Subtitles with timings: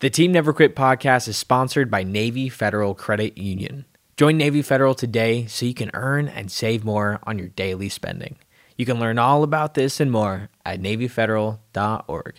[0.00, 3.84] The Team Never Quit podcast is sponsored by Navy Federal Credit Union.
[4.16, 8.36] Join Navy Federal today so you can earn and save more on your daily spending.
[8.78, 12.34] You can learn all about this and more at NavyFederal.org.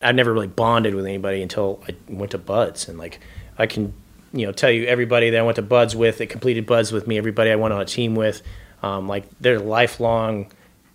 [0.00, 3.20] I never really bonded with anybody until I went to BUD/S, and like
[3.58, 3.92] I can,
[4.32, 7.06] you know, tell you everybody that I went to BUD/S with that completed BUD/S with
[7.06, 8.40] me, everybody I went on a team with,
[8.82, 10.50] um, like their lifelong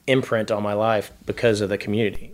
[0.08, 2.34] imprint on my life because of the community.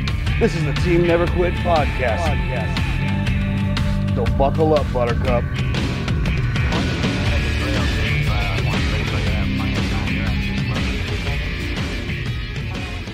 [0.41, 2.17] This is the Team Never Quit podcast.
[2.17, 4.15] podcast.
[4.15, 5.43] So buckle up, Buttercup.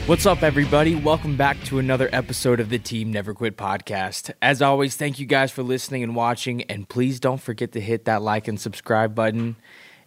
[0.08, 0.96] What's up, everybody?
[0.96, 4.32] Welcome back to another episode of the Team Never Quit podcast.
[4.42, 8.06] As always, thank you guys for listening and watching, and please don't forget to hit
[8.06, 9.58] that like and subscribe button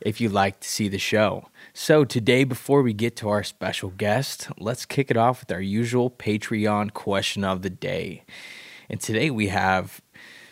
[0.00, 1.44] if you like to see the show.
[1.72, 5.60] So, today, before we get to our special guest, let's kick it off with our
[5.60, 8.24] usual Patreon question of the day.
[8.88, 10.00] And today we have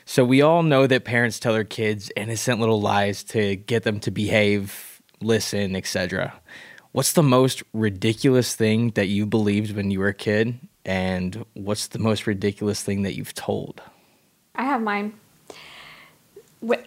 [0.04, 3.98] so, we all know that parents tell their kids innocent little lies to get them
[4.00, 6.40] to behave, listen, etc.
[6.92, 10.60] What's the most ridiculous thing that you believed when you were a kid?
[10.86, 13.82] And what's the most ridiculous thing that you've told?
[14.54, 15.14] I have mine.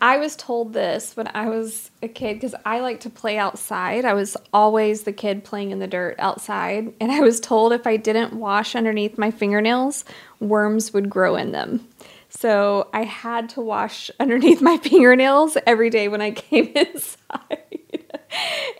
[0.02, 4.04] I was told this when I was a kid because I like to play outside.
[4.04, 6.94] I was always the kid playing in the dirt outside.
[7.00, 10.04] And I was told if I didn't wash underneath my fingernails,
[10.40, 11.88] worms would grow in them.
[12.30, 18.18] So I had to wash underneath my fingernails every day when I came inside.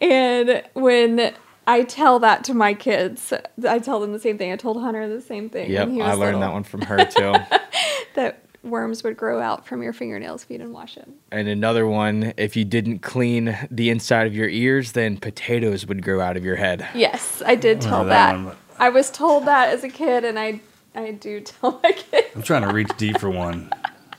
[0.02, 1.34] and when
[1.68, 3.32] I tell that to my kids,
[3.68, 4.52] I tell them the same thing.
[4.52, 5.72] I told Hunter the same thing.
[5.72, 6.40] Yep, I learned little.
[6.42, 7.34] that one from her too.
[8.16, 11.16] that worms would grow out from your fingernails if you didn't wash them.
[11.32, 16.04] And another one, if you didn't clean the inside of your ears, then potatoes would
[16.04, 16.88] grow out of your head.
[16.94, 18.36] Yes, I did oh, tell that.
[18.36, 18.46] that.
[18.46, 20.62] One, I was told that as a kid, and I
[20.96, 22.28] I do tell my kids.
[22.36, 23.72] I'm trying to reach deep for one.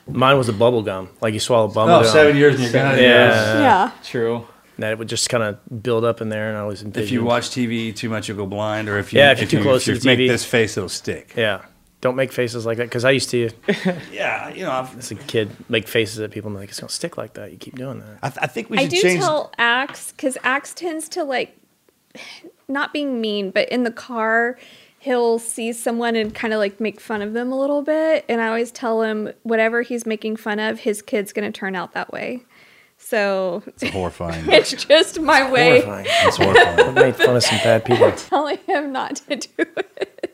[0.09, 2.05] Mine was a bubble gum, like you swallow bubble oh, gum.
[2.09, 3.59] Oh, seven years and you're yeah.
[3.59, 4.47] yeah, true.
[4.75, 6.81] And that it would just kind of build up in there, and I was.
[6.81, 7.05] Envisioned.
[7.05, 9.45] If you watch TV too much, you'll go blind, or if you yeah, if you're
[9.45, 10.27] if too you, close if to you the make TV.
[10.29, 11.33] this face, it'll stick.
[11.37, 11.61] Yeah.
[12.03, 13.49] Don't make faces like that because I used to.
[14.11, 16.89] yeah, you know, I've, as a kid, make faces at people and like it's gonna
[16.89, 17.53] stick like that.
[17.53, 18.17] You keep doing that.
[18.21, 19.19] I, th- I think we should I do change.
[19.21, 21.57] tell Axe because Axe tends to like
[22.67, 24.59] not being mean, but in the car
[24.99, 28.25] he'll see someone and kind of like make fun of them a little bit.
[28.27, 31.73] And I always tell him whatever he's making fun of, his kid's going to turn
[31.75, 32.43] out that way.
[32.97, 34.43] So it's horrifying.
[34.51, 35.79] it's just my it's way.
[35.81, 36.05] Horrifying.
[36.25, 36.79] It's horrifying.
[36.97, 38.11] I made fun of some bad people.
[38.13, 40.32] Telling him not to do it.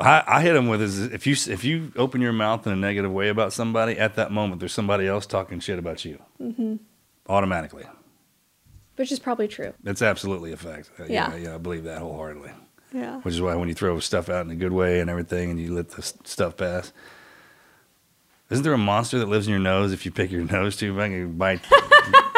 [0.00, 2.76] I, I hit him with is if you if you open your mouth in a
[2.76, 6.76] negative way about somebody at that moment, there's somebody else talking shit about you mm-hmm.
[7.28, 7.84] automatically,
[8.96, 9.72] which is probably true.
[9.84, 10.90] That's absolutely a fact.
[10.98, 11.32] Uh, yeah.
[11.32, 12.50] yeah, yeah, I believe that wholeheartedly.
[12.92, 15.50] Yeah, which is why when you throw stuff out in a good way and everything,
[15.50, 16.92] and you let the stuff pass,
[18.50, 20.94] isn't there a monster that lives in your nose if you pick your nose too
[20.94, 21.60] big and bite?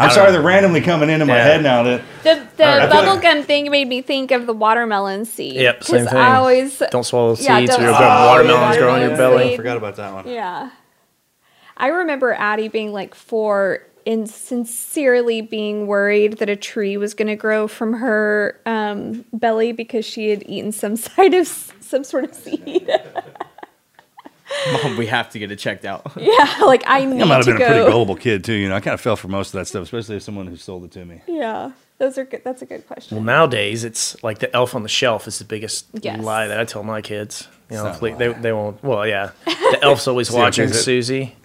[0.00, 1.44] I'm sorry, they're randomly coming into my yeah.
[1.44, 1.82] head now.
[1.82, 5.56] the the bubblegum like, thing made me think of the watermelon seed.
[5.56, 6.16] Yep, same thing.
[6.16, 9.44] I always don't swallow yeah, seeds or you'll oh, watermelons grow on your belly.
[9.44, 9.52] Seed.
[9.52, 10.28] I forgot about that one.
[10.28, 10.70] Yeah.
[11.76, 17.28] I remember Addie being like four and sincerely being worried that a tree was going
[17.28, 22.24] to grow from her um, belly because she had eaten some side of some sort
[22.24, 22.90] of seed.
[24.82, 26.12] Mom, we have to get it checked out.
[26.20, 27.22] Yeah, like I need.
[27.22, 27.64] I might have been go.
[27.64, 28.52] a pretty gullible kid too.
[28.52, 30.56] You know, I kind of fell for most of that stuff, especially if someone who
[30.56, 31.20] sold it to me.
[31.26, 32.42] Yeah, those are good.
[32.44, 33.16] That's a good question.
[33.16, 36.22] Well, nowadays it's like the Elf on the Shelf is the biggest yes.
[36.22, 37.48] lie that I tell my kids.
[37.70, 38.82] You know, they they won't.
[38.84, 41.36] Well, yeah, the Elf's always watching Susie.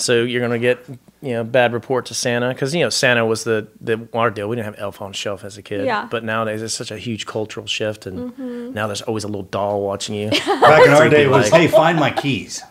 [0.00, 0.84] So you're gonna get
[1.20, 4.48] you know bad report to Santa because you know Santa was the the our deal.
[4.48, 5.84] We didn't have Elf on Shelf as a kid.
[5.84, 6.06] Yeah.
[6.10, 8.74] But nowadays it's such a huge cultural shift, and mm-hmm.
[8.74, 10.30] now there's always a little doll watching you.
[10.30, 12.62] Back in our day, it was like, hey, find my keys.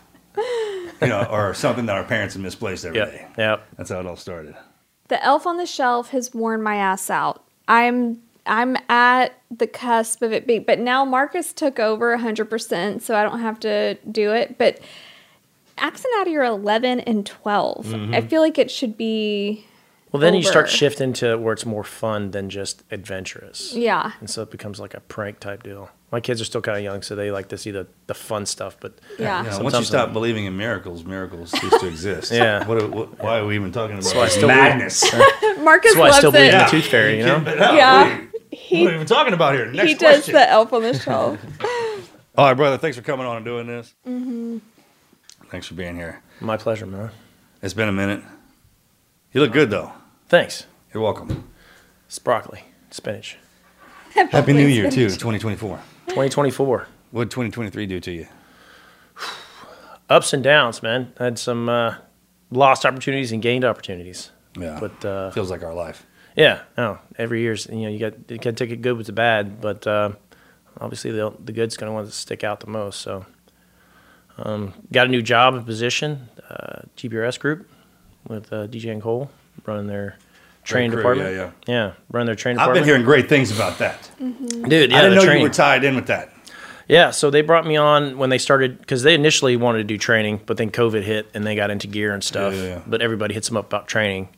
[1.00, 3.12] You know, or something that our parents had misplaced every yep.
[3.12, 3.28] day.
[3.38, 3.58] Yeah.
[3.78, 4.56] That's how it all started.
[5.10, 7.44] The Elf on the Shelf has worn my ass out.
[7.68, 13.14] I'm I'm at the cusp of it being, but now Marcus took over 100%, so
[13.16, 14.58] I don't have to do it.
[14.58, 14.80] But
[15.78, 17.86] Accent and Natty are 11 and 12.
[17.86, 18.14] Mm-hmm.
[18.14, 19.66] I feel like it should be.
[20.12, 20.38] Well, then over.
[20.38, 23.74] you start shifting to where it's more fun than just adventurous.
[23.76, 24.14] Yeah.
[24.20, 25.90] And so it becomes like a prank type deal.
[26.12, 28.46] My kids are still kind of young, so they like to see the, the fun
[28.46, 28.78] stuff.
[28.80, 32.32] But yeah, yeah once you stop believing in miracles, miracles cease to exist.
[32.32, 32.66] yeah.
[32.66, 35.04] What, what, why are we even talking about That's why madness?
[35.60, 37.20] Marcus That's why I still believe in the tooth fairy.
[37.20, 37.44] You know?
[37.46, 38.22] Yeah.
[38.50, 39.70] He, what are we even talking about here?
[39.70, 41.38] Next he does the elf on the shelf.
[42.38, 42.78] All right, brother.
[42.78, 43.94] Thanks for coming on and doing this.
[44.08, 44.60] Mm-hmm.
[45.50, 46.22] Thanks for being here.
[46.42, 47.10] My pleasure, man.
[47.62, 48.22] It's been a minute.
[49.32, 49.94] You look good, though.
[50.28, 50.66] Thanks.
[50.94, 51.50] You're welcome.
[52.08, 53.38] It's broccoli, spinach.
[54.14, 55.78] Happy New Year, too, 2024.
[56.08, 56.88] 2024.
[57.12, 58.28] What did 2023 do to you?
[60.10, 61.14] Ups and downs, man.
[61.18, 61.96] I had some uh,
[62.52, 64.32] lost opportunities and gained opportunities.
[64.60, 64.78] Yeah.
[64.82, 66.06] But uh, feels like our life.
[66.36, 66.64] Yeah.
[66.78, 67.00] No.
[67.18, 69.62] Every year's you know you got you got to take it good with the bad,
[69.62, 70.12] but uh,
[70.80, 73.02] obviously the the good's going to want to stick out the most.
[73.02, 73.26] So
[74.40, 76.82] um, got a new job and position, uh,
[77.40, 77.68] Group
[78.28, 79.30] with uh, DJ and Cole
[79.66, 80.18] running their
[80.64, 81.32] training crew, department.
[81.32, 81.52] Yeah, yeah,
[81.88, 82.60] yeah, running their training.
[82.60, 82.84] I've department.
[82.86, 84.64] been hearing great things about that, mm-hmm.
[84.66, 84.92] dude.
[84.92, 85.42] Yeah, I didn't know training.
[85.42, 86.32] you were tied in with that.
[86.88, 89.98] Yeah, so they brought me on when they started because they initially wanted to do
[89.98, 92.54] training, but then COVID hit and they got into gear and stuff.
[92.54, 94.30] Yeah, yeah, but everybody hits them up about training,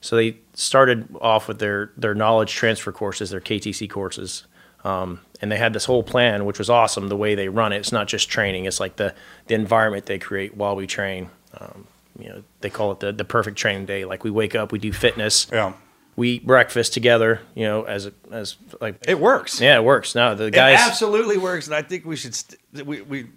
[0.00, 4.44] so they started off with their their knowledge transfer courses, their KTC courses.
[4.84, 7.08] Um, and they had this whole plan, which was awesome.
[7.08, 9.12] The way they run it, it's not just training; it's like the
[9.48, 11.30] the environment they create while we train.
[11.60, 11.86] Um,
[12.18, 14.04] you know, they call it the, the perfect training day.
[14.04, 15.48] Like we wake up, we do fitness.
[15.52, 15.72] Yeah.
[16.16, 19.60] We eat breakfast together, you know, as as like it works.
[19.60, 20.14] Yeah, it works.
[20.16, 22.34] No, the guys it absolutely works, and I think we should.
[22.34, 23.28] St- we we,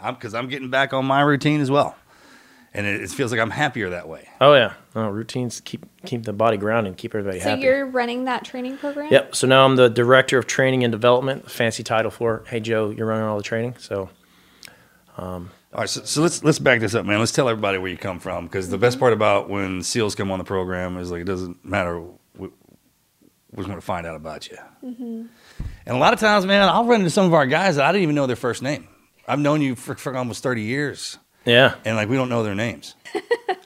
[0.00, 1.94] I'm because I'm getting back on my routine as well,
[2.72, 4.26] and it, it feels like I'm happier that way.
[4.40, 7.60] Oh yeah, no, routines keep keep the body grounded, keep everybody so happy.
[7.64, 9.12] you're running that training program?
[9.12, 9.34] Yep.
[9.36, 11.50] So now I'm the director of training and development.
[11.50, 13.74] Fancy title for hey Joe, you're running all the training.
[13.78, 14.08] So
[15.16, 17.20] um, all right, so, so, let's let's back this up, man.
[17.20, 19.00] Let's tell everybody where you come from, because the best mm-hmm.
[19.02, 22.00] part about when SEALs come on the program is like it doesn't matter.
[22.36, 22.48] We,
[23.52, 24.56] we just want to find out about you.
[24.84, 25.22] Mm-hmm.
[25.86, 27.92] And a lot of times, man, I'll run into some of our guys that I
[27.92, 28.88] didn't even know their first name.
[29.28, 31.18] I've known you for, for almost thirty years.
[31.44, 32.94] Yeah, and like we don't know their names.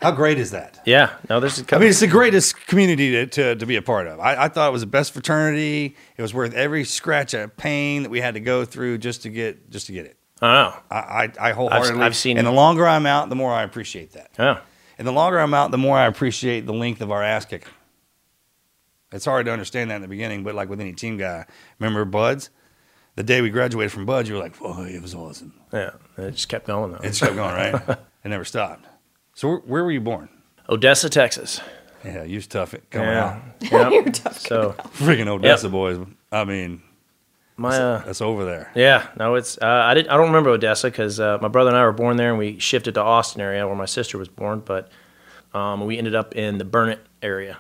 [0.02, 0.80] How great is that?
[0.84, 1.64] Yeah, no, there's.
[1.72, 4.20] I mean, it's the greatest community to, to, to be a part of.
[4.20, 5.96] I, I, thought it was the best fraternity.
[6.16, 9.30] It was worth every scratch of pain that we had to go through just to
[9.30, 10.16] get just to get it.
[10.40, 10.74] I know.
[10.90, 12.00] I, I, I wholeheartedly.
[12.00, 12.38] I've, I've seen.
[12.38, 14.30] And the longer I'm out, the more I appreciate that.
[14.38, 14.60] Yeah.
[14.98, 17.66] And the longer I'm out, the more I appreciate the length of our ass kick.
[19.12, 21.46] It's hard to understand that in the beginning, but like with any team guy,
[21.78, 22.50] remember BUD/S?
[23.16, 26.32] The day we graduated from BUD/S, you were like, "Whoa, it was awesome." Yeah, it
[26.32, 26.98] just kept going though.
[26.98, 27.74] It just kept going, right?
[27.88, 28.86] it never stopped.
[29.34, 30.28] So where, where, were you born?
[30.68, 31.60] Odessa, Texas.
[32.04, 33.28] Yeah, you was tough coming yeah.
[33.36, 33.42] out.
[33.92, 33.92] Yep.
[33.92, 34.38] You're tough.
[34.40, 35.72] So freaking Odessa yep.
[35.72, 35.98] boys.
[36.30, 36.82] I mean,
[37.58, 38.70] my uh, that's over there.
[38.74, 41.76] Yeah, no, it's uh, I did I don't remember Odessa because uh, my brother and
[41.76, 44.60] I were born there, and we shifted to Austin area where my sister was born,
[44.64, 44.88] but
[45.52, 47.58] um, we ended up in the Burnet area.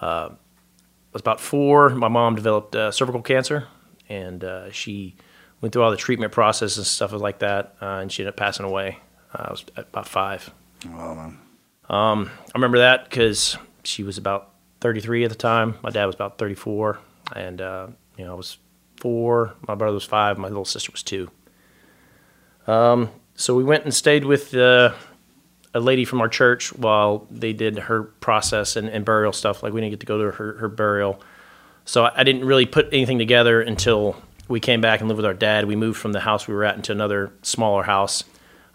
[0.00, 1.88] Uh, I was about four.
[1.90, 3.68] My mom developed uh, cervical cancer,
[4.08, 5.14] and uh, she
[5.60, 8.36] went through all the treatment process and stuff like that, uh, and she ended up
[8.36, 8.98] passing away.
[9.32, 10.50] I was about five.
[10.86, 11.38] Wow, man.
[11.88, 15.76] Um, I remember that because she was about 33 at the time.
[15.82, 16.98] My dad was about 34,
[17.36, 17.64] and you
[18.24, 18.58] know I was
[18.98, 21.30] four, my brother was five, my little sister was two.
[22.66, 24.92] Um, so we went and stayed with uh,
[25.72, 29.62] a lady from our church while they did her process and, and burial stuff.
[29.62, 31.22] Like we didn't get to go to her, her burial.
[31.84, 34.16] So I, didn't really put anything together until
[34.48, 35.64] we came back and lived with our dad.
[35.64, 38.24] We moved from the house we were at into another smaller house.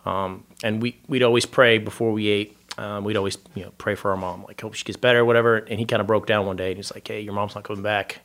[0.06, 2.58] Um, and we, we'd always pray before we ate.
[2.80, 5.58] Um, we'd always you know pray for our mom, like hope she gets better, whatever.
[5.58, 7.66] And he kind of broke down one day and he's like, "Hey, your mom's not
[7.66, 8.22] coming back.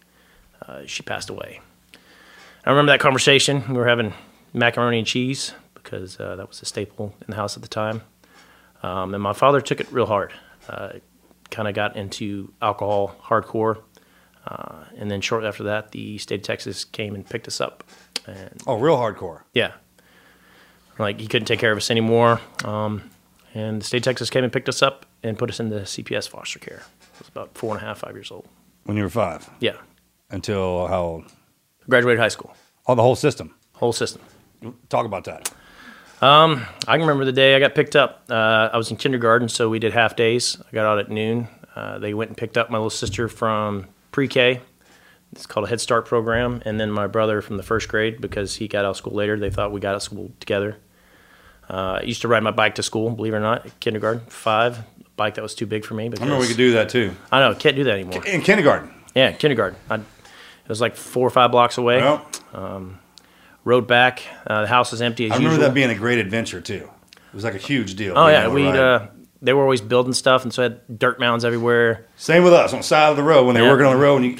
[0.67, 1.61] Uh, she passed away."
[2.69, 3.65] I remember that conversation.
[3.67, 4.13] We were having
[4.53, 8.03] macaroni and cheese because uh, that was a staple in the house at the time.
[8.83, 10.35] Um, and my father took it real hard.
[10.69, 10.91] Uh,
[11.51, 13.81] kind of got into alcohol hardcore.
[14.47, 17.85] Uh, and then shortly after that, the state of Texas came and picked us up.
[18.27, 19.45] And, oh, real hardcore.
[19.55, 19.73] Yeah.
[20.99, 22.39] Like he couldn't take care of us anymore.
[22.67, 23.11] Um,
[23.55, 25.81] and the state of Texas came and picked us up and put us in the
[25.81, 26.83] CPS foster care.
[26.85, 28.47] I was about four and a half, five years old.
[28.85, 29.49] When you were five?
[29.59, 29.79] Yeah.
[30.31, 31.33] Until how old?
[31.89, 32.55] Graduated high school.
[32.89, 33.55] On oh, the whole system.
[33.75, 34.23] Whole system.
[34.89, 35.53] Talk about that.
[36.23, 38.25] Um, I can remember the day I got picked up.
[38.31, 40.57] Uh, I was in kindergarten, so we did half days.
[40.59, 41.49] I got out at noon.
[41.77, 44.63] Uh, they went and picked up my little sister from pre-K.
[45.33, 48.57] It's called a Head Start program, and then my brother from the first grade because
[48.57, 49.39] he got out of school later.
[49.39, 50.79] They thought we got out of school together.
[51.69, 54.23] Uh, I used to ride my bike to school, believe it or not, kindergarten.
[54.29, 54.79] Five
[55.15, 56.09] bike that was too big for me.
[56.09, 57.15] Because, I remember we could do that too.
[57.31, 58.25] I know, can't do that anymore.
[58.27, 58.91] In kindergarten.
[59.15, 59.79] Yeah, kindergarten.
[59.91, 60.01] I
[60.69, 61.97] it was like four or five blocks away.
[62.03, 62.99] Well, um,
[63.65, 64.23] rode back.
[64.47, 65.69] Uh, the house was empty as I remember usual.
[65.69, 66.89] that being a great adventure too.
[67.29, 68.13] It was like a huge deal.
[68.19, 69.07] Oh yeah, we uh,
[69.41, 72.05] they were always building stuff, and so I had dirt mounds everywhere.
[72.17, 74.03] Same with us on the side of the road when they were working on the
[74.03, 74.39] road, and you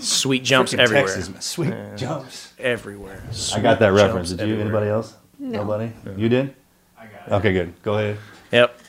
[0.00, 1.04] sweet jumps everywhere.
[1.06, 3.22] Texas, sweet jumps everywhere.
[3.30, 4.30] Sweet I got that reference.
[4.30, 4.54] Did you?
[4.54, 4.62] Everywhere.
[4.66, 5.14] Anybody else?
[5.38, 5.58] No.
[5.60, 5.92] Nobody.
[6.16, 6.56] You did.
[6.98, 7.32] I got it.
[7.34, 7.80] Okay, good.
[7.84, 8.18] Go ahead.
[8.50, 8.80] Yep.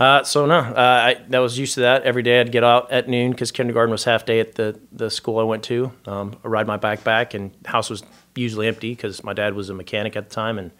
[0.00, 2.04] Uh, so no, uh, I that was used to that.
[2.04, 5.10] Every day I'd get out at noon because kindergarten was half day at the the
[5.10, 5.92] school I went to.
[6.06, 8.02] Um, I ride my bike back, and house was
[8.34, 10.70] usually empty because my dad was a mechanic at the time, and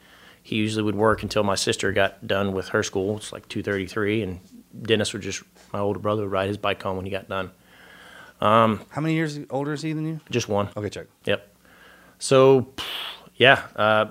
[0.42, 3.18] he usually would work until my sister got done with her school.
[3.18, 4.40] It's like two thirty three, and
[4.80, 7.50] Dennis would just my older brother would ride his bike home when he got done.
[8.40, 10.20] Um, How many years older is he than you?
[10.30, 10.70] Just one.
[10.74, 11.08] Okay, check.
[11.26, 11.46] Yep.
[12.20, 12.68] So,
[13.36, 14.06] yeah, uh,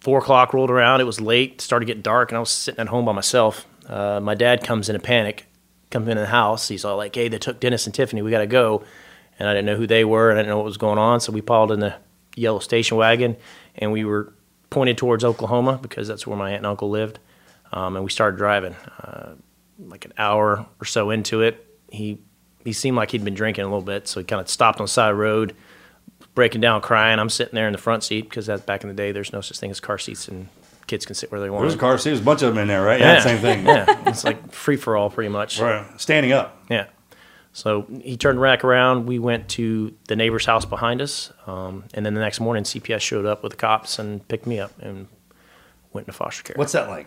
[0.00, 1.02] four o'clock rolled around.
[1.02, 1.60] It was late.
[1.60, 4.88] Started getting dark, and I was sitting at home by myself uh, my dad comes
[4.88, 5.46] in a panic,
[5.90, 6.68] comes into the house.
[6.68, 8.22] He's all like, "Hey, they took Dennis and Tiffany.
[8.22, 8.82] We got to go."
[9.38, 11.20] And I didn't know who they were, and I didn't know what was going on.
[11.20, 11.94] So we piled in the
[12.36, 13.36] yellow station wagon,
[13.76, 14.32] and we were
[14.70, 17.18] pointed towards Oklahoma because that's where my aunt and uncle lived.
[17.72, 18.74] Um, and we started driving.
[19.02, 19.34] Uh,
[19.88, 22.18] like an hour or so into it, he
[22.64, 24.84] he seemed like he'd been drinking a little bit, so he kind of stopped on
[24.84, 25.54] the side of the road,
[26.36, 27.18] breaking down, crying.
[27.18, 29.10] I'm sitting there in the front seat because that's back in the day.
[29.10, 30.48] There's no such thing as car seats in
[30.86, 31.62] kids can sit where they want.
[31.62, 32.10] There's a car seat.
[32.10, 33.00] There's a bunch of them in there, right?
[33.00, 33.20] Yeah, yeah.
[33.20, 33.66] same thing.
[33.66, 35.60] yeah, it's like free for all, pretty much.
[35.60, 36.58] Right, standing up.
[36.70, 36.86] Yeah.
[37.52, 39.06] So he turned rack around.
[39.06, 43.00] We went to the neighbor's house behind us, um, and then the next morning, CPS
[43.00, 45.06] showed up with the cops and picked me up and
[45.92, 46.56] went into foster care.
[46.58, 47.06] What's that like?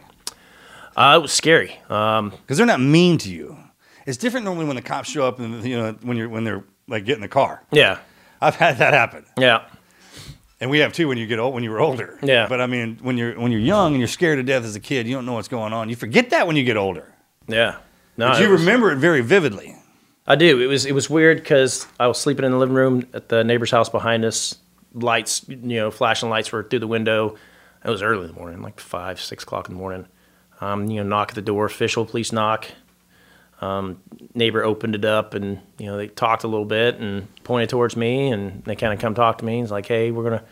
[0.96, 1.78] Uh, it was scary.
[1.84, 3.58] Because um, they're not mean to you.
[4.06, 6.64] It's different normally when the cops show up and you know when you're when they're
[6.88, 7.62] like getting the car.
[7.72, 8.00] Yeah,
[8.40, 9.26] I've had that happen.
[9.38, 9.66] Yeah,
[10.60, 12.68] and we have too when you get old when you were older yeah but i
[12.68, 15.14] mean when you're when you're young and you're scared to death as a kid you
[15.16, 17.12] don't know what's going on you forget that when you get older
[17.48, 17.78] yeah
[18.18, 19.76] no but you was, remember it very vividly
[20.26, 23.06] i do it was it was weird because i was sleeping in the living room
[23.14, 24.56] at the neighbor's house behind us
[24.94, 27.36] lights you know flashing lights were through the window
[27.86, 30.08] it was early in the morning like five six o'clock in the morning
[30.60, 32.66] um, you know knock at the door official police knock
[33.62, 34.00] um,
[34.34, 37.96] neighbor opened it up and you know they talked a little bit and pointed towards
[37.96, 39.60] me and they kind of come talk to me.
[39.60, 40.44] He's like, "Hey, we're gonna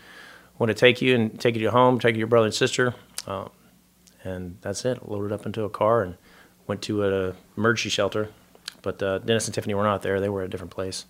[0.58, 2.54] want to take you and take you to home, take you to your brother and
[2.54, 2.94] sister,"
[3.26, 3.50] um,
[4.24, 5.08] and that's it.
[5.08, 6.16] Loaded up into a car and
[6.66, 8.30] went to a emergency shelter.
[8.82, 11.06] But uh, Dennis and Tiffany were not there; they were at a different place.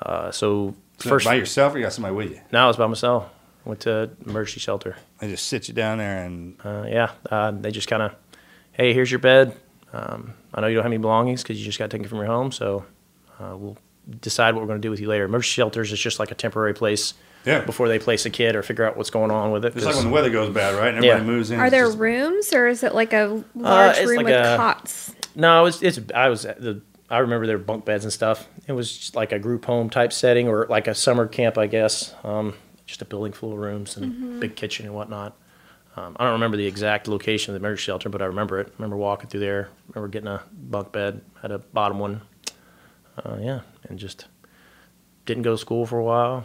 [0.00, 2.40] Uh, so, so first, by yourself or you got somebody with you?
[2.52, 3.28] No, I was by myself.
[3.66, 4.96] Went to emergency shelter.
[5.18, 8.14] They just sit you down there and uh, yeah, uh, they just kind of,
[8.72, 9.56] hey, here's your bed
[9.92, 12.26] um, I know you don't have any belongings because you just got taken from your
[12.26, 12.84] home, so
[13.40, 13.76] uh, we'll
[14.20, 15.24] decide what we're going to do with you later.
[15.24, 17.14] Emergency shelters is just like a temporary place
[17.44, 17.60] yeah.
[17.64, 19.74] before they place a kid or figure out what's going on with it.
[19.76, 20.88] It's like when the weather goes bad, right?
[20.88, 21.30] And everybody yeah.
[21.30, 21.58] moves in.
[21.60, 21.98] Are there just...
[21.98, 25.14] rooms or is it like a uh, large uh, room like with a, cots?
[25.34, 28.46] No, it's, it's I was the I remember there were bunk beds and stuff.
[28.66, 32.14] It was like a group home type setting or like a summer camp, I guess.
[32.22, 32.54] Um,
[32.84, 34.40] just a building full of rooms and mm-hmm.
[34.40, 35.34] big kitchen and whatnot.
[35.98, 38.68] Um, I don't remember the exact location of the emergency shelter, but I remember it.
[38.68, 39.68] I remember walking through there.
[39.94, 42.20] I remember getting a bunk bed, had a bottom one.
[43.16, 44.26] Uh, yeah, and just
[45.26, 46.44] didn't go to school for a while.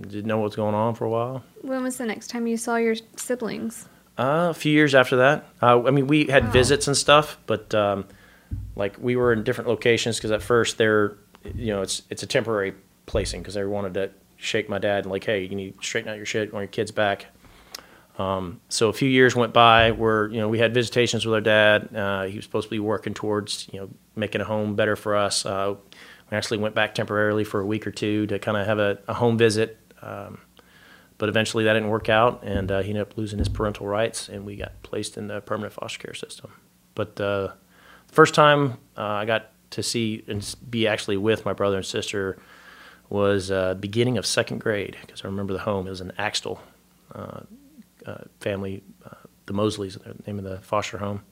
[0.00, 1.42] Didn't know what's going on for a while.
[1.62, 3.88] When was the next time you saw your siblings?
[4.16, 5.46] Uh, a few years after that.
[5.60, 6.50] Uh, I mean, we had wow.
[6.52, 8.04] visits and stuff, but um,
[8.76, 12.26] like we were in different locations because at first they're, you know, it's it's a
[12.26, 12.74] temporary
[13.06, 16.08] placing because they wanted to shake my dad and like, hey, you need to straighten
[16.08, 17.26] out your shit, want your kids back.
[18.20, 21.40] Um, so a few years went by where you know we had visitations with our
[21.40, 21.96] dad.
[21.96, 25.16] Uh, he was supposed to be working towards you know making a home better for
[25.16, 25.46] us.
[25.46, 25.76] Uh,
[26.30, 28.98] we actually went back temporarily for a week or two to kind of have a,
[29.08, 30.38] a, home visit, um,
[31.16, 34.28] but eventually that didn't work out, and uh, he ended up losing his parental rights,
[34.28, 36.52] and we got placed in the permanent foster care system.
[36.94, 37.48] But uh,
[38.06, 41.86] the first time uh, I got to see and be actually with my brother and
[41.86, 42.38] sister
[43.08, 45.86] was uh, beginning of second grade because I remember the home.
[45.86, 46.60] It was an Axtell.
[48.06, 49.10] Uh, family, uh,
[49.46, 51.22] the Mosleys, the name of the foster home.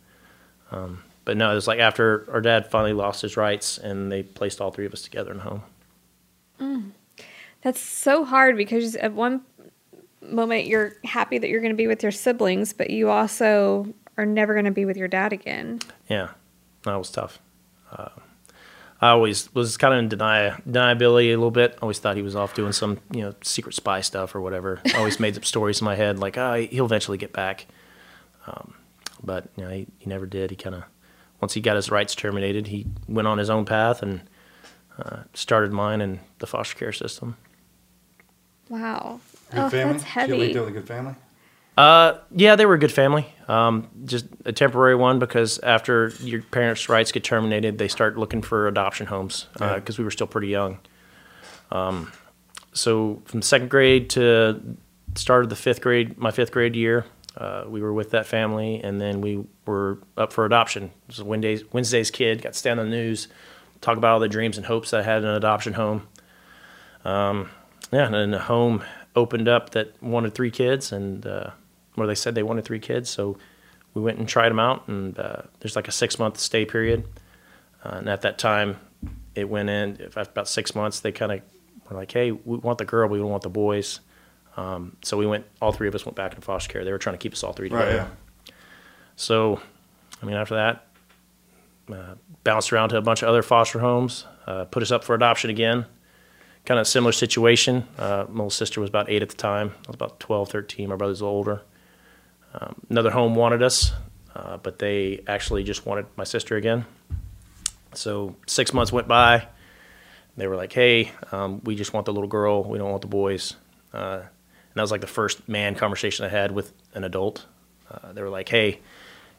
[0.70, 4.22] Um, but no, it was like after our dad finally lost his rights and they
[4.22, 5.62] placed all three of us together in a home.
[6.60, 6.90] Mm.
[7.62, 9.40] That's so hard because at one
[10.20, 14.26] moment you're happy that you're going to be with your siblings, but you also are
[14.26, 15.78] never going to be with your dad again.
[16.10, 16.30] Yeah,
[16.84, 17.38] that was tough.
[17.90, 18.08] Uh,
[19.00, 21.74] I always was kind of in denial, deniability a little bit.
[21.76, 24.80] I always thought he was off doing some, you know, secret spy stuff or whatever.
[24.92, 27.66] I always made up stories in my head like, oh, he'll eventually get back.
[28.46, 28.74] Um,
[29.22, 30.50] but you know, he, he never did.
[30.50, 30.84] He kind of
[31.40, 34.22] once he got his rights terminated, he went on his own path and
[35.00, 37.36] uh, started mine in the foster care system.
[38.68, 39.92] Wow, good oh, family.
[39.92, 40.32] That's heavy.
[40.32, 41.14] Did you lead with a good family?
[41.78, 43.24] Uh, yeah, they were a good family.
[43.46, 48.42] Um, just a temporary one because after your parents' rights get terminated, they start looking
[48.42, 49.88] for adoption homes because uh, yeah.
[49.88, 50.80] uh, we were still pretty young.
[51.70, 52.10] Um,
[52.72, 54.76] so from second grade to
[55.14, 57.04] start of the fifth grade, my fifth grade year,
[57.36, 60.84] uh, we were with that family, and then we were up for adoption.
[60.84, 63.28] It was Wednesday's, Wednesday's kid got to stand on the news,
[63.80, 66.08] talk about all the dreams and hopes I had in an adoption home.
[67.04, 67.50] Um,
[67.92, 68.82] yeah, and then a home
[69.14, 71.50] opened up that wanted three kids, and uh,
[71.98, 73.10] where they said they wanted three kids.
[73.10, 73.36] So
[73.94, 77.06] we went and tried them out, and uh, there's like a six month stay period.
[77.84, 78.76] Uh, and at that time,
[79.34, 81.00] it went in after about six months.
[81.00, 81.40] They kind of
[81.90, 84.00] were like, "Hey, we want the girl, we don't want the boys."
[84.56, 85.44] Um, so we went.
[85.60, 86.84] All three of us went back into foster care.
[86.84, 87.86] They were trying to keep us all three together.
[87.98, 88.08] Right,
[88.46, 88.54] yeah.
[89.16, 89.60] So,
[90.22, 90.86] I mean, after that,
[91.92, 92.14] uh,
[92.44, 94.24] bounced around to a bunch of other foster homes.
[94.46, 95.86] Uh, put us up for adoption again
[96.66, 97.88] kind of similar situation.
[97.96, 99.68] Uh, my little sister was about eight at the time.
[99.86, 100.90] I was about 12, 13.
[100.90, 101.62] My brother's older.
[102.54, 103.92] Um, another home wanted us,
[104.34, 106.86] uh, but they actually just wanted my sister again.
[107.94, 109.46] So six months went by.
[110.36, 112.62] They were like, "Hey, um, we just want the little girl.
[112.64, 113.54] We don't want the boys."
[113.92, 114.30] Uh, and
[114.74, 117.44] that was like the first man conversation I had with an adult.
[117.90, 118.80] Uh, they were like, "Hey,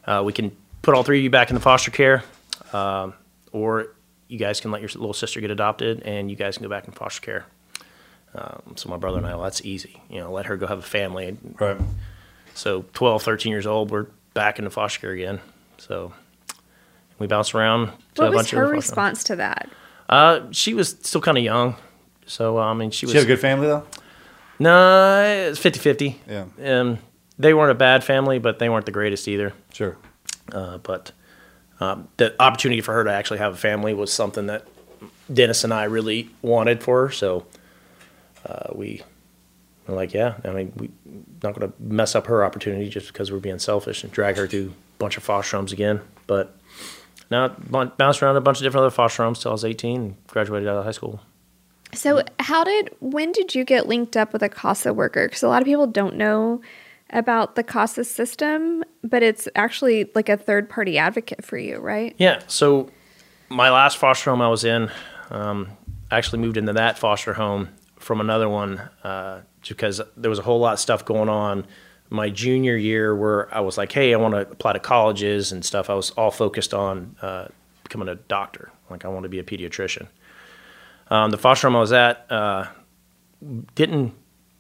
[0.06, 2.24] uh, we can put all three of you back in the foster care,
[2.74, 3.13] um,
[3.51, 3.96] or
[4.28, 6.86] you guys can let your little sister get adopted, and you guys can go back
[6.88, 7.46] in foster care."
[8.36, 10.01] Um, so my brother and I, well, that's easy.
[10.10, 11.36] You know, let her go have a family.
[11.60, 11.78] Right.
[12.60, 15.39] So 12, 13 years old, we're back into foster care again.
[15.78, 16.13] So
[17.18, 17.88] we bounce around.
[18.16, 19.70] To what a was her of response to that?
[20.10, 21.78] Uh, she was still kind of young.
[22.25, 23.13] So, I mean, she was.
[23.13, 23.86] She had a good family, though?
[24.60, 26.22] No, it was 50 50.
[26.28, 26.46] Yeah.
[26.58, 26.98] and um,
[27.38, 29.54] they weren't a bad family, but they weren't the greatest either.
[29.72, 29.96] Sure.
[30.51, 31.13] Uh, but
[31.80, 34.68] um, the opportunity for her to actually have a family was something that
[35.34, 37.12] Dennis and I really wanted for her.
[37.13, 37.46] So
[38.46, 39.01] uh, we
[39.96, 40.89] like, yeah, I mean, we're
[41.43, 44.48] not going to mess up her opportunity just because we're being selfish and drag her
[44.48, 46.01] through a bunch of foster homes again.
[46.27, 46.55] But
[47.31, 50.27] now bounced around a bunch of different other foster homes till I was 18 and
[50.27, 51.22] graduated out of high school.
[51.93, 55.27] So, how did, when did you get linked up with a CASA worker?
[55.27, 56.62] Because a lot of people don't know
[57.10, 62.15] about the CASA system, but it's actually like a third party advocate for you, right?
[62.19, 62.41] Yeah.
[62.48, 62.91] So,
[63.50, 64.91] my last foster home I was in,
[65.31, 65.69] um,
[66.12, 70.44] I actually moved into that foster home from another one uh, because there was a
[70.44, 71.66] whole lot of stuff going on
[72.10, 75.64] my junior year where I was like, hey, I want to apply to colleges and
[75.64, 75.90] stuff.
[75.90, 77.48] I was all focused on uh,
[77.83, 78.72] becoming a doctor.
[78.90, 80.07] Like, I want to be a pediatrician.
[81.12, 82.66] Um, the foster home I was at uh,
[83.75, 84.14] didn't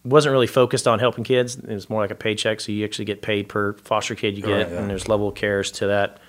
[0.05, 1.55] wasn't really focused on helping kids.
[1.57, 4.43] It was more like a paycheck, so you actually get paid per foster kid you
[4.45, 4.79] oh, get, yeah.
[4.79, 6.19] and there's level of cares to that.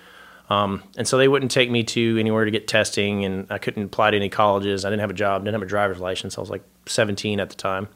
[0.49, 3.83] Um, and so they wouldn't take me to anywhere to get testing, and I couldn't
[3.83, 4.83] apply to any colleges.
[4.83, 6.37] I didn't have a job, didn't have a driver's license.
[6.37, 7.87] I was like 17 at the time.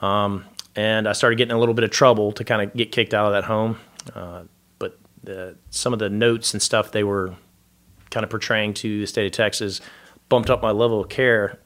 [0.00, 3.14] Um, and I started getting a little bit of trouble to kind of get kicked
[3.14, 3.78] out of that home.
[4.14, 4.42] Uh,
[4.78, 7.34] but the, some of the notes and stuff they were
[8.10, 9.80] kind of portraying to the state of Texas
[10.28, 11.58] bumped up my level of care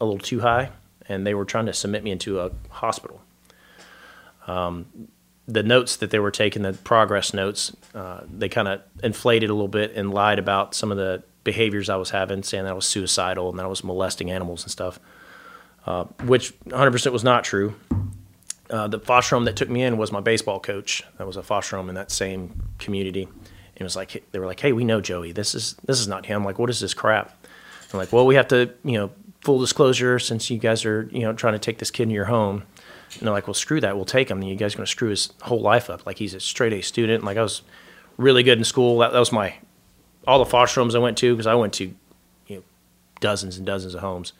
[0.00, 0.70] a little too high,
[1.08, 3.20] and they were trying to submit me into a hospital.
[4.46, 5.08] Um,
[5.46, 9.54] the notes that they were taking, the progress notes, uh, they kind of inflated a
[9.54, 12.74] little bit and lied about some of the behaviors I was having, saying that I
[12.74, 15.00] was suicidal and that I was molesting animals and stuff
[15.88, 17.74] uh, which 100% was not true.
[18.68, 21.02] Uh, the foster home that took me in was my baseball coach.
[21.16, 23.22] That was a foster home in that same community.
[23.22, 23.32] And
[23.80, 25.32] it was like they were like, "Hey, we know Joey.
[25.32, 26.44] This is this is not him.
[26.44, 27.34] Like, what is this crap?"
[27.92, 31.20] I'm like, "Well, we have to, you know, full disclosure, since you guys are, you
[31.20, 32.64] know, trying to take this kid in your home."
[33.14, 33.96] And they're like, "Well, screw that.
[33.96, 34.40] We'll take him.
[34.42, 36.04] And you guys are going to screw his whole life up.
[36.04, 37.20] Like, he's a straight A student.
[37.20, 37.62] And like, I was
[38.18, 38.98] really good in school.
[38.98, 39.54] That, that was my
[40.26, 41.94] all the foster homes I went to because I went to,
[42.48, 42.62] you know,
[43.20, 44.34] dozens and dozens of homes."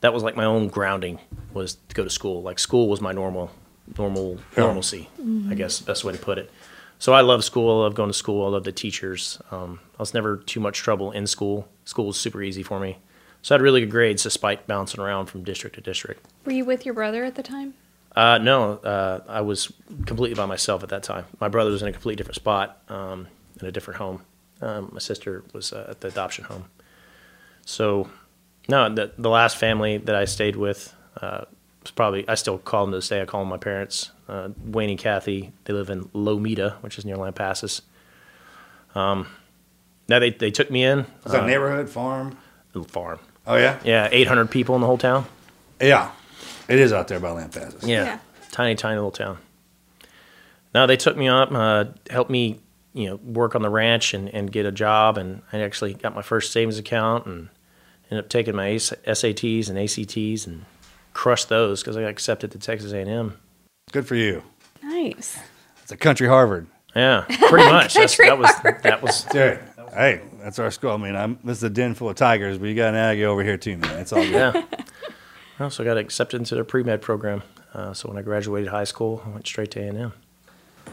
[0.00, 1.18] that was like my own grounding
[1.52, 2.42] was to go to school.
[2.42, 3.50] Like school was my normal,
[3.96, 4.60] normal yeah.
[4.64, 5.08] normalcy.
[5.20, 5.50] Mm-hmm.
[5.50, 6.50] I guess best way to put it.
[6.98, 7.80] So I love school.
[7.82, 8.44] I love going to school.
[8.46, 9.40] I love the teachers.
[9.50, 11.68] Um, I was never too much trouble in school.
[11.84, 12.98] School was super easy for me.
[13.42, 16.24] So I had really good grades despite bouncing around from district to district.
[16.44, 17.74] Were you with your brother at the time?
[18.16, 19.70] Uh, no, uh, I was
[20.06, 21.26] completely by myself at that time.
[21.40, 23.28] My brother was in a completely different spot, um,
[23.60, 24.22] in a different home.
[24.60, 26.64] Um, my sister was uh, at the adoption home.
[27.64, 28.08] So
[28.68, 31.44] no, the, the last family that I stayed with uh,
[31.82, 33.22] was probably, I still call them to this day.
[33.22, 35.52] I call them my parents, uh, Wayne and Kathy.
[35.64, 37.80] They live in Lometa, which is near Lampasas.
[38.94, 39.26] Um,
[40.08, 41.06] now they, they took me in.
[41.24, 42.36] It's uh, a neighborhood farm.
[42.88, 43.18] Farm.
[43.46, 43.78] Oh, yeah?
[43.84, 45.24] Yeah, 800 people in the whole town.
[45.80, 46.12] Yeah.
[46.68, 47.82] It is out there by Lampasas.
[47.86, 48.04] Yeah.
[48.04, 48.18] yeah.
[48.52, 49.38] Tiny, tiny little town.
[50.74, 52.60] Now they took me up, uh, helped me,
[52.92, 55.16] you know, work on the ranch and, and get a job.
[55.16, 57.48] And I actually got my first savings account and
[58.10, 60.64] ended up taking my SATs and ACTs and
[61.12, 63.38] crushed those because I got accepted to Texas A&M.
[63.92, 64.42] Good for you.
[64.82, 65.38] Nice.
[65.82, 66.66] It's a country Harvard.
[66.96, 67.94] Yeah, pretty much.
[67.94, 69.24] that was that was.
[69.24, 69.60] Dude,
[69.94, 70.90] hey, that's our school.
[70.92, 73.24] I mean, I'm this is a den full of tigers, but you got an Aggie
[73.26, 73.98] over here too, man.
[73.98, 74.32] It's all good.
[74.32, 74.64] Yeah.
[75.60, 77.42] I also got accepted into the pre med program.
[77.74, 80.12] Uh, so when I graduated high school, I went straight to A and M.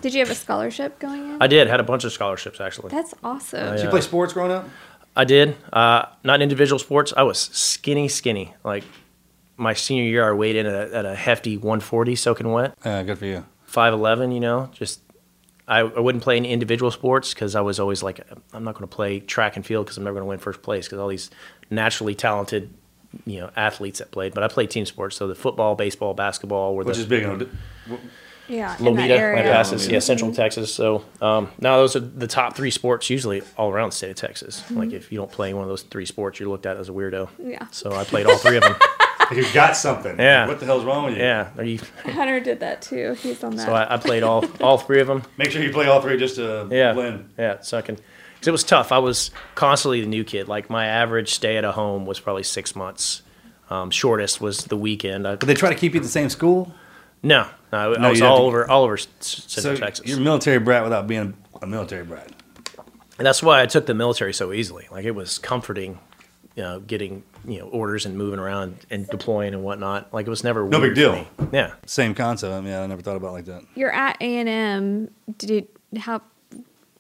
[0.02, 1.42] Did you have a scholarship going in?
[1.42, 1.68] I did.
[1.68, 2.90] Had a bunch of scholarships actually.
[2.92, 3.64] That's awesome.
[3.64, 4.68] I, oh, did you play sports growing up?
[5.16, 5.56] I did.
[5.72, 7.14] Uh, not in individual sports.
[7.16, 8.54] I was skinny, skinny.
[8.64, 8.84] Like
[9.58, 12.74] my senior year, I weighed in at a, at a hefty 140 soaking wet.
[12.86, 13.46] Yeah, good for you.
[13.72, 15.02] 5'11, you know, just
[15.68, 18.20] I, I wouldn't play any individual sports because I was always like,
[18.54, 20.62] I'm not going to play track and field because I'm never going to win first
[20.62, 21.30] place because all these
[21.70, 22.74] naturally talented,
[23.26, 24.34] you know, athletes that played.
[24.34, 27.24] But I played team sports, so the football, baseball, basketball were which the, is big
[27.26, 27.50] on
[28.48, 30.74] yeah, Lometa, Passes, yeah, Central Texas.
[30.74, 34.16] So um, now those are the top three sports usually all around the state of
[34.18, 34.62] Texas.
[34.62, 34.78] Mm-hmm.
[34.78, 36.92] Like if you don't play one of those three sports, you're looked at as a
[36.92, 37.30] weirdo.
[37.44, 37.66] Yeah.
[37.72, 38.76] So I played all three of them.
[39.32, 40.20] You've got something.
[40.20, 40.48] Yeah.
[40.48, 41.24] What the hell's wrong with you?
[41.24, 41.50] Yeah.
[41.58, 41.80] Are you?
[42.06, 43.14] Hunter did that too.
[43.14, 43.66] He's on that.
[43.66, 45.24] So I, I played all all three of them.
[45.38, 46.94] Make sure you play all three just to yeah.
[46.94, 47.30] win.
[47.38, 47.62] Yeah.
[47.62, 47.96] So I can.
[47.96, 48.92] Cause it was tough.
[48.92, 50.48] I was constantly the new kid.
[50.48, 53.24] Like my average stay at a home was probably six months.
[53.72, 55.28] Um, shortest was the weekend.
[55.28, 56.72] I, Did they try to keep you at the same school?
[57.26, 60.06] No, no, I, no, was all to, over all over Central so Texas.
[60.06, 62.32] You're a military brat without being a military brat.
[63.18, 64.88] And that's why I took the military so easily.
[64.92, 65.98] Like it was comforting,
[66.56, 70.14] you know, getting you know orders and moving around and deploying and whatnot.
[70.14, 71.26] Like it was never no big deal.
[71.52, 72.54] Yeah, same concept.
[72.54, 73.64] I mean, I never thought about like that.
[73.74, 75.10] You're at A and M.
[75.40, 76.22] Did you, how?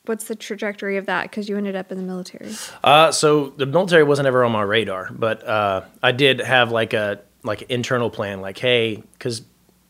[0.07, 1.23] What's the trajectory of that?
[1.29, 2.51] Because you ended up in the military.
[2.83, 6.93] Uh, so the military wasn't ever on my radar, but uh, I did have like
[6.93, 8.41] a like an internal plan.
[8.41, 9.43] Like, hey, because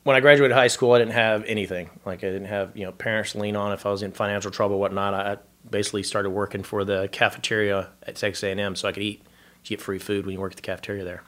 [0.05, 1.89] when I graduated high school, I didn't have anything.
[2.05, 4.51] Like I didn't have you know parents to lean on if I was in financial
[4.51, 5.13] trouble, whatnot.
[5.15, 5.37] I
[5.67, 9.23] basically started working for the cafeteria at Texas A&M, so I could eat
[9.63, 11.23] get free food when you work at the cafeteria there.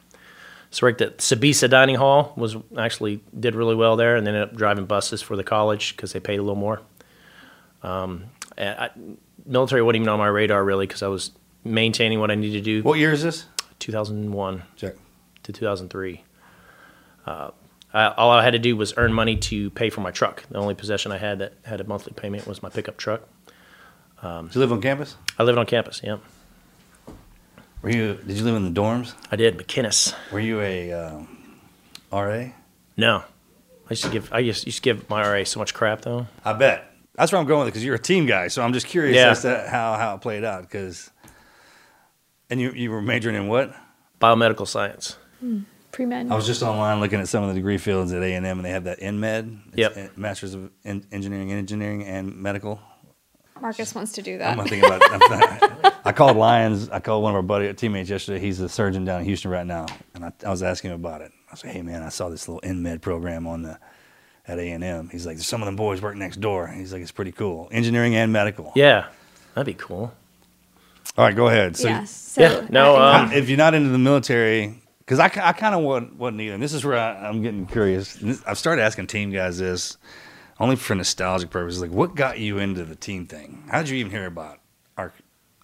[0.69, 2.33] So I worked at Sbisa Dining Hall.
[2.37, 5.95] Was actually did really well there, and then ended up driving buses for the college
[5.95, 6.81] because they paid a little more.
[7.81, 8.25] Um,
[8.59, 8.91] I,
[9.43, 11.31] military wasn't even on my radar really because I was
[11.63, 12.83] maintaining what I needed to do.
[12.83, 13.45] What year is this?
[13.79, 14.95] 2001 Check.
[15.43, 16.23] to 2003.
[17.25, 17.51] Uh,
[17.93, 20.47] uh, all I had to do was earn money to pay for my truck.
[20.49, 23.21] The only possession I had that had a monthly payment was my pickup truck.
[24.21, 25.15] Um, you live on campus?
[25.39, 26.01] I lived on campus.
[26.03, 26.17] Yeah.
[27.81, 28.15] Were you?
[28.25, 29.13] Did you live in the dorms?
[29.31, 30.13] I did, McInnis.
[30.31, 31.59] Were you a um,
[32.11, 32.47] RA?
[32.97, 34.33] No, I used to give.
[34.33, 36.25] I used, used to give my RA so much crap though.
[36.43, 38.47] I bet that's where I'm going with it because you're a team guy.
[38.47, 39.29] So I'm just curious yeah.
[39.29, 40.63] as to how how it played out.
[40.63, 41.11] Because,
[42.49, 43.73] and you you were majoring in what?
[44.19, 45.15] Biomedical science.
[45.39, 45.61] Hmm
[45.97, 46.31] pre med.
[46.31, 48.57] I was just online looking at some of the degree fields at A and M,
[48.59, 49.57] and they have that EnMed.
[49.75, 50.15] Yep.
[50.17, 52.79] Masters of in- Engineering, Engineering, and Medical.
[53.59, 54.57] Marcus wants to do that.
[54.57, 55.01] I'm thinking about.
[55.03, 56.89] i I called Lions.
[56.89, 58.39] I called one of our buddy teammates yesterday.
[58.39, 61.21] He's a surgeon down in Houston right now, and I, I was asking him about
[61.21, 61.31] it.
[61.51, 63.77] I said, "Hey man, I saw this little EnMed program on the."
[64.49, 67.01] At A and M, he's like, some of them boys work next door." He's like,
[67.01, 69.07] "It's pretty cool, engineering and medical." Yeah,
[69.53, 70.13] that'd be cool.
[71.17, 71.75] All right, go ahead.
[71.75, 72.11] So, yes.
[72.11, 72.65] So yeah.
[72.69, 72.95] No.
[72.95, 76.53] Um, if you're not into the military, because I, I kind of wasn't, wasn't either.
[76.55, 78.15] And this is where I, am getting curious.
[78.15, 79.95] This, I've started asking team guys this,
[80.59, 81.81] only for nostalgic purposes.
[81.81, 83.63] Like, what got you into the team thing?
[83.71, 84.59] How did you even hear about
[84.97, 85.13] our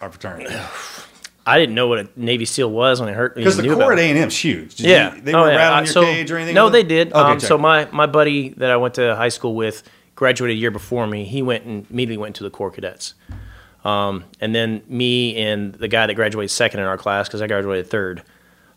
[0.02, 0.56] our fraternity?
[1.46, 4.00] I didn't know what a Navy SEAL was when I heard because the Corps at
[4.00, 4.76] A and M's huge.
[4.76, 5.56] Did yeah, you, they oh, were yeah.
[5.58, 6.56] rattling I, your cage or anything.
[6.56, 7.10] No, they did.
[7.12, 9.84] Okay, um, so my my buddy that I went to high school with
[10.16, 11.26] graduated a year before me.
[11.26, 13.14] He went and immediately went to the Corps Cadets.
[13.84, 17.48] Um, and then me and the guy that graduated second in our class because I
[17.48, 18.24] graduated third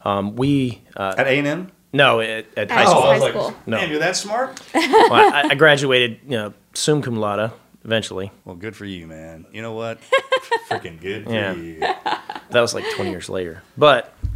[0.07, 1.73] um, we uh, at A and M.
[1.92, 2.85] No, at, at high,
[3.16, 3.53] school.
[3.66, 4.61] No, man, you're that smart.
[4.75, 7.53] well, I, I, graduated, you know, sum cum laude
[7.85, 8.31] eventually.
[8.45, 9.47] Well, good for you, man.
[9.53, 9.99] You know what?
[10.71, 11.55] Freaking good for yeah.
[11.55, 11.81] you.
[11.81, 12.21] That
[12.61, 14.29] was like 20 years later, but you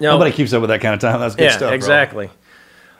[0.00, 1.20] know, nobody keeps up with that kind of time.
[1.20, 1.72] That's good yeah, stuff.
[1.72, 2.30] Exactly.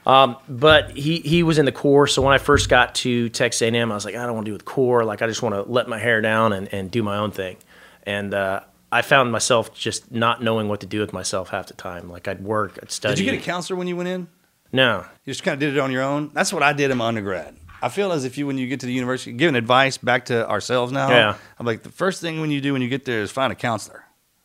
[0.06, 3.60] Um, but he he was in the Corps, so when I first got to Texas
[3.62, 5.04] A&M, I was like, I don't want to do with Corps.
[5.04, 7.56] Like, I just want to let my hair down and, and do my own thing.
[8.04, 8.60] And uh,
[8.92, 12.08] I found myself just not knowing what to do with myself half the time.
[12.10, 13.16] Like I'd work, I'd study.
[13.16, 14.28] Did you get a counselor when you went in?
[14.72, 15.04] No.
[15.24, 16.30] You just kind of did it on your own.
[16.32, 17.56] That's what I did in my undergrad.
[17.82, 20.48] I feel as if you, when you get to the university, giving advice back to
[20.48, 21.08] ourselves now.
[21.10, 21.36] Yeah.
[21.58, 23.56] I'm like the first thing when you do when you get there is find a
[23.56, 24.04] counselor.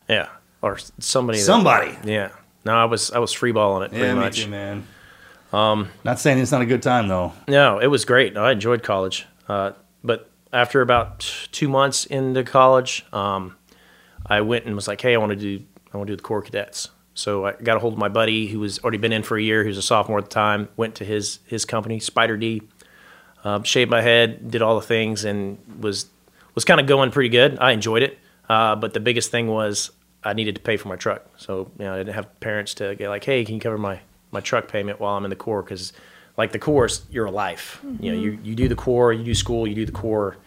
[0.10, 0.28] Yeah,
[0.62, 1.38] or somebody.
[1.40, 1.98] That, somebody.
[2.04, 2.32] yeah.
[2.66, 4.44] No, I was I was freeballing it pretty yeah, me much.
[4.44, 4.86] Too, man.
[5.54, 7.32] Um, not saying it's not a good time though.
[7.48, 8.36] No, it was great.
[8.36, 9.72] I enjoyed college, uh,
[10.04, 11.20] but after about
[11.54, 13.56] two months into college, um,
[14.26, 15.62] I went and was like, hey, I want to do
[15.94, 16.90] I want to do the Corps Cadets.
[17.14, 19.42] So I got a hold of my buddy who was already been in for a
[19.42, 19.64] year.
[19.64, 20.70] Who's was a sophomore at the time.
[20.78, 22.62] Went to his his company, Spider D.
[23.44, 26.06] Um, shaved my head, did all the things, and was
[26.54, 27.58] was kind of going pretty good.
[27.60, 29.90] I enjoyed it, uh, but the biggest thing was
[30.24, 31.26] I needed to pay for my truck.
[31.38, 34.00] So you know, I didn't have parents to get like, hey, can you cover my
[34.32, 35.64] my truck payment while I'm in the Corps?
[35.64, 35.92] Because
[36.38, 37.82] like the Corps, you're a life.
[37.86, 38.04] Mm-hmm.
[38.04, 38.46] You know, mm-hmm.
[38.46, 40.38] you you do the Corps, you do school, you do the Corps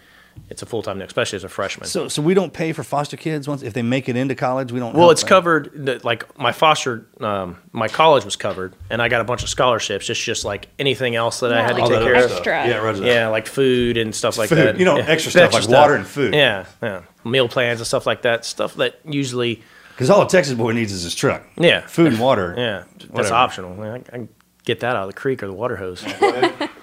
[0.50, 1.86] it's a full time especially as a freshman.
[1.88, 4.72] So, so we don't pay for foster kids once if they make it into college.
[4.72, 4.94] We don't.
[4.94, 5.28] Well, it's them.
[5.28, 6.04] covered.
[6.04, 10.06] Like my foster, um, my college was covered, and I got a bunch of scholarships.
[10.06, 12.30] Just, just like anything else that I had to take care of.
[12.30, 12.66] Extra.
[12.68, 14.58] Yeah, right yeah, like food and stuff like food.
[14.58, 14.78] that.
[14.78, 15.04] You know, yeah.
[15.06, 15.80] extra stuff extra like stuff.
[15.82, 16.34] water and food.
[16.34, 18.44] Yeah, yeah, meal plans and stuff like that.
[18.44, 19.62] Stuff that usually.
[19.90, 21.42] Because all a Texas boy needs is his truck.
[21.56, 22.54] Yeah, food and water.
[22.56, 23.80] yeah, that's optional.
[23.82, 24.28] I, I
[24.64, 26.02] get that out of the creek or the water hose.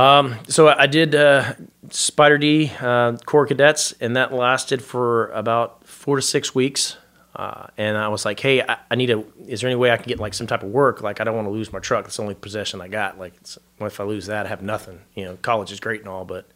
[0.00, 1.52] Um, so I did uh,
[1.90, 6.96] Spider D uh, Corps Cadets, and that lasted for about four to six weeks.
[7.36, 9.22] Uh, and I was like, hey, I, I, need a.
[9.46, 11.02] Is there any way I can get like some type of work?
[11.02, 12.06] Like, I don't want to lose my truck.
[12.06, 13.18] It's the only possession I got.
[13.18, 13.34] Like,
[13.78, 15.00] well, if I lose that, I have nothing.
[15.14, 16.48] You know, college is great and all, but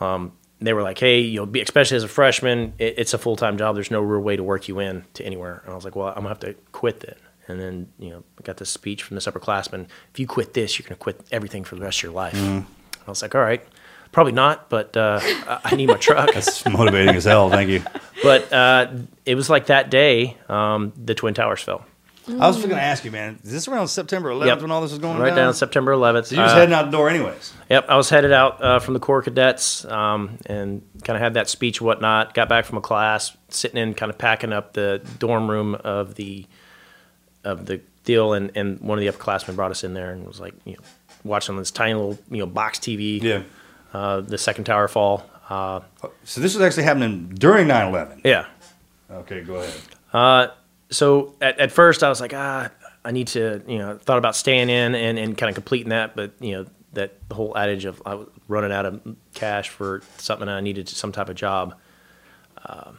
[0.00, 3.18] um, they were like, hey, you know, be, especially as a freshman, it, it's a
[3.18, 3.74] full time job.
[3.74, 5.60] There's no real way to work you in to anywhere.
[5.64, 7.16] And I was like, well, I'm gonna have to quit then
[7.48, 9.86] and then you know I got this speech from this upperclassman.
[10.12, 12.34] If you quit this, you're going to quit everything for the rest of your life.
[12.34, 12.64] Mm.
[13.06, 13.62] I was like, all right,
[14.12, 15.20] probably not, but uh,
[15.64, 16.32] I need my truck.
[16.34, 17.50] That's motivating as hell.
[17.50, 17.82] Thank you.
[18.22, 18.90] But uh,
[19.24, 21.84] it was like that day um, the twin towers fell.
[22.26, 22.40] Mm.
[22.40, 23.38] I was going to ask you, man.
[23.44, 24.62] Is this around September 11th yep.
[24.62, 25.36] when all this was going right down?
[25.38, 26.26] down September 11th.
[26.26, 27.52] So you was uh, heading out the door, anyways.
[27.68, 31.34] Yep, I was headed out uh, from the Corps Cadets um, and kind of had
[31.34, 32.34] that speech, whatnot.
[32.34, 36.14] Got back from a class, sitting in, kind of packing up the dorm room of
[36.16, 36.46] the
[37.46, 40.40] of the deal, and, and one of the upperclassmen brought us in there and was
[40.40, 40.80] like, you know,
[41.24, 43.22] watching this tiny little you know box TV.
[43.22, 43.42] Yeah.
[43.94, 45.24] Uh, the second tower fall.
[45.48, 48.20] Uh, oh, so this was actually happening during 9/11.
[48.24, 48.46] Yeah.
[49.10, 49.74] Okay, go ahead.
[50.12, 50.48] Uh,
[50.90, 52.68] so at, at first I was like, ah,
[53.04, 56.16] I need to, you know, thought about staying in and, and kind of completing that,
[56.16, 60.02] but you know that the whole adage of I was running out of cash for
[60.18, 61.76] something I needed some type of job.
[62.66, 62.98] Um,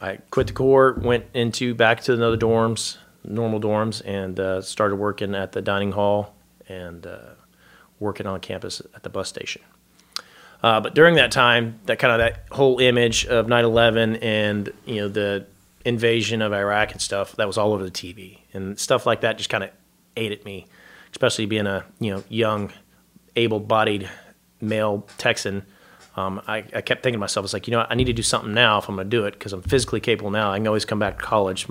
[0.00, 2.98] I quit the Corps, went into back to another dorms,
[3.28, 6.34] normal dorms and uh, started working at the dining hall
[6.68, 7.30] and uh,
[8.00, 9.62] working on campus at the bus station.
[10.62, 14.96] Uh, but during that time, that kind of that whole image of 9/11 and you
[14.96, 15.46] know the
[15.84, 19.36] invasion of Iraq and stuff that was all over the TV and stuff like that
[19.38, 19.70] just kind of
[20.16, 20.66] ate at me,
[21.12, 22.72] especially being a you know young,
[23.36, 24.08] able-bodied
[24.60, 25.64] male Texan.
[26.16, 28.22] Um, I, I, kept thinking to myself, it's like, you know, I need to do
[28.22, 30.50] something now if I'm going to do it because I'm physically capable now.
[30.50, 31.68] I can always come back to college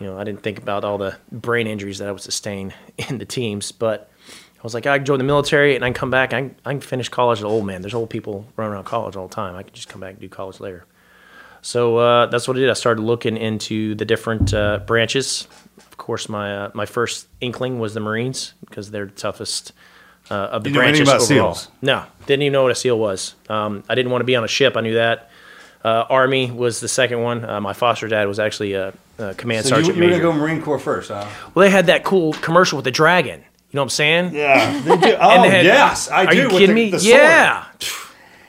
[0.00, 2.72] you know, I didn't think about all the brain injuries that I would sustain
[3.08, 4.10] in the teams, but
[4.54, 6.32] I was like, I can join the military and I can come back.
[6.32, 7.82] I can, I can finish college as an old man.
[7.82, 9.54] There's old people running around college all the time.
[9.54, 10.84] I can just come back and do college later.
[11.62, 12.70] So uh, that's what I did.
[12.70, 15.48] I started looking into the different uh, branches.
[15.78, 19.72] Of course, my uh, my first inkling was the Marines because they're the toughest
[20.30, 21.54] uh, of the you know branches about overall.
[21.54, 21.70] SEALs?
[21.82, 23.34] No, didn't even know what a SEAL was.
[23.48, 24.76] Um, I didn't want to be on a ship.
[24.76, 25.30] I knew that.
[25.84, 27.44] Uh, Army was the second one.
[27.44, 29.96] Uh, my foster dad was actually a uh, command so sergeant.
[29.96, 30.22] You, you're major.
[30.22, 31.26] gonna go Marine Corps first, huh?
[31.54, 33.40] Well, they had that cool commercial with the dragon.
[33.40, 34.34] You know what I'm saying?
[34.34, 35.16] Yeah, they do.
[35.20, 36.40] Oh, they had, yes, I are do.
[36.40, 36.90] Are you kidding the, me?
[36.90, 37.66] The yeah.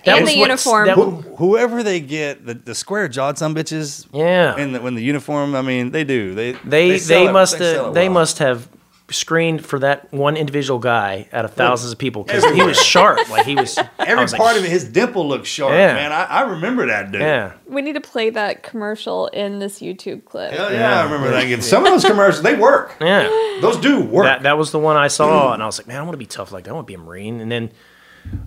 [0.06, 0.88] That and the uniform.
[0.90, 4.08] Who, whoever they get, the, the square jawed some bitches.
[4.14, 4.56] Yeah.
[4.56, 6.34] And the, when the uniform, I mean, they do.
[6.34, 7.92] They they, they, they it, must they, have, well.
[7.92, 8.70] they must have
[9.10, 13.30] screened for that one individual guy out of thousands of people because he was sharp.
[13.30, 13.78] Like he was.
[14.00, 15.94] Every was part like, of it, his dimple looked sharp, yeah.
[15.94, 16.12] man.
[16.12, 17.22] I, I, remember that dude.
[17.22, 17.54] Yeah.
[17.68, 20.52] We need to play that commercial in this YouTube clip.
[20.52, 21.02] Hell yeah, yeah.
[21.02, 21.44] I remember that.
[21.44, 21.62] Again.
[21.62, 22.98] Some of those commercials, they work.
[23.00, 23.28] Yeah.
[23.62, 24.26] Those do work.
[24.26, 26.18] That, that was the one I saw, and I was like, man, I want to
[26.18, 26.72] be tough like that.
[26.72, 27.40] I want to be a Marine.
[27.40, 27.72] And then.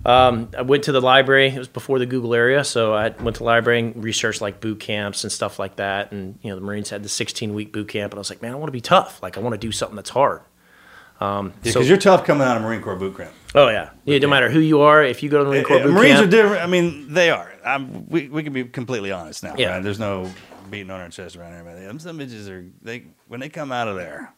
[0.05, 1.47] Um, I went to the library.
[1.47, 4.61] It was before the Google area, so I went to the library and researched like
[4.61, 6.11] boot camps and stuff like that.
[6.11, 8.43] And you know, the Marines had the 16 week boot camp, and I was like,
[8.43, 9.23] man, I want to be tough.
[9.23, 10.41] Like, I want to do something that's hard.
[11.21, 13.31] Um, yeah, because so, you're tough coming out of Marine Corps boot camp.
[13.53, 14.17] Oh yeah, yeah.
[14.17, 15.87] No matter who you are, if you go to the Marine eh, Corps, eh, boot
[15.89, 16.63] camp, Marines are different.
[16.63, 17.53] I mean, they are.
[17.63, 19.53] I'm, we we can be completely honest now.
[19.55, 19.75] Yeah.
[19.75, 19.83] Right?
[19.83, 20.31] There's no
[20.71, 21.85] beating on our chest around everybody.
[21.85, 24.33] Them some bitches are they when they come out of there.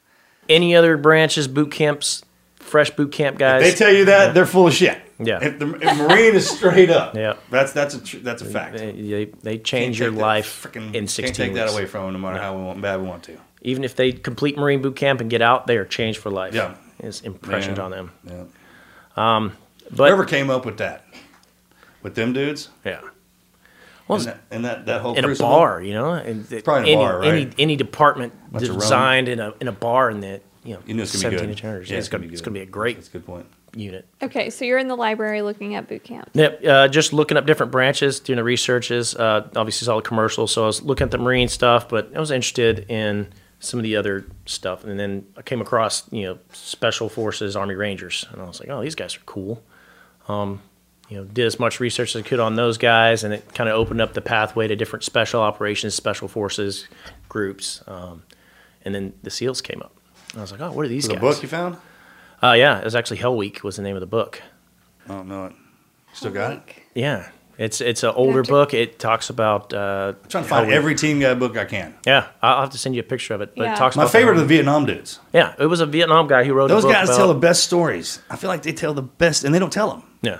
[0.49, 2.21] Any other branches, boot camps,
[2.57, 3.63] fresh boot camp guys?
[3.63, 4.31] If they tell you that yeah.
[4.33, 4.99] they're full of shit.
[5.19, 5.41] Yeah.
[5.41, 7.15] If the if Marine is straight up.
[7.15, 7.35] Yeah.
[7.49, 8.75] That's that's a that's a fact.
[8.77, 11.27] They they, they change your life freaking, in sixteen.
[11.27, 11.59] Can't take weeks.
[11.61, 12.41] that away from them, no matter no.
[12.41, 15.29] how we want, bad we want to even if they complete Marine boot camp and
[15.29, 16.53] get out, they are changed for life.
[16.53, 17.79] Yeah, is impressioned Man.
[17.85, 18.11] on them.
[18.27, 18.43] Yeah.
[19.35, 19.53] Um,
[19.89, 21.05] but whoever came up with that,
[22.01, 22.69] with them dudes.
[22.85, 23.01] Yeah.
[24.07, 26.91] Well, and that, and that, that whole in a bar, you know, and it's probably
[26.91, 27.27] any, bar, right?
[27.29, 31.03] any any department designed in a in a bar in the you know, you know
[31.03, 31.61] it's gonna be good.
[31.89, 32.97] Yeah, it's, gonna, be it's gonna be a great.
[32.97, 33.45] That's a good point.
[33.75, 34.05] Unit.
[34.21, 36.29] Okay, so you're in the library looking at boot camp.
[36.33, 39.15] Yep, uh, just looking up different branches, doing the researches.
[39.15, 42.15] Uh, obviously, it's all the commercials, so I was looking at the marine stuff, but
[42.15, 44.83] I was interested in some of the other stuff.
[44.83, 48.69] And then I came across, you know, Special Forces Army Rangers, and I was like,
[48.69, 49.63] oh, these guys are cool.
[50.27, 50.61] Um,
[51.09, 53.69] you know, did as much research as I could on those guys, and it kind
[53.69, 56.87] of opened up the pathway to different special operations, special forces
[57.29, 57.81] groups.
[57.87, 58.23] Um,
[58.83, 59.93] and then the SEALs came up.
[60.31, 61.07] And I was like, oh, what are these?
[61.07, 61.17] Was guys?
[61.17, 61.77] A book you found?
[62.41, 64.41] Uh, yeah, it was actually Hell Week was the name of the book.
[65.05, 65.53] I don't know it.
[66.13, 66.61] Still got it?
[66.93, 67.29] Yeah.
[67.57, 68.73] It's it's an older book.
[68.73, 69.73] It talks about.
[69.73, 71.93] Uh, I'm trying to find every team guy book I can.
[72.05, 73.53] Yeah, I'll have to send you a picture of it.
[73.55, 73.73] But yeah.
[73.73, 75.19] it talks my favorite are the Vietnam dudes.
[75.33, 76.69] Yeah, it was a Vietnam guy who wrote.
[76.69, 78.19] Those guys about, tell the best stories.
[78.29, 80.03] I feel like they tell the best, and they don't tell them.
[80.23, 80.39] Yeah.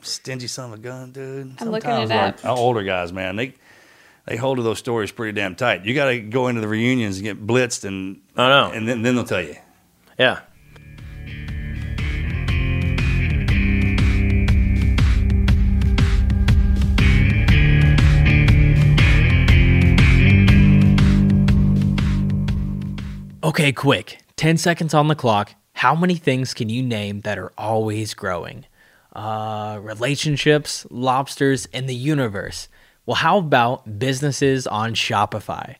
[0.00, 1.24] Stingy son of a gun, dude.
[1.24, 2.56] I'm Sometimes looking it like, up.
[2.58, 3.52] Older guys, man, they
[4.26, 5.84] they hold to those stories pretty damn tight.
[5.84, 9.02] You got to go into the reunions and get blitzed, and I know, and then,
[9.02, 9.56] then they'll tell you.
[10.18, 10.40] Yeah,
[23.48, 24.18] Okay, quick.
[24.36, 25.54] 10 seconds on the clock.
[25.72, 28.66] How many things can you name that are always growing?
[29.16, 32.68] Uh, relationships, lobsters, and the universe.
[33.06, 35.76] Well, how about businesses on Shopify?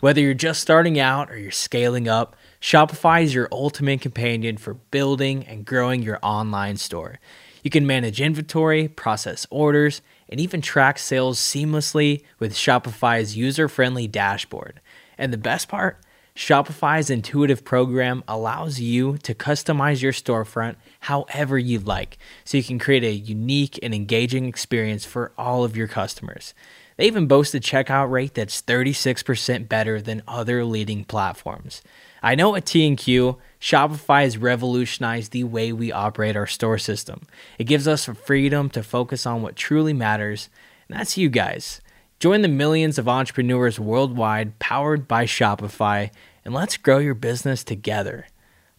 [0.00, 4.72] Whether you're just starting out or you're scaling up, Shopify is your ultimate companion for
[4.72, 7.20] building and growing your online store.
[7.62, 14.08] You can manage inventory, process orders, and even track sales seamlessly with Shopify's user friendly
[14.08, 14.80] dashboard.
[15.18, 15.98] And the best part,
[16.36, 22.76] Shopify's intuitive program allows you to customize your storefront however you like so you can
[22.80, 26.52] create a unique and engaging experience for all of your customers.
[26.96, 31.82] They even boast a checkout rate that's 36% better than other leading platforms.
[32.20, 37.22] I know at T&Q, Shopify has revolutionized the way we operate our store system.
[37.60, 40.48] It gives us freedom to focus on what truly matters,
[40.88, 41.80] and that's you guys.
[42.24, 46.10] Join the millions of entrepreneurs worldwide powered by Shopify
[46.42, 48.26] and let's grow your business together.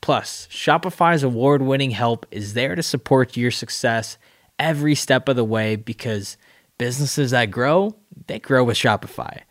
[0.01, 4.17] Plus, Shopify's award winning help is there to support your success
[4.57, 6.37] every step of the way because
[6.79, 9.41] businesses that grow, they grow with Shopify.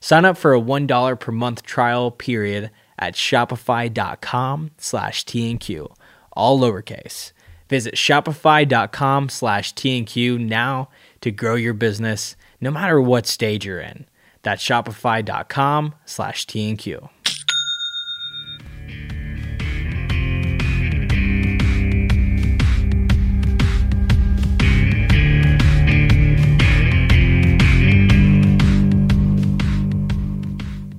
[0.00, 5.94] Sign up for a $1 per month trial period at shopify.com slash TNQ,
[6.32, 7.30] all lowercase.
[7.68, 10.88] Visit shopify.com slash TNQ now
[11.20, 14.06] to grow your business no matter what stage you're in.
[14.42, 17.08] That's shopify.com slash TNQ.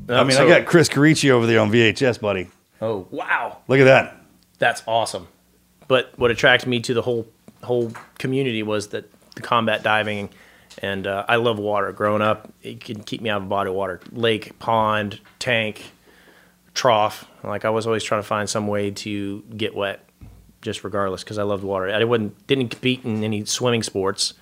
[0.08, 2.48] I mean, so, I got Chris Carici over there on VHS, buddy.
[2.82, 3.58] Oh wow!
[3.68, 4.15] Look at that.
[4.60, 5.28] That's awesome.
[5.89, 7.28] But what attracted me to the whole
[7.63, 10.30] whole community was that the combat diving
[10.82, 11.92] and uh, I love water.
[11.92, 15.92] Growing up, it can keep me out of a body of water, lake, pond, tank,
[16.74, 17.26] trough.
[17.44, 20.04] Like I was always trying to find some way to get wet,
[20.62, 21.90] just regardless, because I loved water.
[21.94, 24.34] I wasn't didn't compete in any swimming sports,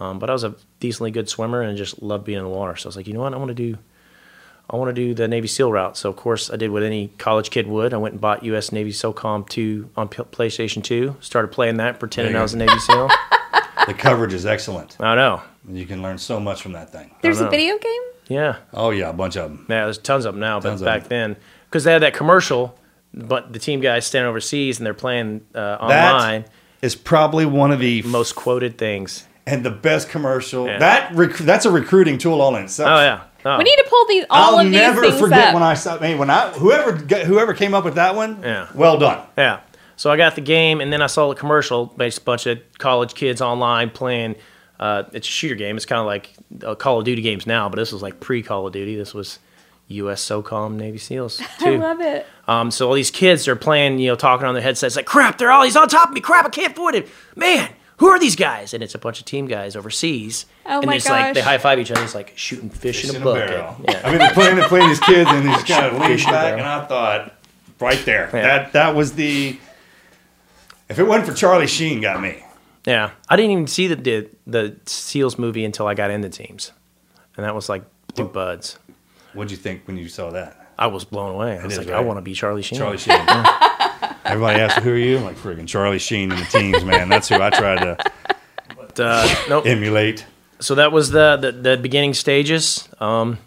[0.00, 2.74] um, but I was a decently good swimmer and just loved being in the water.
[2.76, 3.78] So I was like, you know what, I want to do.
[4.68, 5.96] I want to do the Navy SEAL route.
[5.96, 7.94] So, of course, I did what any college kid would.
[7.94, 8.72] I went and bought U.S.
[8.72, 13.08] Navy SOCOM 2 on PlayStation 2, started playing that, pretending I was a Navy SEAL.
[13.86, 14.96] the coverage is excellent.
[15.00, 15.42] I know.
[15.68, 17.14] You can learn so much from that thing.
[17.22, 18.02] There's a video game?
[18.28, 18.56] Yeah.
[18.74, 19.66] Oh, yeah, a bunch of them.
[19.68, 22.78] Yeah, there's tons of them now, Tons but back then, because they had that commercial,
[23.14, 26.42] but the team guys stand overseas and they're playing uh, That- online.
[26.42, 26.50] That
[26.82, 29.26] is probably one of the most quoted things.
[29.46, 30.66] and the best commercial.
[30.66, 30.78] Yeah.
[30.78, 32.88] That rec- that's a recruiting tool all in itself.
[32.90, 33.20] Oh yeah.
[33.44, 33.58] Oh.
[33.58, 35.54] We need to pull these all I'll of these never forget up.
[35.54, 35.98] when I saw.
[35.98, 38.40] mean, when I whoever whoever came up with that one.
[38.42, 38.68] Yeah.
[38.74, 39.26] Well done.
[39.38, 39.60] yeah.
[39.96, 42.60] So I got the game, and then I saw a commercial, based a bunch of
[42.78, 44.36] college kids online playing.
[44.78, 45.76] Uh, it's a shooter game.
[45.76, 48.42] It's kind of like uh, Call of Duty games now, but this was like pre
[48.42, 48.94] Call of Duty.
[48.94, 49.38] This was
[49.88, 50.22] U.S.
[50.22, 51.38] SOCOM Navy SEALs.
[51.58, 51.66] Too.
[51.66, 52.26] I love it.
[52.46, 55.38] Um, so all these kids are playing, you know, talking on their headsets like, "Crap,
[55.38, 56.20] they're all he's on top of me.
[56.20, 57.08] Crap, I can't avoid it.
[57.34, 60.44] Man, who are these guys?" And it's a bunch of team guys overseas.
[60.66, 61.20] Oh and my it's gosh.
[61.22, 62.04] like they high five each other.
[62.04, 63.48] It's like shooting fish, fish in a bucket.
[63.48, 63.76] Barrel.
[63.88, 64.00] Yeah.
[64.04, 66.60] I mean, they're playing, they're playing these kids, and just kind of lean back, and
[66.62, 67.34] I thought,
[67.80, 68.42] right there, yeah.
[68.42, 69.56] that that was the
[70.88, 72.44] if it wasn't for Charlie Sheen, got me.
[72.84, 76.72] Yeah, I didn't even see the the, the Seals movie until I got into teams,
[77.36, 77.82] and that was like
[78.14, 78.78] through what, BUD/S.
[79.34, 80.70] What'd you think when you saw that?
[80.78, 81.52] I was blown away.
[81.58, 81.96] I it was like, right?
[81.96, 82.78] I want to be Charlie Sheen.
[82.78, 83.14] Charlie Sheen.
[84.24, 87.08] Everybody asked, "Who are you?" I'm like, "Friggin' Charlie Sheen and the teams, man.
[87.08, 87.96] That's who I tried to
[88.76, 89.66] but, uh, nope.
[89.66, 90.24] emulate."
[90.60, 92.88] So that was the the, the beginning stages.
[93.00, 93.38] Um,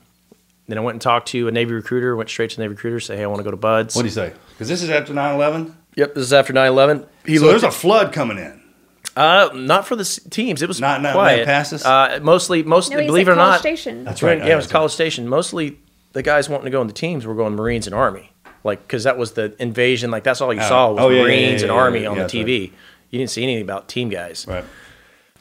[0.67, 2.15] then I went and talked to a Navy recruiter.
[2.15, 2.99] Went straight to the Navy recruiter.
[2.99, 4.33] Say, "Hey, I want to go to BUD/S." What do you say?
[4.49, 5.75] Because this is after 9 11.
[5.99, 7.05] Yep, this is after 9-11.
[7.37, 8.61] so there's a flood coming in.
[9.17, 10.61] Uh, not for the teams.
[10.61, 11.45] It was not not quiet.
[11.45, 11.83] passes.
[11.85, 12.95] Uh, mostly, mostly.
[12.95, 14.05] No, believe it or not, Station.
[14.05, 14.37] That's right.
[14.37, 15.27] Yeah, it was College Station.
[15.27, 15.77] Mostly,
[16.13, 18.31] the guys wanting to go in the teams were going Marines and Army,
[18.63, 20.09] like because that was the invasion.
[20.09, 20.67] Like that's all you oh.
[20.69, 22.59] saw was oh, yeah, Marines yeah, yeah, and Army on the TV.
[22.61, 22.73] Right.
[23.09, 24.45] You didn't see anything about team guys.
[24.47, 24.63] Right.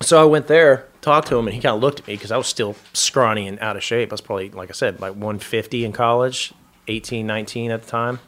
[0.03, 2.33] So I went there, talked to him, and he kind of looked at me because
[2.33, 4.11] I was still scrawny and out of shape.
[4.11, 6.53] I was probably, like I said, like 150 in college,
[6.89, 8.19] 18, 19 at the time.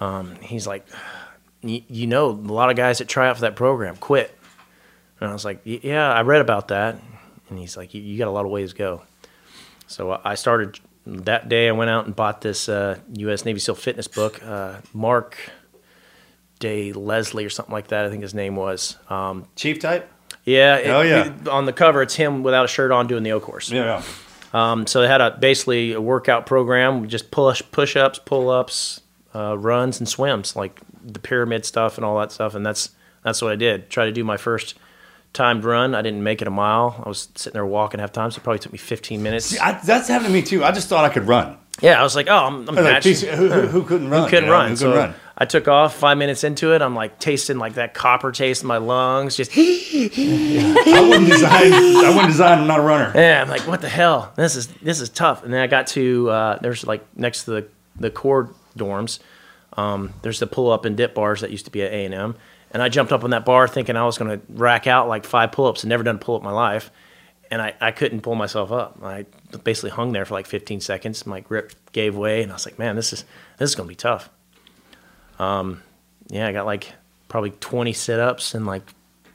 [0.00, 0.86] Um, he's like,
[1.62, 4.36] you, you know, a lot of guys that try out for that program quit.
[5.20, 6.96] And I was like, yeah, I read about that.
[7.48, 9.02] And he's like, you, got a lot of ways to go.
[9.86, 11.68] So I started that day.
[11.68, 13.44] I went out and bought this uh, U.S.
[13.44, 15.36] Navy SEAL fitness book, uh, Mark
[16.58, 18.04] Day Leslie or something like that.
[18.06, 20.10] I think his name was um, Chief Type.
[20.44, 20.76] Yeah.
[20.76, 21.50] It, oh yeah.
[21.52, 23.70] on the cover, it's him without a shirt on doing the O course.
[23.70, 24.02] Yeah.
[24.52, 29.02] Um, so they had a basically a workout program, just push push ups, pull ups,
[29.34, 30.56] uh, runs, and swims.
[30.56, 32.54] Like the pyramid stuff and all that stuff.
[32.54, 32.90] And that's
[33.22, 33.90] that's what I did.
[33.90, 34.74] Try to do my first
[35.32, 35.94] timed run.
[35.94, 37.02] I didn't make it a mile.
[37.04, 39.46] I was sitting there walking half time, so it probably took me 15 minutes.
[39.46, 40.64] See, I, that's happened to me too.
[40.64, 41.56] I just thought I could run.
[41.80, 43.12] Yeah, I was like, oh, I'm, I'm like, who,
[43.48, 44.24] who, couldn't run?
[44.24, 44.52] Who couldn't you know?
[44.52, 44.70] run?
[44.70, 45.14] Who couldn't run?
[45.38, 46.82] I took off five minutes into it.
[46.82, 49.34] I'm like tasting like that copper taste in my lungs.
[49.36, 49.56] Just I
[51.08, 51.72] wouldn't design.
[51.72, 52.58] I wouldn't design.
[52.58, 53.10] I'm not a runner.
[53.14, 54.32] Yeah, I'm like, what the hell?
[54.36, 55.42] This is this is tough.
[55.42, 59.18] And then I got to uh, there's like next to the the Corps dorms
[59.76, 62.14] um, there's the pull up and dip bars that used to be at A and
[62.14, 62.36] M,
[62.72, 65.24] and I jumped up on that bar thinking I was going to rack out like
[65.24, 66.90] five pull ups and never done a pull up my life,
[67.50, 68.98] and I, I couldn't pull myself up.
[69.02, 69.26] I
[69.64, 71.26] basically hung there for like 15 seconds.
[71.26, 73.24] My grip gave way, and I was like, man, this is
[73.58, 74.28] this is going to be tough.
[75.38, 75.82] Um,
[76.28, 76.92] yeah, I got like
[77.28, 78.82] probably 20 sit ups and like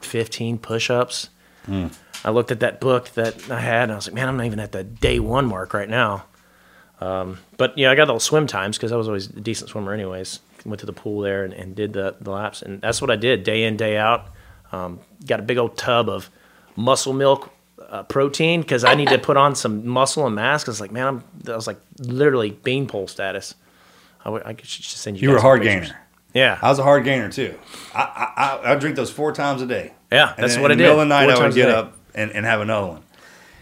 [0.02, 1.30] 15 push ups.
[1.66, 1.92] Mm.
[2.24, 4.46] I looked at that book that I had, and I was like, man, I'm not
[4.46, 6.24] even at the day one mark right now.
[7.00, 9.92] Um, but yeah, I got the swim times because I was always a decent swimmer,
[9.92, 10.40] anyways.
[10.64, 13.16] Went to the pool there and, and did the, the, laps, and that's what I
[13.16, 14.26] did day in day out.
[14.72, 16.28] Um, got a big old tub of
[16.76, 17.50] muscle milk
[17.88, 20.64] uh, protein because I need to put on some muscle and mass.
[20.64, 23.54] Cause like man, I'm, I was like literally beanpole status.
[24.24, 25.22] I, should send you.
[25.22, 25.96] You were a hard gainer.
[26.34, 27.54] Yeah, I was a hard gainer too.
[27.94, 29.94] I I, I drink those four times a day.
[30.10, 30.78] Yeah, that's what I did.
[30.78, 32.88] In the middle of the night, four I would get up and, and have another
[32.88, 33.02] one.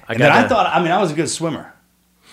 [0.08, 1.74] I and then thought, I mean, I was a good swimmer.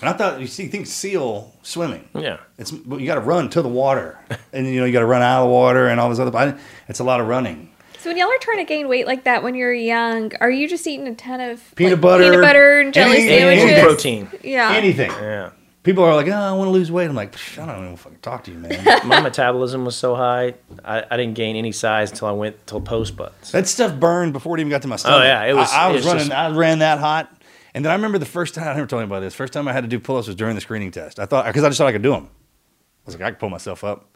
[0.02, 2.08] And I thought you see, think seal swimming.
[2.16, 4.18] Yeah, it's you got to run to the water,
[4.54, 6.58] and you know you got to run out of the water and all this other.
[6.88, 7.70] It's a lot of running.
[8.00, 10.68] So when y'all are trying to gain weight like that when you're young, are you
[10.68, 13.82] just eating a ton of peanut like, butter, peanut butter and jelly any, sandwiches, any
[13.82, 15.52] protein, yeah, anything, yeah.
[15.84, 17.10] People are like, oh, I want to lose weight.
[17.10, 18.86] I'm like, I don't even fucking talk to you, man.
[19.06, 20.54] My metabolism was so high,
[20.86, 23.52] I, I, didn't gain any size until I went till post BUD/S.
[23.52, 25.22] That stuff burned before it even got to my oh, stomach.
[25.22, 25.72] Oh yeah, it was.
[25.72, 26.20] I, I was running.
[26.28, 27.30] Just, I ran that hot.
[27.74, 29.34] And then I remember the first time I never told anybody this.
[29.36, 31.20] First time I had to do pull-ups was during the screening test.
[31.20, 32.26] I thought because I just thought I could do them.
[32.26, 34.16] I was like, I could pull myself up.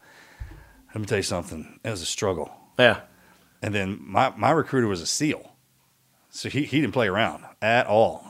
[0.93, 1.79] Let me tell you something.
[1.83, 2.51] It was a struggle.
[2.79, 3.01] Yeah.
[3.61, 5.51] And then my my recruiter was a SEAL,
[6.29, 8.23] so he he didn't play around at all.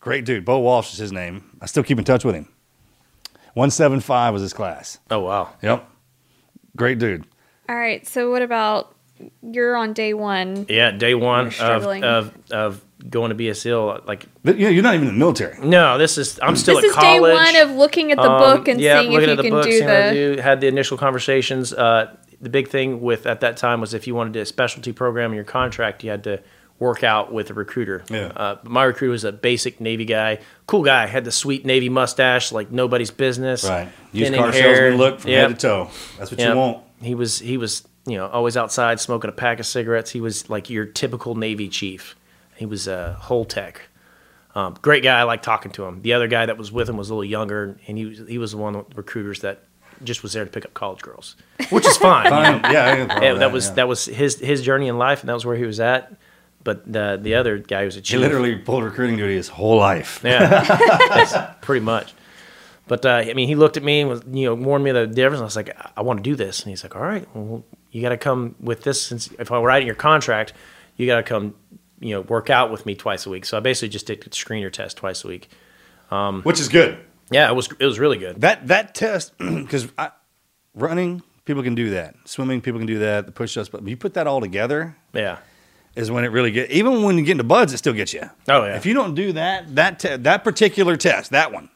[0.00, 0.44] Great dude.
[0.44, 1.56] Bo Walsh is his name.
[1.62, 2.44] I still keep in touch with him.
[3.54, 4.98] 175 was his class.
[5.10, 5.54] Oh, wow.
[5.62, 5.88] Yep.
[6.76, 7.26] Great dude.
[7.70, 8.06] All right.
[8.06, 8.94] So, what about
[9.42, 10.66] you're on day one?
[10.68, 14.06] Yeah, day one of, of, of, going to BSL.
[14.06, 15.58] Like, yeah, you're not even in the military.
[15.66, 17.20] No, this is I'm still this at college.
[17.22, 19.36] This is day one of looking at the um, book and yeah, seeing if you
[19.36, 20.10] can book, do the.
[20.36, 21.72] Do, had the initial conversations.
[21.72, 25.30] Uh, the big thing with at that time was if you wanted a specialty program
[25.30, 26.40] in your contract, you had to
[26.78, 28.04] work out with a recruiter.
[28.10, 28.32] Yeah.
[28.36, 32.52] Uh, my recruiter was a basic Navy guy, cool guy, had the sweet Navy mustache,
[32.52, 33.64] like nobody's business.
[33.64, 34.74] Right, used car hair.
[34.74, 35.48] salesman look from yep.
[35.50, 35.90] head to toe.
[36.18, 36.50] That's what yep.
[36.50, 36.78] you want.
[37.00, 40.10] He was he was you know always outside smoking a pack of cigarettes.
[40.10, 42.14] He was like your typical Navy chief.
[42.56, 43.88] He was a whole tech.
[44.54, 45.18] Um, great guy.
[45.20, 46.02] I like talking to him.
[46.02, 48.38] The other guy that was with him was a little younger, and he was, he
[48.38, 49.64] was one of the recruiters that
[50.02, 51.36] just was there to pick up college girls,
[51.70, 52.30] which is fine.
[52.30, 52.54] fine.
[52.56, 52.70] You know?
[52.70, 53.74] Yeah, yeah that, that, was yeah.
[53.74, 56.12] that was his his journey in life, and that was where he was at.
[56.62, 58.16] But the the other guy was a chief.
[58.18, 60.20] He literally pulled recruiting duty his whole life.
[60.24, 62.12] Yeah, pretty much.
[62.86, 65.06] But uh, I mean, he looked at me and was, you know warned me the
[65.08, 65.40] difference.
[65.40, 67.64] I was like, I, I want to do this, and he's like, All right, well,
[67.90, 69.02] you got to come with this.
[69.02, 70.52] Since if I write in your contract,
[70.96, 71.54] you got to come
[72.00, 73.44] you know work out with me twice a week.
[73.44, 75.48] So I basically just did screener test twice a week,
[76.10, 76.98] um, which is good.
[77.30, 78.40] Yeah, it was it was really good.
[78.40, 79.88] That that test because
[80.74, 83.96] running people can do that, swimming people can do that, the push ups, but you
[83.96, 85.38] put that all together, yeah,
[85.96, 86.70] is when it really get.
[86.70, 88.28] Even when you get into buds, it still gets you.
[88.48, 88.76] Oh yeah.
[88.76, 91.70] If you don't do that that te- that particular test, that one,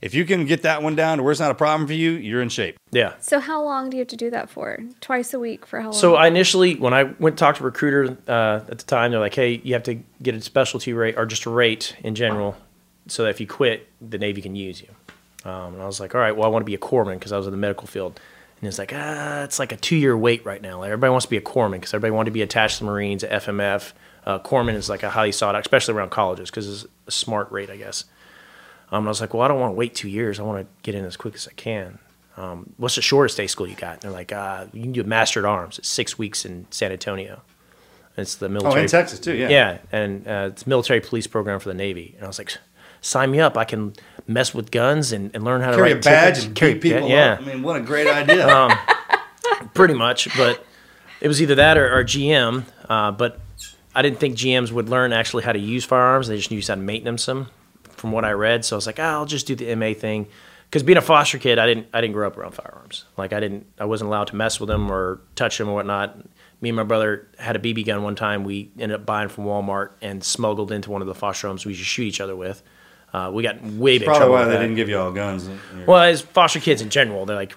[0.00, 2.12] if you can get that one down to where it's not a problem for you,
[2.12, 2.76] you're in shape.
[2.92, 3.14] Yeah.
[3.20, 4.78] So how long do you have to do that for?
[5.00, 5.92] Twice a week for how long?
[5.94, 9.34] So I initially, when I went talk to recruiter uh, at the time, they're like,
[9.34, 12.56] "Hey, you have to get a specialty rate or just a rate in general,
[13.08, 14.88] so that if you quit, the Navy can use you."
[15.48, 17.32] Um, and I was like, "All right, well, I want to be a corpsman because
[17.32, 18.20] I was in the medical field."
[18.60, 20.78] And it's like, ah, it's like a two-year wait right now.
[20.80, 22.90] Like everybody wants to be a corpsman because everybody wanted to be attached to the
[22.90, 23.92] Marines, FMF.
[24.26, 27.50] Uh, corpsman is like a highly sought out, especially around colleges, because it's a smart
[27.52, 28.04] rate, I guess.
[28.90, 30.40] Um, and I was like, well, I don't want to wait two years.
[30.40, 31.98] I want to get in as quick as I can.
[32.36, 33.94] Um, what's the shortest day school you got?
[33.94, 35.78] And they're like, uh, you can do a master at arms.
[35.78, 37.42] It's six weeks in San Antonio.
[38.16, 38.80] And it's the military.
[38.80, 39.48] Oh, in Texas too, yeah.
[39.48, 42.14] Yeah, and uh, it's military police program for the Navy.
[42.16, 42.56] And I was like,
[43.00, 43.58] sign me up.
[43.58, 43.92] I can
[44.26, 46.46] mess with guns and, and learn how carry to carry a badge tickets.
[46.46, 47.08] and carry people.
[47.08, 47.40] Yeah, up.
[47.42, 48.48] I mean, what a great idea.
[48.56, 48.72] um,
[49.74, 50.64] pretty much, but
[51.20, 52.64] it was either that or, or GM.
[52.88, 53.40] Uh, but
[53.94, 56.28] I didn't think GMs would learn actually how to use firearms.
[56.28, 57.48] They just knew how to maintenance them
[57.98, 58.64] from what I read.
[58.64, 60.28] So I was like, ah, I'll just do the MA thing.
[60.70, 63.04] Because being a foster kid, I didn't I didn't grow up around firearms.
[63.16, 66.18] Like I didn't I wasn't allowed to mess with them or touch them or whatnot.
[66.60, 68.44] Me and my brother had a BB gun one time.
[68.44, 71.72] We ended up buying from Walmart and smuggled into one of the foster homes we
[71.72, 72.62] just shoot each other with.
[73.12, 74.34] Uh, we got way it's big probably trouble.
[74.34, 75.48] Probably why they didn't give you all guns.
[75.86, 77.54] Well, as foster kids in general, they're like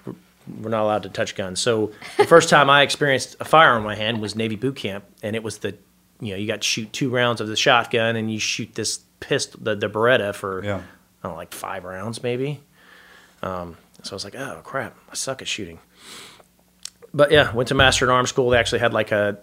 [0.60, 1.60] we're not allowed to touch guns.
[1.60, 5.04] So the first time I experienced a firearm in my hand was Navy boot camp,
[5.22, 5.76] and it was the
[6.20, 9.00] you know you got to shoot two rounds of the shotgun and you shoot this
[9.22, 10.76] pistol, the, the Beretta for yeah.
[10.76, 10.80] I
[11.22, 12.60] don't know, like five rounds maybe.
[13.42, 15.78] Um, so I was like, oh crap, I suck at shooting.
[17.14, 18.50] But yeah, went to master at arms school.
[18.50, 19.36] They actually had like a,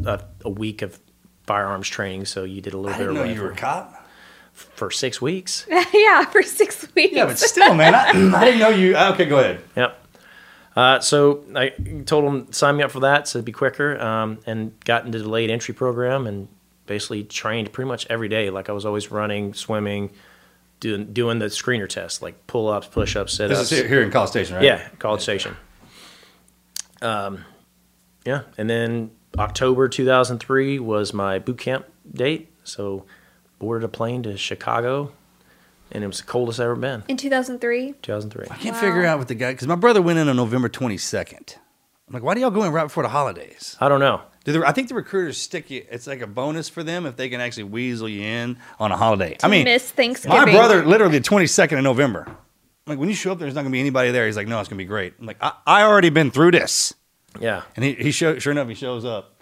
[0.43, 0.99] a, a, week of
[1.45, 3.07] firearms training, so you did a little I bit.
[3.09, 3.95] of know you were a cop.
[4.53, 5.65] For six weeks.
[5.93, 7.13] yeah, for six weeks.
[7.13, 8.93] Yeah, but still, man, I, I didn't know you.
[8.97, 9.61] Oh, okay, go ahead.
[9.75, 10.05] Yep.
[10.75, 11.69] Uh, so I
[12.05, 15.17] told them sign me up for that so it'd be quicker, um, and got into
[15.17, 16.49] the delayed entry program and
[16.89, 18.49] basically trained pretty much every day.
[18.49, 20.09] Like I was always running, swimming,
[20.81, 23.69] doing doing the screener test, like pull ups, push ups, sit ups.
[23.69, 24.65] This is here in College Station, right?
[24.65, 25.23] Yeah, College yeah.
[25.23, 25.57] Station.
[27.01, 27.45] Um,
[28.25, 32.51] yeah, and then October 2003 was my boot camp date.
[32.65, 33.05] So
[33.59, 35.11] boarded a plane to Chicago,
[35.91, 37.03] and it was the coldest I've ever been.
[37.07, 37.93] In 2003?
[38.01, 38.47] 2003.
[38.51, 38.81] I can't wow.
[38.81, 41.55] figure out what the guy, because my brother went in on November 22nd.
[42.07, 43.75] I'm like, why do y'all go in right before the holidays?
[43.79, 44.21] I don't know.
[44.57, 45.85] I think the recruiters stick you.
[45.91, 48.97] It's like a bonus for them if they can actually weasel you in on a
[48.97, 49.37] holiday.
[49.43, 50.37] I mean, miss Thanksgiving.
[50.37, 52.25] My brother, literally, the twenty second of November.
[52.27, 52.35] I'm
[52.87, 54.25] like when you show up, there's not gonna be anybody there.
[54.25, 55.13] He's like, no, it's gonna be great.
[55.19, 56.93] I'm like, I, I already been through this.
[57.39, 57.61] Yeah.
[57.75, 59.35] And he, he show, sure enough, he shows up.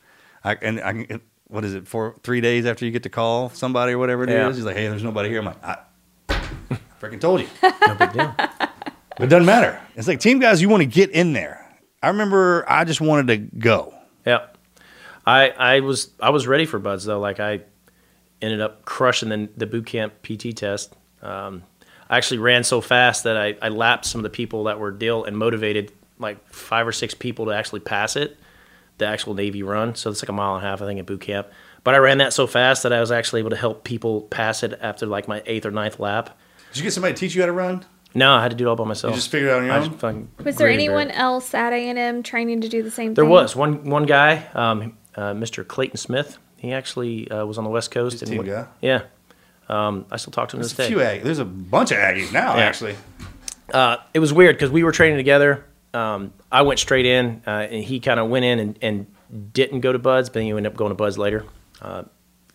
[0.43, 3.49] I, and I can, what is it, four, three days after you get to call
[3.51, 4.49] somebody or whatever it yeah.
[4.49, 5.39] is, He's like, hey, there's nobody here.
[5.39, 5.79] I'm like, I
[7.01, 7.47] freaking told you.
[7.63, 8.35] no
[9.19, 9.79] It doesn't matter.
[9.95, 11.65] It's like team guys, you want to get in there.
[12.03, 13.93] I remember I just wanted to go.
[14.25, 14.47] Yeah.
[15.27, 17.19] I I was I was ready for BUD/S though.
[17.19, 17.59] Like I
[18.41, 20.95] ended up crushing the the boot camp PT test.
[21.21, 21.63] Um,
[22.09, 24.91] I actually ran so fast that I, I lapped some of the people that were
[24.91, 28.37] deal and motivated like five or six people to actually pass it,
[28.97, 29.93] the actual Navy run.
[29.95, 31.49] So it's like a mile and a half, I think, at boot camp.
[31.83, 34.63] But I ran that so fast that I was actually able to help people pass
[34.63, 36.37] it after like my eighth or ninth lap.
[36.69, 37.83] Did you get somebody to teach you how to run?
[38.15, 39.11] No, I had to do it all by myself.
[39.11, 40.29] You just figured out on your own.
[40.43, 43.13] was there anyone else at A and M training to do the same?
[43.13, 43.29] There thing?
[43.29, 44.47] was one one guy.
[44.55, 45.67] Um, uh, Mr.
[45.67, 46.37] Clayton Smith.
[46.57, 48.25] He actually uh, was on the West Coast.
[48.25, 48.67] Team and guy.
[48.81, 49.01] Yeah.
[49.67, 51.13] Um, I still talk to him there's this a day.
[51.15, 52.63] Few there's a bunch of Aggies now, yeah.
[52.63, 52.95] actually.
[53.73, 55.65] Uh, it was weird because we were training together.
[55.93, 59.07] Um, I went straight in, uh, and he kind of went in and, and,
[59.51, 61.43] didn't go to BUD/S, but he ended up going to BUD/S later.
[61.81, 62.03] Uh,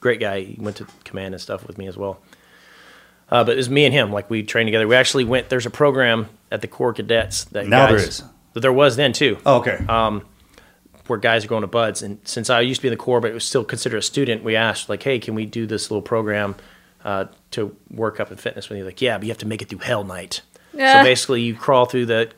[0.00, 0.40] great guy.
[0.40, 2.22] He went to command and stuff with me as well.
[3.30, 4.10] Uh, but it was me and him.
[4.10, 4.88] Like we trained together.
[4.88, 5.50] We actually went.
[5.50, 8.22] There's a program at the Corps Cadets that now guys, there is.
[8.54, 9.36] That there was then too.
[9.44, 9.84] Oh, okay.
[9.86, 10.22] Um,
[11.06, 12.02] where guys are going to BUD/S.
[12.02, 14.02] And since I used to be in the Corps, but it was still considered a
[14.02, 16.54] student, we asked like, hey, can we do this little program
[17.04, 18.70] uh, to work up in fitness?
[18.70, 20.42] you are like, yeah, but you have to make it through Hell Night.
[20.72, 21.00] Yeah.
[21.00, 22.30] So basically, you crawl through the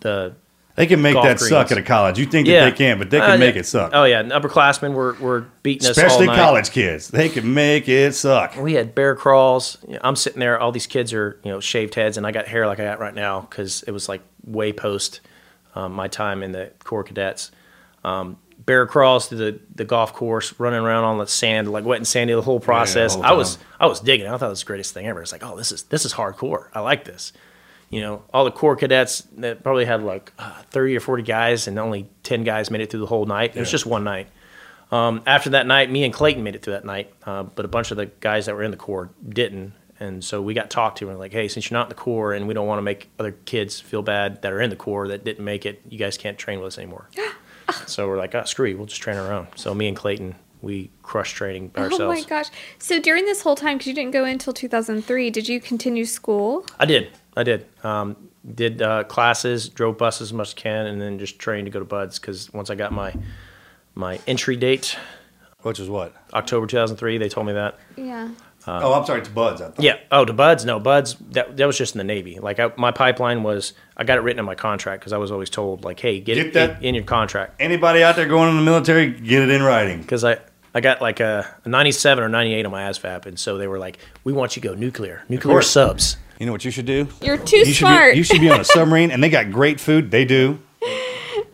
[0.00, 0.34] the
[0.76, 1.48] they can make that greens.
[1.48, 2.20] suck at a college.
[2.20, 2.64] You think yeah.
[2.64, 3.90] that they can, but they uh, can uh, make it suck.
[3.92, 7.08] Oh yeah, and upperclassmen were were beating especially us, especially college kids.
[7.08, 8.56] They can make it suck.
[8.56, 9.76] We had bear crawls.
[10.02, 10.58] I'm sitting there.
[10.58, 12.98] All these kids are you know shaved heads, and I got hair like I got
[13.00, 15.20] right now because it was like way post
[15.76, 17.52] um, my time in the Corps Cadets
[18.04, 21.96] um, bear crawls through the, the golf course, running around on the sand, like wet
[21.96, 23.12] and sandy, the whole process.
[23.14, 24.26] Yeah, the whole I was I was digging.
[24.26, 25.22] I thought it was the greatest thing ever.
[25.22, 26.68] It's like, oh, this is this is hardcore.
[26.74, 27.32] I like this.
[27.90, 31.66] You know, all the Corps cadets that probably had like uh, thirty or forty guys,
[31.68, 33.52] and only ten guys made it through the whole night.
[33.52, 33.58] Yeah.
[33.58, 34.28] It was just one night.
[34.92, 37.68] Um, after that night, me and Clayton made it through that night, uh, but a
[37.68, 39.72] bunch of the guys that were in the Corps didn't.
[40.00, 42.32] And so we got talked to and like, hey, since you're not in the Corps,
[42.32, 45.08] and we don't want to make other kids feel bad that are in the Corps
[45.08, 47.08] that didn't make it, you guys can't train with us anymore.
[47.86, 49.46] so we're like, ah, oh, screw you, we'll just train our own.
[49.56, 52.00] So me and Clayton, we crush training ourselves.
[52.02, 52.46] Oh my gosh!
[52.78, 56.66] So during this whole time, because you didn't go until 2003, did you continue school?
[56.78, 57.08] I did.
[57.36, 57.66] I did.
[57.84, 58.16] Um,
[58.54, 61.78] did uh, classes, drove buses as much as can, and then just trained to go
[61.78, 63.14] to BUD/S because once I got my
[63.94, 64.96] my entry date,
[65.62, 67.78] which was what October 2003, they told me that.
[67.96, 68.28] Yeah.
[68.68, 69.72] Uh, oh, I'm sorry, to BUD/S.
[69.78, 69.94] Yeah.
[70.12, 70.66] Oh, to BUD/S.
[70.66, 71.16] No, BUD/S.
[71.30, 72.38] That that was just in the Navy.
[72.38, 75.32] Like I, my pipeline was, I got it written in my contract because I was
[75.32, 77.54] always told, like, hey, get, get it that, in, your contract.
[77.62, 80.02] Anybody out there going in the military, get it in writing.
[80.02, 80.38] Because I.
[80.74, 83.98] I got like a 97 or 98 on my ASVAB, and so they were like,
[84.22, 87.08] "We want you to go nuclear, nuclear subs." You know what you should do?
[87.22, 88.12] You're too you smart.
[88.12, 90.10] Be, you should be on a submarine, and they got great food.
[90.10, 90.60] They do.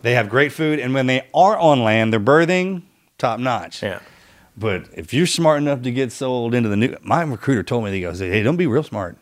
[0.01, 2.83] They have great food, and when they are on land, they're birthing
[3.17, 3.81] top notch.
[3.81, 3.99] Yeah.
[4.57, 7.91] But if you're smart enough to get sold into the new, my recruiter told me,
[7.91, 9.17] he goes, hey, don't be real smart.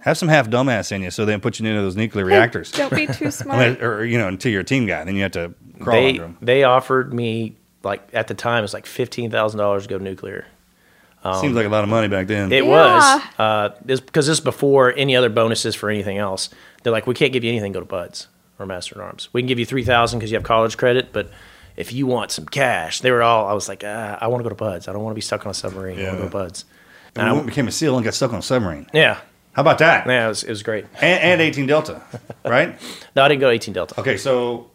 [0.00, 2.70] Have some half dumbass in you so they don't put you into those nuclear reactors.
[2.70, 3.82] don't be too smart.
[3.82, 5.02] or, you know, until you're a team guy.
[5.04, 6.38] Then you have to crawl they, under them.
[6.40, 10.46] They offered me, like, at the time, it was like $15,000 to go nuclear.
[11.24, 12.52] Um, Seems like a lot of money back then.
[12.52, 12.68] It yeah.
[13.18, 13.22] was.
[13.38, 16.50] Uh, because this before any other bonuses for anything else.
[16.82, 17.72] They're like, we can't give you anything.
[17.72, 18.28] Go to BUD/S
[18.58, 19.30] or master in arms.
[19.32, 21.30] We can give you three thousand because you have college credit, but
[21.76, 24.42] if you want some cash, they were all, I was like, ah, I want to
[24.44, 24.88] go to BUD/S.
[24.88, 25.98] I don't want to be stuck on a submarine.
[25.98, 26.06] Yeah.
[26.06, 26.64] I want to go to BUD/S.
[27.16, 28.86] And, and I became a SEAL and got stuck on a submarine.
[28.92, 29.14] Yeah.
[29.52, 30.06] How about that?
[30.06, 30.84] Yeah, it was, it was great.
[30.96, 32.02] And, and 18 Delta,
[32.44, 32.78] right?
[33.14, 34.00] no, I didn't go 18 Delta.
[34.00, 34.70] Okay, so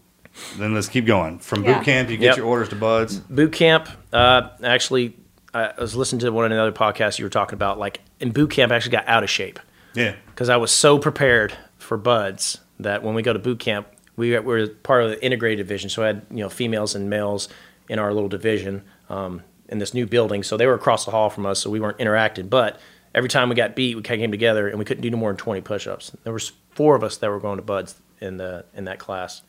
[0.58, 1.40] then let's keep going.
[1.40, 1.78] From yeah.
[1.80, 2.38] boot camp, you get yep.
[2.38, 3.16] your orders to BUD/S.
[3.16, 5.16] Boot camp, uh, actually,
[5.54, 7.78] I was listening to one another podcast you were talking about.
[7.80, 9.60] Like in boot camp, I actually got out of shape.
[9.96, 10.16] Yeah.
[10.28, 13.86] Because I was so prepared for BUD/S that when we go to boot camp,
[14.20, 17.48] we were part of the integrated division, so I had you know females and males
[17.88, 20.44] in our little division um, in this new building.
[20.44, 22.50] So they were across the hall from us, so we weren't interacting.
[22.50, 22.80] But
[23.16, 25.38] every time we got beat, we came together and we couldn't do no more than
[25.38, 26.12] 20 push-ups.
[26.26, 29.42] There was four of us that were going to BUD/S in the in that class,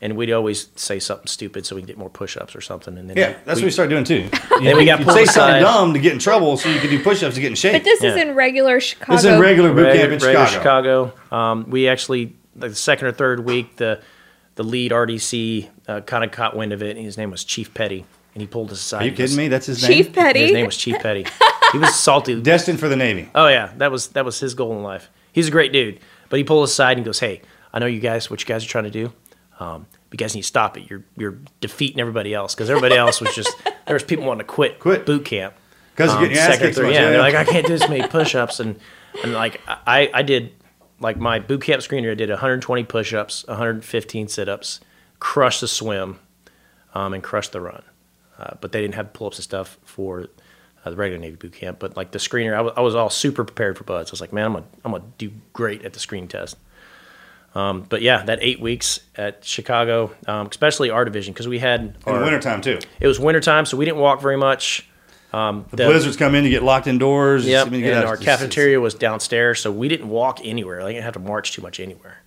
[0.00, 2.96] and we'd always say something stupid so we could get more push-ups or something.
[2.96, 4.30] And then yeah, we, that's we, what we started doing too.
[4.64, 7.34] then we got say something dumb to get in trouble so you could do push-ups
[7.34, 7.74] to get in shape.
[7.74, 8.12] But this yeah.
[8.12, 9.12] is in regular Chicago.
[9.12, 10.50] This is in regular boot camp in Chicago.
[10.50, 11.12] Chicago.
[11.30, 14.00] Um, we actually the second or third week, the
[14.56, 17.72] the lead RDC uh, kind of caught wind of it, and his name was Chief
[17.72, 18.04] Petty,
[18.34, 19.02] and he pulled us aside.
[19.02, 19.48] Are you kidding me?
[19.48, 19.92] That's his name.
[19.92, 20.40] Chief Petty.
[20.40, 21.26] His name was Chief Petty.
[21.72, 22.40] he was salty.
[22.40, 23.28] Destined for the Navy.
[23.34, 25.10] Oh yeah, that was that was his goal in life.
[25.32, 27.42] He's a great dude, but he pulled us aside and goes, "Hey,
[27.72, 29.12] I know you guys what you guys are trying to do.
[29.60, 30.90] Um, you guys need to stop it.
[30.90, 33.52] You're you're defeating everybody else because everybody else was just
[33.86, 35.54] there was people wanting to quit quit boot camp
[35.94, 36.78] because um, you're getting um, ass kicked.
[36.78, 38.80] Yeah, yeah, they're like, I can't do this many push-ups and
[39.22, 40.52] and like I I did
[41.00, 44.80] like my boot camp screener, I did 120 push ups, 115 sit ups,
[45.20, 46.18] crushed the swim,
[46.94, 47.82] um, and crushed the run.
[48.38, 50.26] Uh, but they didn't have pull ups and stuff for
[50.84, 51.78] uh, the regular Navy boot camp.
[51.78, 54.10] But like the screener, I, w- I was all super prepared for BUD/S.
[54.10, 56.56] I was like, man, I'm gonna, I'm gonna do great at the screen test.
[57.54, 61.96] Um, but yeah, that eight weeks at Chicago, um, especially our division, because we had
[62.06, 62.78] our, in the wintertime too.
[63.00, 64.87] It was wintertime, so we didn't walk very much.
[65.32, 67.44] Um, the, the, blizzards come in, you get locked indoors.
[67.44, 68.04] Yep, and out.
[68.06, 70.80] our cafeteria was downstairs, so we didn't walk anywhere.
[70.82, 72.22] Like, I didn't have to march too much anywhere.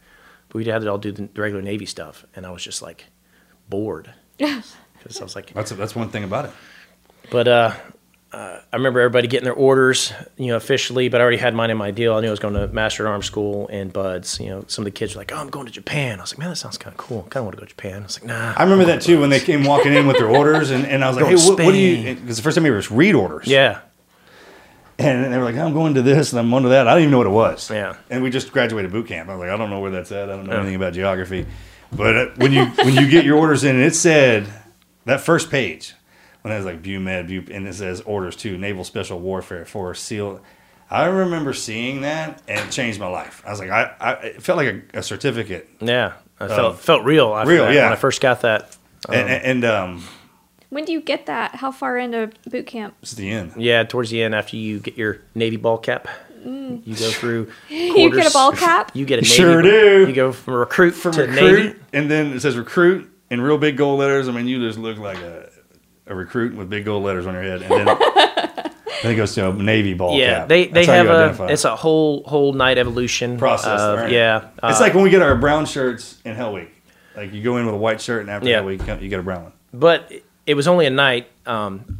[0.49, 3.05] But we had to all do the regular Navy stuff, and I was just like
[3.69, 4.13] bored.
[4.37, 4.75] Because
[5.19, 6.51] I was like, that's, that's one thing about it.
[7.31, 7.71] But uh,
[8.33, 11.69] uh, I remember everybody getting their orders, you know, officially, but I already had mine
[11.69, 12.15] in my deal.
[12.15, 14.39] I knew I was going to Master at Arms School and BUD/S.
[14.39, 16.19] You know, some of the kids were like, oh, I'm going to Japan.
[16.19, 17.19] I was like, man, that sounds kind of cool.
[17.25, 18.01] I kind of want to go to Japan.
[18.01, 18.53] I was like, nah.
[18.55, 21.09] I remember that too when they came walking in with their orders, and, and I
[21.09, 23.47] was like, hey, what, what do you, because the first time we ever read orders.
[23.47, 23.81] Yeah.
[24.97, 26.87] And they were like, I'm going to this and I'm going to that.
[26.87, 27.71] I didn't even know what it was.
[27.71, 27.95] Yeah.
[28.11, 29.29] And we just graduated boot camp.
[29.29, 30.29] I was like, I don't know where that's at.
[30.29, 30.59] I don't know yeah.
[30.59, 31.47] anything about geography.
[31.91, 34.47] But uh, when you when you get your orders in, and it said
[35.05, 35.95] that first page
[36.41, 39.93] when it was like Bumed, Bu, and it says orders to Naval Special Warfare for
[39.93, 40.41] SEAL.
[40.89, 43.41] I remember seeing that and it changed my life.
[43.45, 45.69] I was like, I, I it felt like a, a certificate.
[45.79, 47.33] Yeah, I um, felt felt real.
[47.45, 47.83] Real, that, yeah.
[47.85, 48.75] When I first got that,
[49.07, 50.03] um, and, and, and um,
[50.69, 51.55] when do you get that?
[51.55, 52.95] How far into boot camp?
[53.01, 53.53] It's the end.
[53.55, 56.07] Yeah, towards the end after you get your Navy ball cap.
[56.45, 56.85] Mm.
[56.85, 57.51] You go through.
[57.69, 58.91] you get a ball cap.
[58.95, 60.07] You get a Navy sure do.
[60.09, 63.57] You go from recruit from to recruit, Navy, and then it says recruit in real
[63.59, 64.27] big gold letters.
[64.27, 65.40] I mean, you just look like a
[66.11, 67.85] a recruit with big gold letters on your head, and then,
[69.01, 70.17] then it goes to a navy ball.
[70.19, 70.49] Yeah, cap.
[70.49, 71.47] they they have a identify.
[71.47, 73.79] it's a whole whole night evolution process.
[73.79, 74.11] Of, right?
[74.11, 76.69] Yeah, uh, it's like when we get our brown shirts in Hell Week.
[77.15, 78.57] Like you go in with a white shirt, and after yeah.
[78.57, 79.53] Hell Week, you get a brown one.
[79.73, 80.11] But
[80.45, 81.29] it was only a night.
[81.47, 81.99] Um,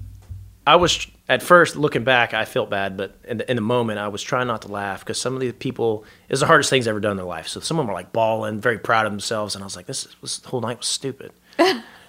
[0.68, 3.98] I was at first looking back, I felt bad, but in the, in the moment,
[4.00, 6.88] I was trying not to laugh because some of the people is the hardest things
[6.88, 7.48] I've ever done in their life.
[7.48, 9.86] So some of them were like bawling, very proud of themselves, and I was like,
[9.88, 11.32] this, this whole night was stupid.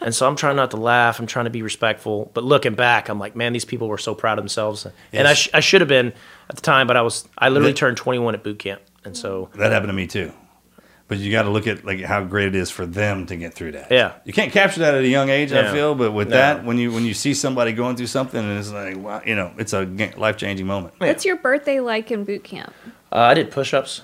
[0.04, 1.18] and so I'm trying not to laugh.
[1.18, 2.30] I'm trying to be respectful.
[2.34, 4.84] But looking back, I'm like, man, these people were so proud of themselves.
[4.84, 4.94] Yes.
[5.12, 6.08] And I, sh- I should have been
[6.50, 9.16] at the time, but I was I literally that, turned 21 at boot camp, and
[9.16, 10.32] so that happened to me too.
[11.08, 13.54] But you got to look at like how great it is for them to get
[13.54, 13.90] through that.
[13.90, 15.52] Yeah, you can't capture that at a young age.
[15.52, 15.68] Yeah.
[15.68, 16.36] I feel, but with no.
[16.36, 19.34] that, when you when you see somebody going through something, and it's like, wow, you
[19.36, 19.84] know, it's a
[20.16, 20.94] life changing moment.
[20.98, 22.72] What's your birthday like in boot camp?
[23.10, 24.02] Uh, I did push ups,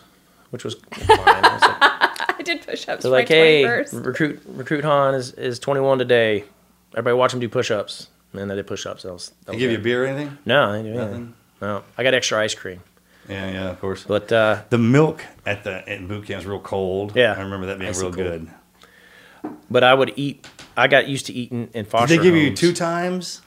[0.50, 2.07] which was, was like,
[2.48, 3.02] did push-ups.
[3.02, 4.06] So like, hey, 21st.
[4.06, 6.44] recruit recruit Hahn is, is 21 today.
[6.92, 8.08] Everybody watch him do push-ups.
[8.32, 9.04] And then they did push-ups.
[9.04, 9.74] That was, that they was give good.
[9.74, 10.38] you a beer or anything?
[10.44, 11.34] No, I Nothing?
[11.60, 12.80] No, I got extra ice cream.
[13.28, 14.04] Yeah, yeah, of course.
[14.04, 17.14] But uh, the milk at the at boot camp is real cold.
[17.16, 18.48] Yeah, I remember that being real good.
[19.70, 20.46] But I would eat.
[20.76, 22.08] I got used to eating in foster.
[22.14, 22.50] Did they give homes.
[22.62, 23.42] you two times?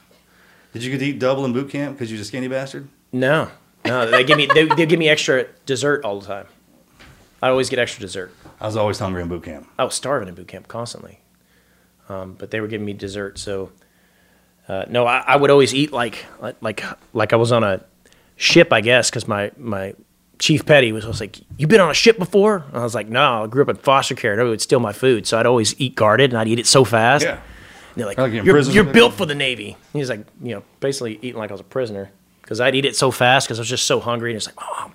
[0.74, 2.88] Did you get to eat double in boot camp because you're a skinny bastard?
[3.12, 3.50] No,
[3.86, 4.10] no.
[4.12, 6.46] They give me they, they give me extra dessert all the time.
[7.42, 8.34] I always get extra dessert.
[8.60, 9.68] I was always hungry in boot camp.
[9.80, 11.20] I was starving in boot camp constantly,
[12.08, 13.40] um, but they were giving me dessert.
[13.40, 13.72] So
[14.70, 16.26] uh, no, I, I, would always eat like
[16.62, 16.84] like
[17.14, 17.84] like I was on a
[18.36, 19.96] ship, I guess, because my my
[20.38, 23.08] chief petty was was like, "You been on a ship before?" And I was like,
[23.10, 24.36] "No, I grew up in foster care.
[24.36, 26.84] Nobody would steal my food, so I'd always eat guarded, and I'd eat it so
[26.84, 27.38] fast." Yeah.
[27.40, 27.40] And
[27.96, 31.16] they're like, like "You're, you're built for the Navy." And he's like, you know, basically
[31.18, 32.12] eating like I was a prisoner
[32.44, 34.56] because I'd eat it so fast because I was just so hungry, and it's like,
[34.60, 34.92] "Oh."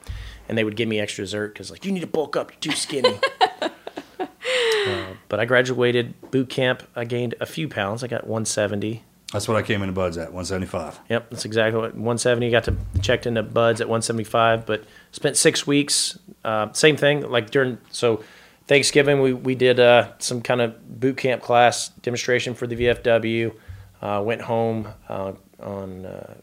[0.49, 2.61] and they would give me extra dessert because like you need to bulk up, you're
[2.61, 3.18] too skinny.
[3.61, 6.82] uh, but I graduated boot camp.
[6.94, 8.05] I gained a few pounds.
[8.05, 9.03] I got 170.
[9.32, 11.01] That's what I came into BUD/S at 175.
[11.09, 12.51] Yep, that's exactly what 170.
[12.51, 16.18] Got to checked into BUD/S at 175, but spent six weeks.
[16.44, 18.22] Uh, same thing like during so
[18.68, 23.53] Thanksgiving we we did uh, some kind of boot camp class demonstration for the VFW.
[24.01, 26.34] Uh, went home uh, on uh,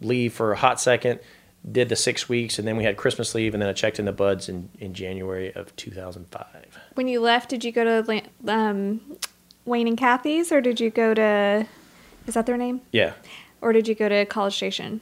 [0.00, 1.20] leave for a hot second
[1.70, 4.04] did the six weeks, and then we had Christmas leave, and then I checked in
[4.04, 6.78] the BUD/S in, in January of 2005.
[6.94, 9.00] When you left, did you go to um,
[9.64, 11.66] Wayne and Kathy's, or did you go to,
[12.26, 12.82] is that their name?
[12.92, 13.14] Yeah.
[13.60, 15.00] Or did you go to College Station?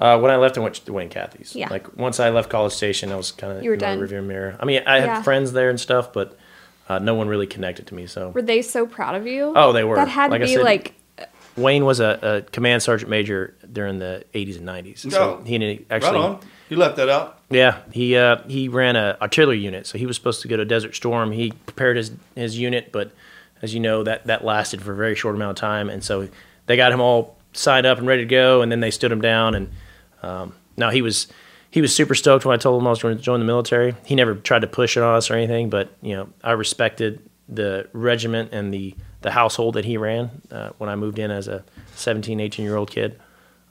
[0.00, 1.56] Uh, when I left, I went to Wayne and Kathy's.
[1.56, 1.68] Yeah.
[1.68, 4.00] Like once I left College Station, I was kind of you were in done.
[4.00, 4.56] my rearview mirror.
[4.60, 5.22] I mean, I had yeah.
[5.22, 6.38] friends there and stuff, but
[6.88, 8.06] uh, no one really connected to me.
[8.06, 9.52] So were they so proud of you?
[9.56, 9.96] Oh, they were.
[9.96, 10.94] That had to be said, like
[11.58, 15.04] Wayne was a, a, command sergeant major during the 80s and 90s.
[15.06, 15.42] No.
[15.44, 16.18] he actually.
[16.18, 16.40] Right on.
[16.68, 17.38] You left that out.
[17.50, 20.66] Yeah, he uh, he ran a artillery unit, so he was supposed to go to
[20.66, 21.32] Desert Storm.
[21.32, 23.10] He prepared his his unit, but
[23.62, 26.28] as you know, that that lasted for a very short amount of time, and so
[26.66, 29.22] they got him all signed up and ready to go, and then they stood him
[29.22, 29.54] down.
[29.54, 29.70] And
[30.22, 31.26] um, now he was
[31.70, 33.94] he was super stoked when I told him I was going to join the military.
[34.04, 37.22] He never tried to push it on us or anything, but you know, I respected
[37.48, 41.48] the regiment and the the household that he ran uh, when I moved in as
[41.48, 41.64] a
[41.96, 43.18] 17, 18 year old kid.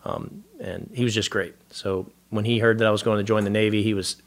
[0.05, 1.55] Um, and he was just great.
[1.71, 4.17] So when he heard that I was going to join the Navy, he was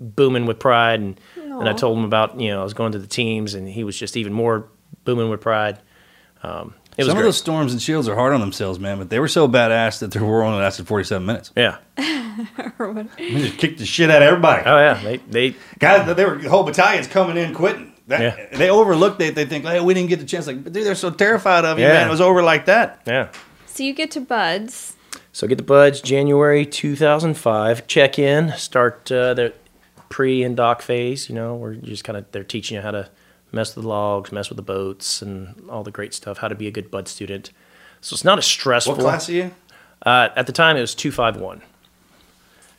[0.00, 1.00] booming with pride.
[1.00, 3.68] And, and I told him about, you know, I was going to the teams, and
[3.68, 4.68] he was just even more
[5.04, 5.78] booming with pride.
[6.42, 9.28] Um, Some of those storms and shields are hard on themselves, man, but they were
[9.28, 11.52] so badass that their war only lasted 47 minutes.
[11.56, 11.78] Yeah.
[13.18, 14.62] we just kicked the shit out of everybody.
[14.66, 14.94] Oh, yeah.
[15.00, 15.16] They,
[15.50, 17.93] they, Guys, they were, whole battalions coming in quitting.
[18.06, 18.56] That, yeah.
[18.58, 19.18] They overlook.
[19.18, 20.46] They They think, hey, we didn't get the chance.
[20.46, 21.94] Like, dude, they're so terrified of you, yeah.
[21.94, 22.08] man.
[22.08, 23.00] It was over like that.
[23.06, 23.28] Yeah.
[23.66, 24.96] So you get to BUD/S.
[25.32, 27.86] So get to BUD/S January 2005.
[27.86, 29.54] Check in, start uh, the
[30.10, 31.28] pre and doc phase.
[31.28, 33.08] You know, where you just kind of they're teaching you how to
[33.52, 36.38] mess with the logs, mess with the boats, and all the great stuff.
[36.38, 37.50] How to be a good Bud student.
[38.02, 38.94] So it's not a stressful.
[38.94, 39.50] What class are you?
[40.04, 41.62] Uh, at the time, it was two five one.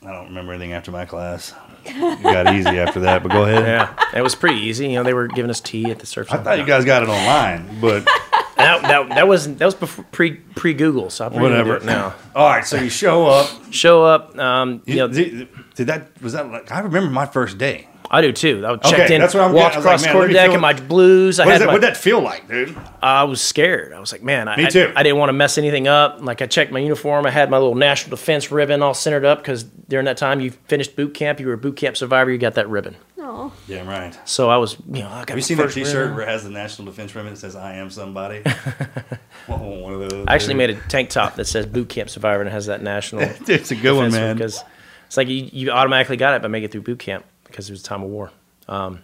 [0.06, 1.52] I don't remember anything after my class.
[1.84, 3.64] It got easy after that, but go ahead.
[3.66, 4.90] Yeah, it was pretty easy.
[4.90, 6.32] You know, they were giving us tea at the surf.
[6.32, 8.06] I thought you guys got it online, but
[8.58, 11.10] that, that, that was that was before, pre pre Google.
[11.10, 11.80] So i whatever.
[11.80, 12.66] Now, all right.
[12.66, 13.50] So you show up.
[13.72, 14.38] Show up.
[14.38, 17.88] Um, you, you know, did, did, that was that like I remember my first day.
[18.12, 18.66] I do too.
[18.66, 21.40] I checked okay, in, that's what I'm walked across like, quarter deck in my blues.
[21.40, 22.76] What I had that, feel like, dude?
[23.02, 23.94] I was scared.
[23.94, 24.92] I was like, man, I, Me too.
[24.96, 26.20] I, I, didn't want to mess anything up.
[26.22, 27.26] Like I checked my uniform.
[27.26, 30.52] I had my little national defense ribbon all centered up because during that time you
[30.68, 31.40] finished boot camp.
[31.40, 32.32] You were a boot camp survivor.
[32.32, 32.96] You got that ribbon.
[33.18, 34.16] Oh, yeah, right.
[34.30, 35.30] So I was, you know, I got.
[35.30, 36.16] Have you seen that T-shirt ribbon.
[36.16, 38.40] where it has the national defense ribbon that says "I am somebody"?
[39.48, 40.26] one of those.
[40.28, 43.24] I actually made a tank top that says "Boot Camp Survivor" and has that national.
[43.50, 44.38] it's a good one, man.
[44.38, 44.64] Because
[45.08, 47.26] it's like you, you automatically got it by making it through boot camp
[47.56, 48.32] because it was time of war.
[48.68, 49.00] Um,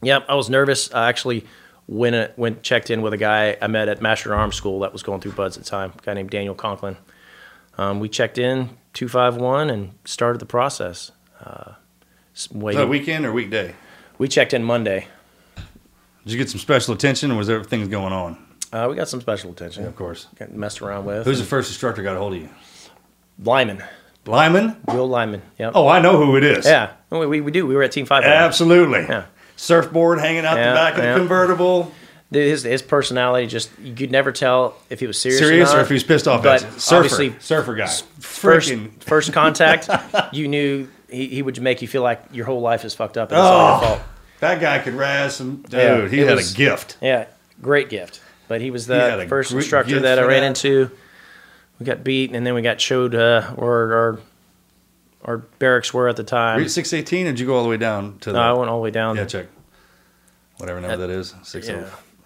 [0.00, 0.90] yeah, I was nervous.
[0.94, 1.44] I actually
[1.86, 4.92] went uh, went checked in with a guy I met at Master Arms School that
[4.94, 5.92] was going through BUD/S at the time.
[5.98, 6.96] A guy named Daniel Conklin.
[7.76, 11.12] Um, we checked in two five one and started the process.
[11.44, 11.72] Uh,
[12.56, 13.74] that weekend or weekday?
[14.16, 15.08] We checked in Monday.
[16.24, 17.30] Did you get some special attention?
[17.32, 18.38] or was there things going on?
[18.72, 20.26] Uh, we got some special attention, yeah, of course.
[20.38, 21.26] Got messed around with.
[21.26, 22.48] Who's the first instructor got a hold of you?
[23.42, 23.82] Lyman.
[24.26, 24.76] Lyman?
[24.88, 25.70] Will Lyman, yeah.
[25.74, 26.64] Oh, I know who it is.
[26.64, 27.66] Yeah, we, oh, we, we do.
[27.66, 28.24] We were at Team 5.
[28.24, 29.00] Absolutely.
[29.00, 29.26] Yeah.
[29.56, 31.12] Surfboard hanging out yeah, the back of yeah.
[31.12, 31.92] the convertible.
[32.30, 35.80] his, his personality just, you could never tell if he was serious, serious or, or
[35.82, 36.42] if he was pissed off.
[36.42, 37.86] But surfer, obviously, surfer guy.
[38.18, 39.88] First, first contact,
[40.34, 43.30] you knew he, he would make you feel like your whole life is fucked up
[43.30, 44.02] and it's oh, all your oh, fault.
[44.40, 45.72] That guy could razz some dude.
[45.72, 46.98] Yeah, he had was, a gift.
[47.00, 47.26] Yeah,
[47.62, 48.20] great gift.
[48.48, 50.46] But he was the he first instructor that I ran that.
[50.48, 50.90] into
[51.78, 54.18] we got beat, and then we got showed uh, where our
[55.24, 56.58] our barracks were at the time.
[56.58, 57.26] Route six eighteen.
[57.26, 58.30] Did you go all the way down to?
[58.32, 59.16] No, the, I went all the way down.
[59.16, 59.46] Yeah, check.
[60.58, 61.66] Whatever number at, that is, six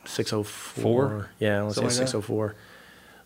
[0.05, 1.31] 604.
[1.39, 2.57] Yeah, let's say six oh four.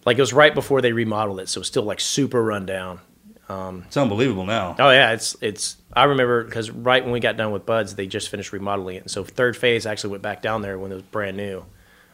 [0.07, 3.01] Like it was right before they remodeled it, so it's still like super rundown.
[3.49, 4.77] Um, it's unbelievable now.
[4.79, 5.77] Oh yeah, it's it's.
[5.93, 9.03] I remember because right when we got done with BUD/S, they just finished remodeling it,
[9.03, 11.64] and so third phase actually went back down there when it was brand new.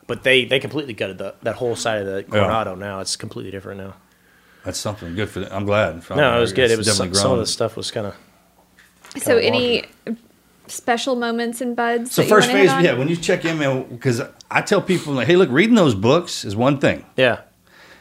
[0.09, 2.79] But they, they completely gutted the, that whole side of the Coronado yeah.
[2.81, 3.01] now.
[3.01, 3.95] It's completely different now.
[4.65, 5.51] That's something good for them.
[5.53, 6.03] I'm glad.
[6.11, 6.71] no, it was good.
[6.71, 8.17] It was some, some, of the stuff was kind of.
[9.23, 9.85] So any
[10.67, 12.13] special moments in BUD/S?
[12.13, 12.93] So first phase, yeah.
[12.95, 16.45] When you check in, man, because I tell people like, hey, look, reading those books
[16.45, 17.05] is one thing.
[17.17, 17.43] Yeah.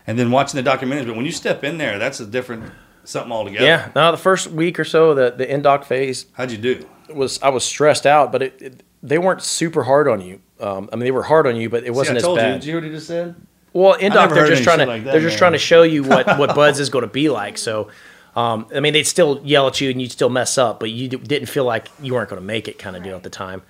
[0.08, 2.72] And then watching the documentaries, but when you step in there, that's a different
[3.03, 3.66] something altogether.
[3.66, 3.91] Yeah.
[3.95, 6.26] Now the first week or so, the the Indoc phase.
[6.34, 6.89] How'd you do?
[7.14, 10.41] Was I was stressed out, but it, it, they weren't super hard on you.
[10.60, 12.43] Um, I mean, they were hard on you, but it wasn't See, I told as
[12.43, 12.51] bad.
[12.55, 12.60] You.
[12.60, 13.36] Did you hear what he just said?
[13.74, 16.26] Well, Indoc, they're just trying to like that, they're just trying to show you what
[16.39, 17.58] what BUD/S is going to be like.
[17.58, 17.89] So,
[18.36, 21.10] um, I mean, they'd still yell at you and you'd still mess up, but you
[21.10, 23.10] d- didn't feel like you weren't going to make it, kind of right.
[23.10, 23.62] deal at the time.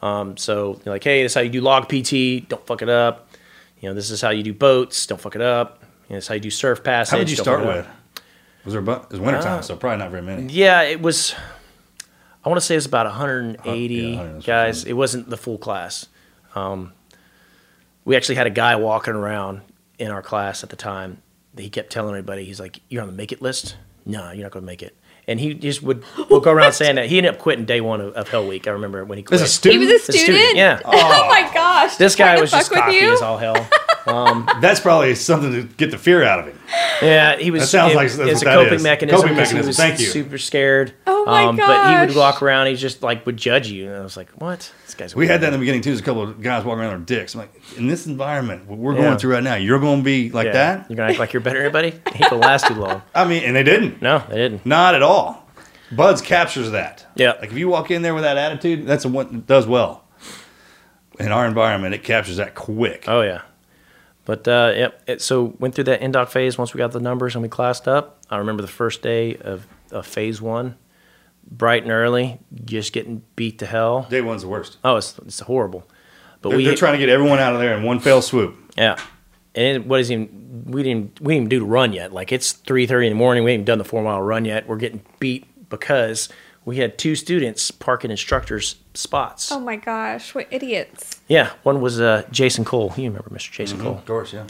[0.00, 2.48] Um, so you're like, hey, this is how you do log PT.
[2.48, 3.30] Don't fuck it up.
[3.80, 5.06] You know, this is how you do boats.
[5.06, 5.82] Don't fuck it up.
[6.08, 7.10] You know, this is how you do surf passage.
[7.10, 7.86] How did you start with?
[8.64, 8.82] Was there?
[8.82, 10.52] Bu- it was wintertime, uh, so probably not very many.
[10.52, 11.34] Yeah, it was.
[12.44, 14.84] I want to say it was about 180 uh, yeah, guys.
[14.84, 16.06] It wasn't the full class.
[16.58, 16.92] Um,
[18.04, 19.60] we actually had a guy walking around
[19.98, 21.18] in our class at the time
[21.54, 23.76] that he kept telling everybody, he's like, "You're on the make it list?
[24.06, 24.96] No, you're not going to make it."
[25.26, 28.00] And he just would, would go around saying that he ended up quitting day one
[28.00, 28.66] of, of Hell Week.
[28.66, 29.40] I remember when he quit.
[29.40, 30.30] As a student, he was a student.
[30.30, 30.80] A student yeah.
[30.84, 30.90] Oh.
[30.94, 31.28] oh.
[31.28, 31.96] my gosh!
[31.96, 33.68] This guy was just cocky as all hell.
[34.08, 36.58] Um, that's probably something to get the fear out of him.
[37.02, 37.62] Yeah, he was.
[37.62, 38.82] That sounds it, like that's it's a coping is.
[38.82, 39.20] mechanism.
[39.20, 39.60] Coping mechanism.
[39.60, 40.06] He was Thank you.
[40.06, 40.94] Super scared.
[41.06, 41.66] Oh my um, gosh.
[41.68, 42.68] But he would walk around.
[42.68, 44.72] He just like would judge you, and I was like, "What?
[44.86, 45.90] This guy's." We had that in the beginning too.
[45.90, 47.34] There's a couple of guys walking around with dicks.
[47.34, 49.02] I'm like, in this environment, what we're yeah.
[49.02, 50.52] going through right now, you're going to be like yeah.
[50.52, 50.90] that.
[50.90, 51.90] You're going to act like you're better everybody.
[51.90, 53.02] going to last too long.
[53.14, 54.00] I mean, and they didn't.
[54.00, 54.64] No, they didn't.
[54.64, 55.46] Not at all.
[55.92, 57.06] BUD/S captures that.
[57.14, 57.32] Yeah.
[57.32, 60.04] Like if you walk in there with that attitude, that's what one that does well.
[61.20, 63.04] In our environment, it captures that quick.
[63.08, 63.42] Oh yeah.
[64.28, 67.40] But uh, it, so went through that indoc phase once we got the numbers and
[67.42, 68.18] we classed up.
[68.28, 70.76] I remember the first day of, of phase one,
[71.50, 74.06] bright and early, just getting beat to hell.
[74.10, 74.76] Day one's the worst.
[74.84, 75.88] Oh, it's, it's horrible.
[76.42, 78.54] But they're, we, are trying to get everyone out of there in one fell swoop.
[78.76, 78.98] Yeah,
[79.54, 82.12] and it, what is even we didn't we didn't even do the run yet.
[82.12, 83.44] Like it's three thirty in the morning.
[83.44, 84.68] We haven't done the four mile run yet.
[84.68, 86.28] We're getting beat because
[86.68, 89.50] we had two students park in instructors' spots.
[89.50, 91.18] Oh my gosh, what idiots!
[91.26, 92.92] Yeah, one was uh, Jason Cole.
[92.94, 93.50] You remember Mr.
[93.50, 93.86] Jason mm-hmm.
[93.86, 93.96] Cole?
[93.96, 94.46] Of course, yeah.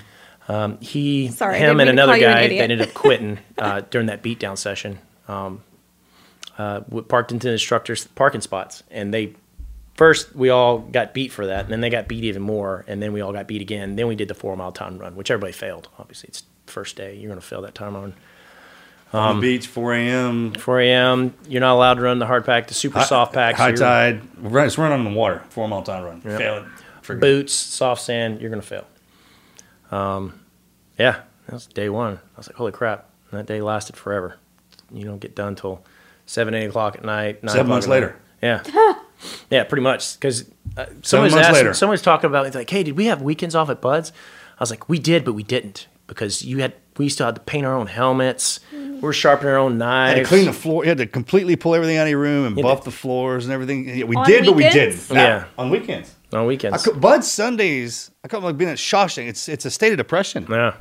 [0.48, 4.22] Um, he, Sorry, him, and another guy an that ended up quitting uh, during that
[4.24, 4.98] beatdown session.
[5.28, 5.62] Um,
[6.58, 9.34] uh, parked into instructors' parking spots, and they
[9.94, 13.00] first we all got beat for that, and then they got beat even more, and
[13.00, 13.94] then we all got beat again.
[13.94, 15.88] Then we did the four mile time run, which everybody failed.
[16.00, 18.14] Obviously, it's first day; you're going to fail that time run.
[19.12, 20.52] Um, on the beach, 4 a.m.
[20.52, 21.34] 4 a.m.
[21.48, 23.54] You're not allowed to run the hard pack, the super soft pack.
[23.54, 24.22] High so tide.
[24.44, 25.42] it's running on the water.
[25.48, 26.20] Four mile tide run.
[26.24, 26.38] Yep.
[26.38, 26.56] Fail
[27.08, 27.20] it.
[27.20, 28.42] Boots, soft sand.
[28.42, 28.86] You're gonna fail.
[29.90, 30.38] Um,
[30.98, 32.14] yeah, that was day one.
[32.16, 33.08] I was like, holy crap!
[33.30, 34.36] And that day lasted forever.
[34.92, 35.82] You don't get done till
[36.26, 37.38] seven, eight o'clock at night.
[37.48, 38.14] Seven months later.
[38.42, 38.62] Night.
[38.70, 38.94] Yeah.
[39.50, 40.14] yeah, pretty much.
[40.16, 43.80] Because uh, someone's asking, someone's talking about like, hey, did we have weekends off at
[43.80, 44.12] BUD/S?
[44.58, 47.40] I was like, we did, but we didn't because you had we still had to
[47.42, 48.60] paint our own helmets
[49.00, 50.16] we're sharpening our own knives.
[50.18, 50.84] Had to clean the floor.
[50.84, 53.52] You had to completely pull everything out of your room and buff the floors and
[53.52, 53.88] everything.
[53.88, 54.46] Yeah, we on did, weekends?
[54.48, 55.10] but we didn't.
[55.16, 55.44] Yeah, yeah.
[55.58, 56.14] on weekends.
[56.32, 56.86] On weekends.
[56.88, 58.10] I, Bud Sundays.
[58.24, 59.26] I come like being at Shawshank.
[59.28, 60.46] It's it's a state of depression.
[60.48, 60.76] Yeah.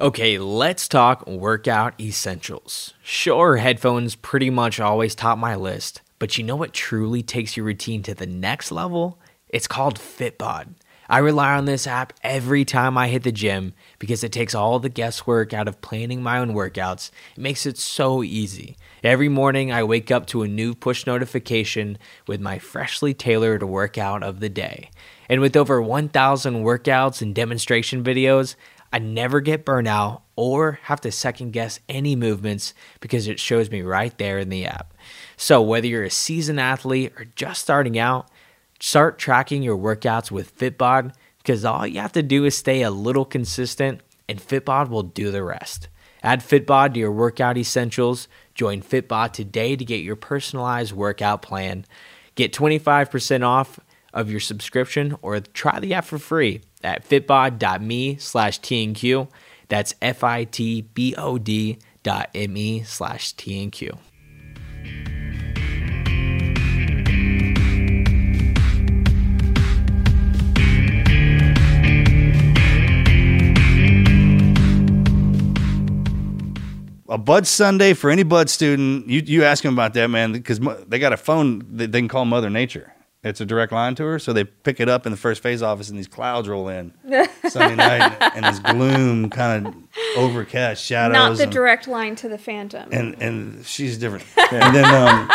[0.00, 2.94] Okay, let's talk workout essentials.
[3.02, 7.66] Sure, headphones pretty much always top my list, but you know what truly takes your
[7.66, 9.18] routine to the next level?
[9.50, 10.68] It's called Fitbod.
[11.10, 14.78] I rely on this app every time I hit the gym because it takes all
[14.78, 17.10] the guesswork out of planning my own workouts.
[17.36, 18.78] It makes it so easy.
[19.04, 24.22] Every morning, I wake up to a new push notification with my freshly tailored workout
[24.22, 24.90] of the day.
[25.28, 28.54] And with over 1,000 workouts and demonstration videos,
[28.92, 33.82] I never get burnout or have to second guess any movements because it shows me
[33.82, 34.92] right there in the app.
[35.36, 38.28] So, whether you're a seasoned athlete or just starting out,
[38.80, 42.90] start tracking your workouts with Fitbod because all you have to do is stay a
[42.90, 45.88] little consistent and Fitbod will do the rest.
[46.22, 48.26] Add Fitbod to your workout essentials.
[48.54, 51.86] Join Fitbod today to get your personalized workout plan.
[52.34, 53.80] Get 25% off
[54.12, 59.28] of your subscription or try the app for free at fitbod.me slash TNQ.
[59.68, 63.98] That's F I T B O D dot M E slash TNQ.
[77.12, 79.08] a Bud Sunday for any Bud student.
[79.08, 82.08] You you ask them about that, man, because they got a phone that they can
[82.08, 82.92] call Mother Nature.
[83.22, 85.62] It's a direct line to her, so they pick it up in the first phase
[85.62, 86.94] office, and these clouds roll in
[87.50, 89.74] Sunday night, and this gloom kind of
[90.16, 91.14] overcast shadows.
[91.14, 92.88] Not the and, direct line to the Phantom.
[92.90, 94.24] And and she's different.
[94.38, 94.48] Yeah.
[94.66, 95.30] And then, um,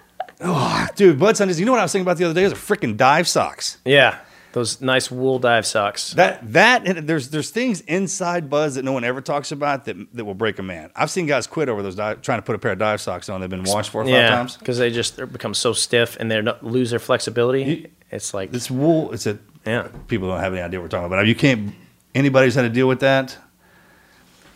[0.42, 1.58] oh, dude, Bud Sundays.
[1.58, 2.42] You know what I was thinking about the other day?
[2.44, 3.78] It was a freaking dive socks.
[3.84, 4.20] Yeah.
[4.52, 6.12] Those nice wool dive socks.
[6.14, 10.24] That that there's there's things inside BUD/S that no one ever talks about that that
[10.24, 10.90] will break a man.
[10.96, 13.28] I've seen guys quit over those dive, trying to put a pair of dive socks
[13.28, 13.42] on.
[13.42, 16.30] They've been washed four or yeah, five times because they just become so stiff and
[16.30, 17.62] they lose their flexibility.
[17.62, 19.12] You, it's like this wool.
[19.12, 19.88] It's a yeah.
[20.06, 21.26] People don't have any idea what we're talking about.
[21.26, 21.74] You can't.
[22.14, 23.36] anybody's had to deal with that.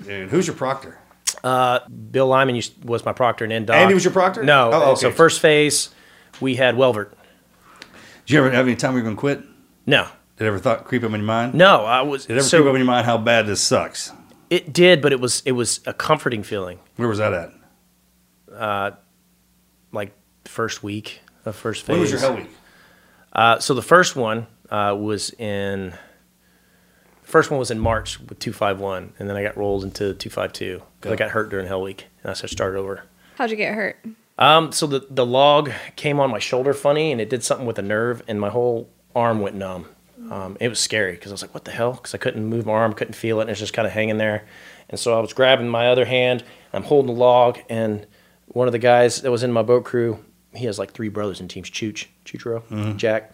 [0.03, 0.99] Dude, who's your proctor?
[1.45, 3.77] Uh, Bill Lyman used, was my proctor and end doc.
[3.77, 4.43] And he was your proctor?
[4.43, 4.71] No.
[4.73, 5.01] Oh, okay.
[5.01, 5.91] So first phase,
[6.41, 7.13] we had Welvert.
[8.27, 9.43] Did you ever have any time you were going to quit?
[9.87, 10.09] No.
[10.37, 11.55] Did it ever thought creep up in your mind?
[11.55, 12.27] No, I was.
[12.27, 14.13] Did it ever so, creep up in your mind how bad this sucks?
[14.51, 16.79] It did, but it was it was a comforting feeling.
[16.97, 17.53] Where was that at?
[18.53, 18.91] Uh,
[19.93, 20.13] like
[20.45, 21.95] first week of first phase.
[21.95, 22.51] When was your hell week?
[23.33, 25.91] Uh, so the first one uh, was in.
[27.23, 29.85] The first one was in March with two five one, and then I got rolled
[29.85, 32.75] into two five two because I got hurt during Hell Week, and I said start
[32.77, 33.05] over.
[33.37, 34.05] How'd you get hurt?
[34.39, 37.79] Um, so the the log came on my shoulder funny, and it did something with
[37.79, 39.87] a nerve, and my whole arm went numb.
[40.31, 41.93] Um, it was scary because I was like, what the hell?
[41.95, 44.19] Because I couldn't move my arm, couldn't feel it, and it's just kind of hanging
[44.19, 44.47] there.
[44.89, 48.07] And so I was grabbing my other hand, I'm holding the log, and
[48.49, 51.41] one of the guys that was in my boat crew, he has like three brothers
[51.41, 52.97] in teams, Chooch, Chuchro, mm-hmm.
[52.99, 53.33] Jack,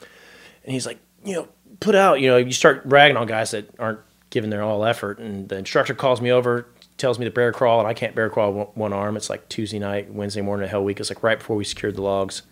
[0.64, 1.48] and he's like, you know,
[1.80, 2.20] put out.
[2.20, 3.98] You know, you start ragging on guys that aren't
[4.30, 6.66] giving their all effort, and the instructor calls me over,
[6.96, 9.16] tells me to bear crawl, and I can't bear crawl one, one arm.
[9.16, 11.00] It's like Tuesday night, Wednesday morning, Hell Week.
[11.00, 12.42] It's like right before we secured the logs.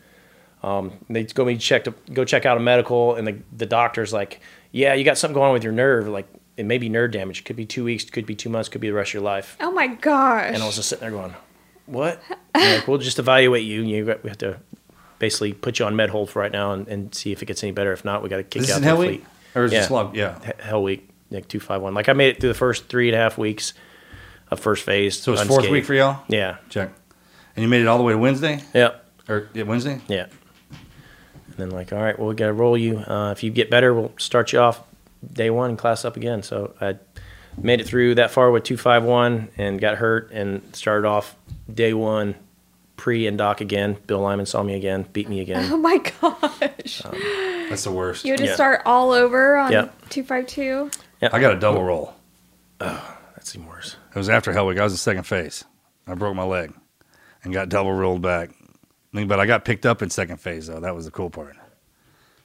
[0.67, 4.13] Um, they go me check to, go check out a medical, and the the doctor's
[4.13, 4.41] like,
[4.73, 6.09] "Yeah, you got something going on with your nerve.
[6.09, 7.39] Like it may be nerve damage.
[7.41, 8.05] It could be two weeks.
[8.05, 8.69] Could be two months.
[8.69, 10.51] Could be the rest of your life." Oh my gosh!
[10.53, 11.35] And I was just sitting there going,
[11.87, 12.21] "What?"
[12.57, 13.83] like, we'll just evaluate you.
[13.83, 14.59] You we have to
[15.21, 17.63] basically put you on med hold for right now and, and see if it gets
[17.63, 17.93] any better.
[17.93, 18.79] If not, we got to kick this you out.
[18.81, 19.87] This is hell week, or is yeah.
[19.89, 21.09] it Yeah, hell week.
[21.31, 21.95] Like two five one.
[21.95, 23.73] Like I made it through the first three and a half weeks
[24.51, 25.21] of first phase.
[25.21, 26.25] So it's fourth week for y'all.
[26.27, 26.57] Yeah.
[26.71, 26.89] Check.
[27.55, 28.61] And you made it all the way to Wednesday.
[28.75, 29.05] Yep.
[29.29, 30.01] Or yeah, Wednesday.
[30.09, 30.27] Yeah.
[31.59, 32.99] And then like, all right, well, we got to roll you.
[32.99, 34.83] Uh, if you get better, we'll start you off
[35.33, 36.43] day one and class up again.
[36.43, 36.97] So I
[37.57, 41.35] made it through that far with 251 and got hurt and started off
[41.73, 42.35] day one
[42.99, 43.97] pre Indoc again.
[44.07, 45.73] Bill Lyman saw me again, beat me again.
[45.73, 47.03] Oh my gosh.
[47.05, 47.13] Um,
[47.71, 48.25] That's the worst.
[48.27, 48.55] You had to yeah.
[48.55, 50.91] start all over on 252.
[51.23, 52.15] Yeah, I got a double roll.
[52.83, 53.13] Oh,
[53.55, 53.95] even worse.
[54.11, 54.79] It was after hell week.
[54.79, 55.65] I was in second phase.
[56.07, 56.75] I broke my leg
[57.45, 58.51] and got double rolled back.
[59.25, 60.81] But I got picked up in second phase though.
[60.81, 61.57] That was the cool part.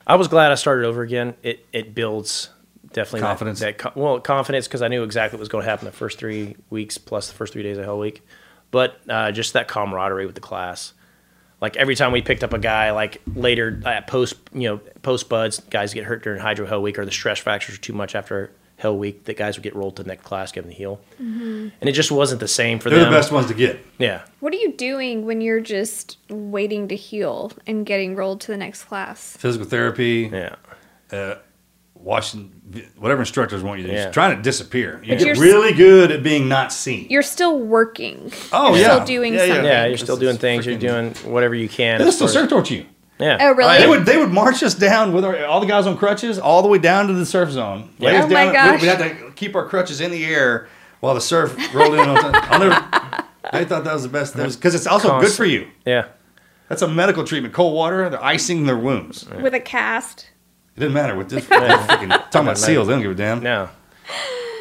[0.07, 1.35] I was glad I started over again.
[1.43, 2.49] It it builds
[2.93, 3.59] definitely confidence.
[3.59, 6.17] That, that well confidence because I knew exactly what was going to happen the first
[6.17, 8.25] three weeks plus the first three days of Hell Week,
[8.71, 10.93] but uh, just that camaraderie with the class.
[11.59, 14.77] Like every time we picked up a guy, like later at uh, post, you know,
[15.03, 17.93] post BUD/S, guys get hurt during hydro hell week or the stress fractures are too
[17.93, 18.49] much after
[18.81, 20.99] Hell Week that guys would get rolled to the next class, give them the heel,
[21.21, 21.67] mm-hmm.
[21.79, 23.11] and it just wasn't the same for They're them.
[23.11, 23.77] They're the best ones to get.
[23.99, 24.21] Yeah.
[24.39, 28.57] What are you doing when you're just waiting to heal and getting rolled to the
[28.57, 29.37] next class?
[29.37, 30.31] Physical therapy.
[30.33, 30.55] Yeah.
[31.11, 31.35] Uh,
[31.93, 32.45] watching
[32.97, 33.97] whatever instructors want you to do.
[33.99, 34.09] Yeah.
[34.09, 34.99] Trying to disappear.
[35.05, 37.05] You get really good at being not seen.
[37.07, 38.33] You're still working.
[38.51, 38.93] Oh you're yeah.
[38.95, 39.47] Still doing yeah, yeah.
[39.53, 39.65] something.
[39.65, 40.65] Yeah, you're still doing things.
[40.65, 40.81] Freaking...
[40.81, 41.99] You're doing whatever you can.
[41.99, 42.85] They'll still circuit torture you.
[43.21, 43.37] Yeah.
[43.39, 43.77] Oh, really?
[43.77, 46.61] They would they would march us down with our, all the guys on crutches all
[46.63, 47.89] the way down to the surf zone.
[47.99, 48.19] Lay yeah.
[48.23, 48.47] us oh down.
[48.47, 48.81] my gosh.
[48.81, 50.67] We, had to keep our crutches in the air
[51.01, 51.99] while the surf rolled in.
[51.99, 52.13] I'll
[52.59, 52.73] never,
[53.65, 55.29] thought that was the best thing because it's also Constant.
[55.33, 55.67] good for you.
[55.85, 56.07] Yeah.
[56.67, 57.53] That's a medical treatment.
[57.53, 59.27] Cold water, they're icing their wounds.
[59.29, 59.41] Yeah.
[59.41, 60.31] With a cast.
[60.75, 61.47] It doesn't matter with this.
[61.49, 61.85] yeah.
[61.87, 63.43] freaking, talking about seals, they don't give a damn.
[63.43, 63.69] No.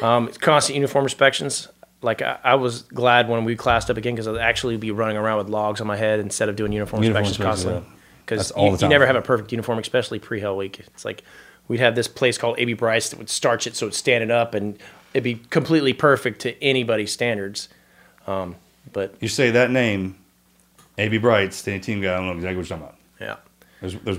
[0.03, 1.67] Um, constant uniform inspections
[2.03, 5.15] like I, I, was glad when we classed up again because I'd actually be running
[5.17, 7.91] around with logs on my head instead of doing uniform, uniform inspections constantly
[8.31, 10.79] because you, you, never have a perfect uniform, especially pre-Hell Week.
[10.79, 11.23] It's like
[11.67, 12.73] we'd have this place called A.B.
[12.73, 14.77] Bryce that would starch it so it's standing up, and
[15.13, 17.67] it'd be completely perfect to anybody's standards.
[18.27, 18.55] Um,
[18.93, 20.17] but you say that name,
[20.97, 21.17] A.B.
[21.17, 22.97] Bryce, the team guy, I don't know exactly what you're talking about.
[23.21, 23.35] Yeah,
[23.81, 24.17] there's there's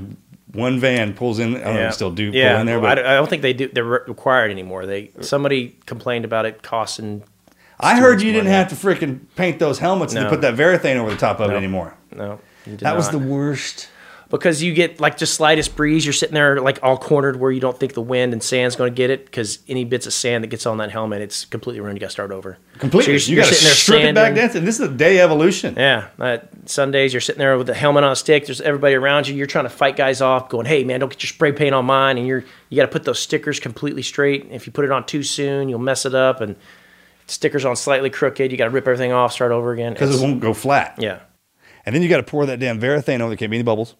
[0.53, 1.57] one van pulls in.
[1.57, 1.83] I don't yeah.
[1.83, 2.53] know if still do yeah.
[2.53, 3.69] pull in there, but I don't think they do.
[3.69, 4.85] They're required anymore.
[4.87, 7.23] They somebody complained about it costing.
[7.81, 8.45] I heard you money.
[8.45, 10.21] didn't have to freaking paint those helmets no.
[10.21, 11.55] and put that Varathane over the top of no.
[11.55, 11.97] it anymore.
[12.15, 12.97] No, that not.
[12.97, 13.89] was the worst
[14.33, 17.61] because you get like just slightest breeze, you're sitting there like all cornered where you
[17.61, 20.43] don't think the wind and sand's going to get it because any bits of sand
[20.43, 21.97] that gets on that helmet, it's completely ruined.
[21.99, 22.57] You got to start over.
[22.78, 24.09] Completely, so you're, got to strip sanding.
[24.09, 24.64] it back dancing.
[24.64, 25.74] This is a day evolution.
[25.76, 28.47] Yeah, uh, Sundays you're sitting there with the helmet on a stick.
[28.47, 29.35] There's everybody around you.
[29.35, 31.85] You're trying to fight guys off, going, "Hey man, don't get your spray paint on
[31.85, 34.47] mine." And you're you got to put those stickers completely straight.
[34.51, 36.57] If you put it on too soon, you'll mess it up and
[37.26, 38.51] stickers on slightly crooked.
[38.51, 40.95] You got to rip everything off, start over again because it won't go flat.
[40.99, 41.18] Yeah.
[41.85, 43.97] And then you got to pour that damn Varathane over the can't be any bubbles.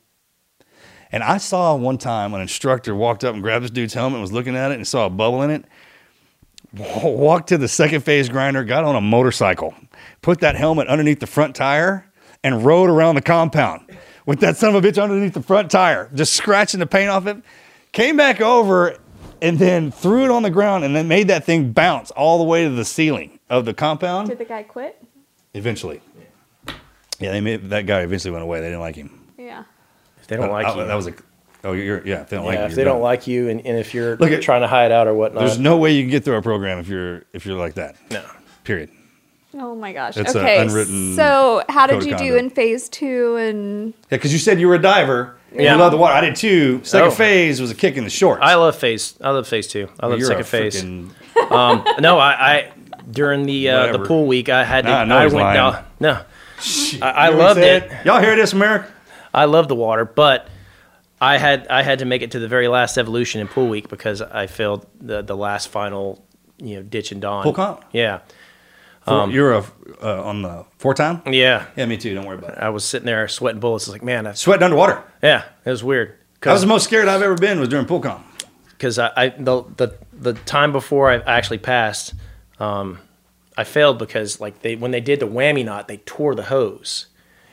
[1.13, 4.23] And I saw one time an instructor walked up and grabbed this dude's helmet and
[4.23, 5.65] was looking at it and saw a bubble in it.
[6.75, 9.75] Walked to the second phase grinder, got on a motorcycle,
[10.23, 12.07] put that helmet underneath the front tire,
[12.43, 13.83] and rode around the compound
[14.25, 17.27] with that son of a bitch underneath the front tire, just scratching the paint off
[17.27, 17.37] it.
[17.93, 18.97] Came back over
[19.43, 22.45] and then threw it on the ground and then made that thing bounce all the
[22.45, 24.29] way to the ceiling of the compound.
[24.31, 24.97] Did the guy quit?
[25.53, 26.01] Eventually.
[27.19, 28.61] Yeah, they made, that guy eventually went away.
[28.61, 29.22] They didn't like him
[30.33, 31.15] they don't uh, like I, oh, you, that was a
[31.65, 32.23] oh you're yeah.
[32.23, 34.17] If they don't yeah, like if you, they don't like you, and, and if you're
[34.17, 36.35] Look at- trying to hide out or whatnot, There's no way you can get through
[36.35, 37.97] our program if you're if you're like that.
[38.11, 38.25] no.
[38.65, 38.91] Period.
[39.55, 40.17] Oh my gosh.
[40.17, 40.61] It's uh, okay.
[40.63, 44.69] unwritten so how did you do in phase two and Yeah, because you said you
[44.69, 45.37] were a diver.
[45.51, 45.75] And Yeah.
[45.75, 46.15] You love the water.
[46.15, 46.81] I did too.
[46.85, 47.11] Second Oh.
[47.11, 48.41] phase was a kick in the shorts.
[48.43, 49.19] I love phase.
[49.23, 49.89] I love phase two.
[50.01, 50.85] I love You're second a phase.
[51.53, 52.73] Um, no, I, I
[53.11, 54.91] during the uh, the pool week I had to.
[54.91, 55.55] Nah, no, I went lying.
[55.57, 55.85] down.
[55.99, 56.23] No,
[56.61, 57.91] I, I i loved it.
[58.07, 58.89] Y'all hear this, America?
[59.35, 60.49] I love the water, but
[61.21, 63.89] I had I had to make it to the very last evolution in pool week
[63.89, 66.25] because I failed the the last final
[66.65, 67.85] you know ditch and don pool comp.
[67.93, 68.21] Yeah.
[69.07, 69.65] um, you're a,
[70.01, 71.23] uh, on the four time.
[71.27, 71.67] Yeah.
[71.77, 72.15] Yeah, me too.
[72.15, 72.59] Don't worry about it.
[72.59, 73.87] I was sitting there sweating bullets.
[73.87, 75.03] It's like, man, I sweating underwater.
[75.23, 76.15] Yeah, it was weird.
[76.45, 78.27] I was the most scared I've ever been was during pool comp.
[78.71, 82.15] Because I, I, the the the time before I actually passed,
[82.59, 82.99] um,
[83.57, 87.07] I failed because like they when they did the whammy knot, they tore the hose,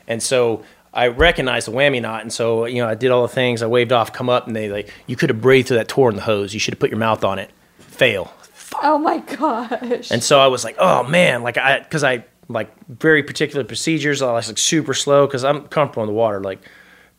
[0.08, 3.28] and so I recognized the whammy knot, and so you know I did all the
[3.32, 3.62] things.
[3.62, 6.10] I waved off, come up, and they like you could have breathed through that tore
[6.10, 6.52] in the hose.
[6.52, 7.50] You should have put your mouth on it.
[7.78, 8.26] Fail.
[8.40, 8.80] Fuck.
[8.82, 10.10] Oh my gosh.
[10.10, 14.20] And so I was like, oh man, like I because I like very particular procedures.
[14.20, 16.40] I was like super slow because I'm comfortable in the water.
[16.40, 16.60] Like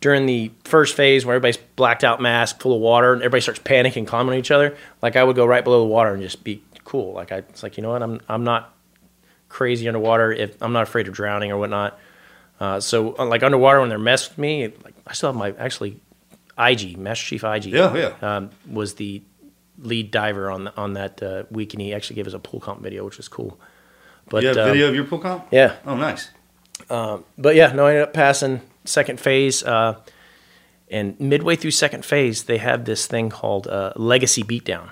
[0.01, 3.61] during the first phase where everybody's blacked out, mask full of water, and everybody starts
[3.61, 4.75] panicking, climbing on each other.
[5.01, 7.13] Like I would go right below the water and just be cool.
[7.13, 8.75] Like I, it's like you know what, I'm I'm not
[9.47, 10.29] crazy underwater.
[10.29, 11.97] If I'm not afraid of drowning or whatnot.
[12.61, 15.51] Uh, so uh, like underwater when they're messed with me, like I still have my
[15.57, 15.99] actually
[16.59, 17.65] IG Master Chief IG.
[17.65, 18.13] Yeah, yeah.
[18.35, 19.23] Um, was the
[19.79, 22.83] lead diver on on that uh, week, and he actually gave us a pool comp
[22.83, 23.59] video, which was cool.
[24.29, 25.47] But you have uh, video of your pool comp.
[25.49, 25.75] Yeah.
[25.87, 26.29] Oh, nice.
[26.87, 29.63] Um, but yeah, no, I ended up passing second phase.
[29.63, 29.95] Uh,
[30.91, 34.89] and midway through second phase, they have this thing called uh, legacy beatdown.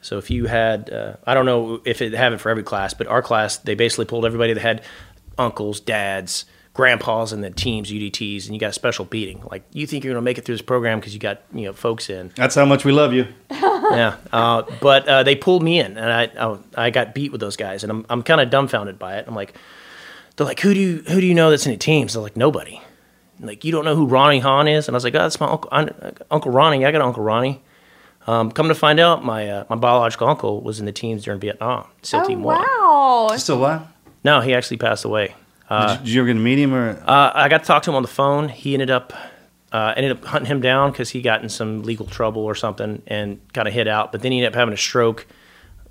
[0.00, 2.92] So if you had, uh, I don't know if it have it for every class,
[2.92, 4.82] but our class, they basically pulled everybody that had
[5.38, 6.44] uncles, dads,
[6.74, 9.42] grandpas and the teams, UDTs, and you got a special beating.
[9.50, 11.62] Like you think you're going to make it through this program because you got you
[11.62, 12.32] know folks in.
[12.36, 13.28] That's how much we love you.
[13.50, 17.40] yeah, uh, but uh, they pulled me in, and I, I, I got beat with
[17.40, 19.24] those guys, and I'm I'm kind of dumbfounded by it.
[19.26, 19.54] I'm like,
[20.36, 22.12] they're like, who do you who do you know that's in the teams?
[22.14, 22.82] They're like, nobody.
[23.40, 25.48] like you don't know who Ronnie Hahn is, and I was like, oh, that's my
[25.48, 25.70] uncle
[26.30, 26.84] Uncle Ronnie.
[26.84, 27.62] I got Uncle Ronnie.
[28.26, 31.38] Um, come to find out, my uh, my biological uncle was in the teams during
[31.40, 32.58] Vietnam, So oh, Team One.
[32.58, 33.82] Wow, still alive?
[34.24, 35.34] No, he actually passed away.
[35.74, 37.02] Uh, did, you, did, you, ever get to meet him or?
[37.06, 38.48] Uh, I got to talk to him on the phone.
[38.48, 39.12] He ended up
[39.72, 43.02] uh, ended up hunting him down because he got in some legal trouble or something
[43.06, 44.12] and kind of hid out.
[44.12, 45.26] But then he ended up having a stroke.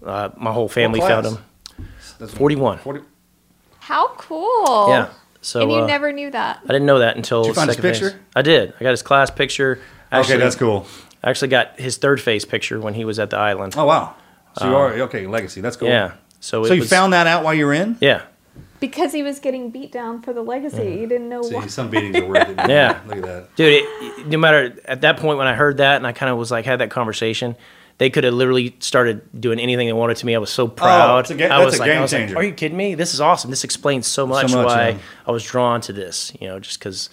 [0.06, 1.38] Uh, my whole family found him.
[2.20, 2.80] That's 41.
[2.80, 3.02] 40.
[3.80, 4.90] How cool.
[4.90, 5.12] Yeah.
[5.42, 6.60] So, and you uh, never knew that.
[6.64, 7.44] I didn't know that until.
[7.44, 8.12] Did you find his picture?
[8.12, 8.20] Phase.
[8.36, 8.74] I did.
[8.80, 9.80] I got his class picture.
[10.12, 10.86] Actually, okay, that's cool.
[11.22, 13.74] I actually got his third phase picture when he was at the island.
[13.78, 14.16] Oh wow!
[14.58, 15.28] So um, you uh, are okay.
[15.28, 15.60] Legacy.
[15.60, 15.90] That's cool.
[15.90, 16.14] Yeah.
[16.40, 17.98] So so you was, found that out while you were in?
[18.00, 18.24] Yeah
[18.88, 20.76] because he was getting beat down for the legacy.
[20.84, 20.90] Yeah.
[20.90, 21.68] He didn't know See, why.
[21.68, 22.58] Some beatings are worth it.
[22.68, 23.82] yeah, look at that, dude.
[23.86, 26.52] It, no matter at that point when I heard that, and I kind of was
[26.52, 27.56] like had that conversation.
[27.98, 30.36] They could have literally started doing anything they wanted to me.
[30.36, 31.32] I was so oh, proud.
[31.32, 32.36] Oh, that's I was like, I was changer.
[32.36, 32.96] Like, Are you kidding me?
[32.96, 33.52] This is awesome.
[33.52, 36.34] This explains so much, so much why I was drawn to this.
[36.42, 37.10] You know, just because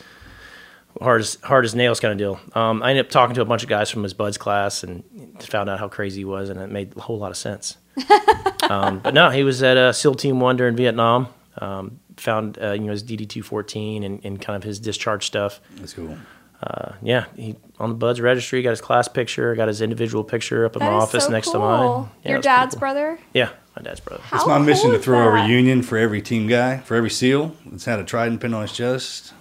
[1.00, 2.40] hard as hard as nails kind of deal.
[2.60, 5.04] Um, I ended up talking to a bunch of guys from his BUD/S class and
[5.40, 7.76] found out how crazy he was, and it made a whole lot of sense.
[8.70, 11.28] um, but no, he was at uh, SEAL Team One during Vietnam.
[11.60, 15.26] Um, found uh, you know his DD two fourteen and, and kind of his discharge
[15.26, 15.60] stuff.
[15.76, 16.16] That's cool.
[16.62, 20.64] Uh, yeah, he on the BUD/S registry got his class picture, got his individual picture
[20.64, 21.52] up in that my office so next cool.
[21.54, 22.08] to mine.
[22.24, 22.80] Yeah, Your dad's cool.
[22.80, 23.18] brother?
[23.34, 24.22] Yeah, my dad's brother.
[24.22, 25.40] How it's my cool mission to throw that?
[25.40, 28.62] a reunion for every team guy, for every SEAL that's had a trident pin on
[28.62, 29.34] his chest.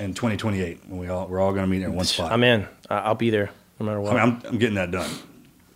[0.00, 2.30] In 2028, when we all we're all going to meet in one spot.
[2.30, 2.68] I'm in.
[2.88, 3.50] I'll be there
[3.80, 4.16] no matter what.
[4.16, 5.10] I am getting that done.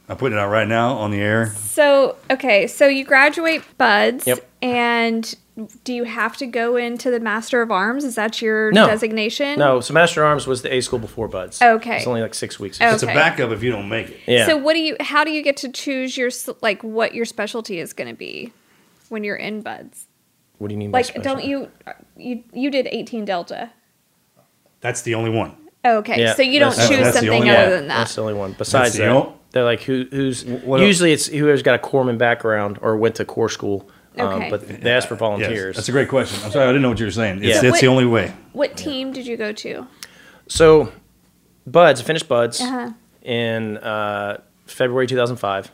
[0.08, 1.48] I'm putting it out right now on the air.
[1.56, 4.48] So okay, so you graduate BUD/S, yep.
[4.60, 5.34] and
[5.84, 8.04] do you have to go into the Master of Arms?
[8.04, 8.86] Is that your no.
[8.86, 9.58] designation?
[9.58, 9.80] No.
[9.80, 11.60] So Master of Arms was the A school before BUD/S.
[11.60, 11.98] Okay.
[11.98, 12.80] It's only like six weeks.
[12.80, 12.90] Okay.
[12.90, 14.18] It's a backup if you don't make it.
[14.26, 14.46] Yeah.
[14.46, 14.96] So what do you?
[15.00, 16.30] How do you get to choose your
[16.62, 18.52] like what your specialty is going to be
[19.10, 20.06] when you're in BUD/S?
[20.58, 20.90] What do you mean?
[20.92, 21.70] Like, don't you
[22.16, 23.70] you you did eighteen Delta?
[24.80, 25.56] That's the only one.
[25.84, 27.70] Okay, yeah, so you don't choose something other one.
[27.70, 27.98] than that.
[27.98, 28.54] That's the only one.
[28.56, 31.26] Besides the that, they're like who who's what usually else?
[31.28, 33.88] it's whoever's got a corpsman background or went to Corps school
[34.18, 34.44] um, okay.
[34.46, 35.52] Um, but they asked for volunteers.
[35.52, 35.76] Yes.
[35.76, 36.42] That's a great question.
[36.44, 37.38] I'm sorry, I didn't know what you were saying.
[37.42, 37.68] It's, yeah.
[37.70, 38.32] it's the only way.
[38.52, 39.86] What team did you go to?
[40.48, 40.92] So,
[41.66, 42.90] BUD/S, I finished BUD/S uh-huh.
[43.22, 45.70] in uh, February 2005.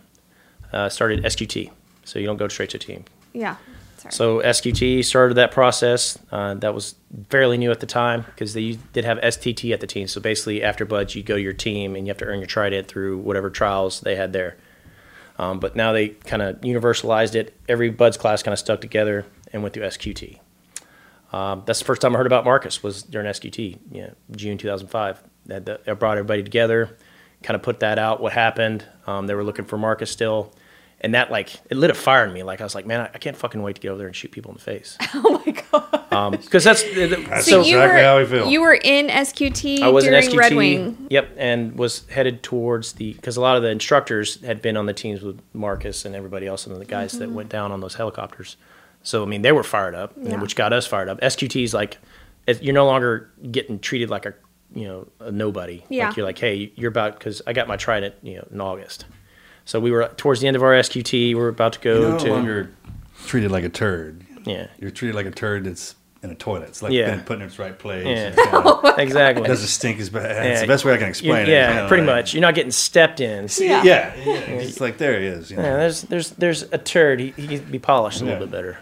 [0.72, 1.70] Uh, started SQT,
[2.04, 3.04] so you don't go straight to team.
[3.32, 3.56] Yeah.
[3.96, 4.12] Sorry.
[4.12, 6.18] So SQT started that process.
[6.30, 6.94] Uh, that was
[7.30, 10.06] fairly new at the time because they did have STT at the team.
[10.06, 12.46] So basically, after BUD/S, you go to your team and you have to earn your
[12.46, 14.56] trident through whatever trials they had there.
[15.38, 17.56] Um, but now they kind of universalized it.
[17.68, 20.40] Every BUD/S class kind of stuck together and went through SQT.
[21.32, 24.58] Um, that's the first time I heard about Marcus was during SQT, you know, June
[24.58, 25.22] 2005.
[25.46, 26.96] That, brought everybody together,
[27.42, 28.20] kind of put that out.
[28.20, 28.84] What happened?
[29.06, 30.52] Um, they were looking for Marcus still
[31.00, 32.42] and that like it lit a fire in me.
[32.42, 34.16] Like I was like, man, I, I can't fucking wait to get over there and
[34.16, 34.96] shoot people in the face.
[35.14, 36.30] oh my god!
[36.32, 38.48] Because um, that's, that's so exactly were, how we feel.
[38.48, 39.80] You were in SQT.
[39.80, 40.36] I was during in SQT.
[40.38, 41.06] Red Wing.
[41.10, 44.86] Yep, and was headed towards the because a lot of the instructors had been on
[44.86, 47.20] the teams with Marcus and everybody else, and the guys mm-hmm.
[47.20, 48.56] that went down on those helicopters.
[49.02, 50.40] So I mean, they were fired up, yeah.
[50.40, 51.20] which got us fired up.
[51.20, 51.98] SQT's like
[52.62, 54.34] you're no longer getting treated like a
[54.74, 55.84] you know a nobody.
[55.88, 56.08] Yeah.
[56.08, 59.04] Like you're like, hey, you're about because I got my trident, you know, in August.
[59.68, 61.12] So we were towards the end of our SQT.
[61.12, 62.24] We were about to go no to.
[62.26, 62.70] No longer
[63.26, 64.24] treated like a turd.
[64.46, 64.68] Yeah.
[64.80, 66.70] You're treated like a turd that's in a toilet.
[66.70, 67.14] It's like yeah.
[67.14, 68.06] been put in its right place.
[68.06, 68.32] Yeah.
[68.50, 69.44] Oh exactly.
[69.44, 70.42] It doesn't stink as bad.
[70.42, 70.52] Yeah.
[70.52, 71.56] It's the best way I can explain you, it.
[71.56, 72.32] Yeah, pretty like, much.
[72.32, 73.46] You're not getting stepped in.
[73.58, 73.82] Yeah.
[73.82, 73.82] yeah.
[74.16, 74.32] yeah.
[74.36, 75.50] It's like there he is.
[75.50, 75.64] You know.
[75.64, 77.20] Yeah, there's there's there's a turd.
[77.20, 78.78] He, he be polished a little bit better.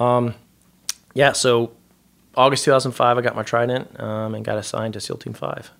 [0.00, 0.34] Um,
[1.14, 1.30] yeah.
[1.30, 1.70] So
[2.34, 5.70] August 2005, I got my Trident um, and got assigned to SEAL Team Five.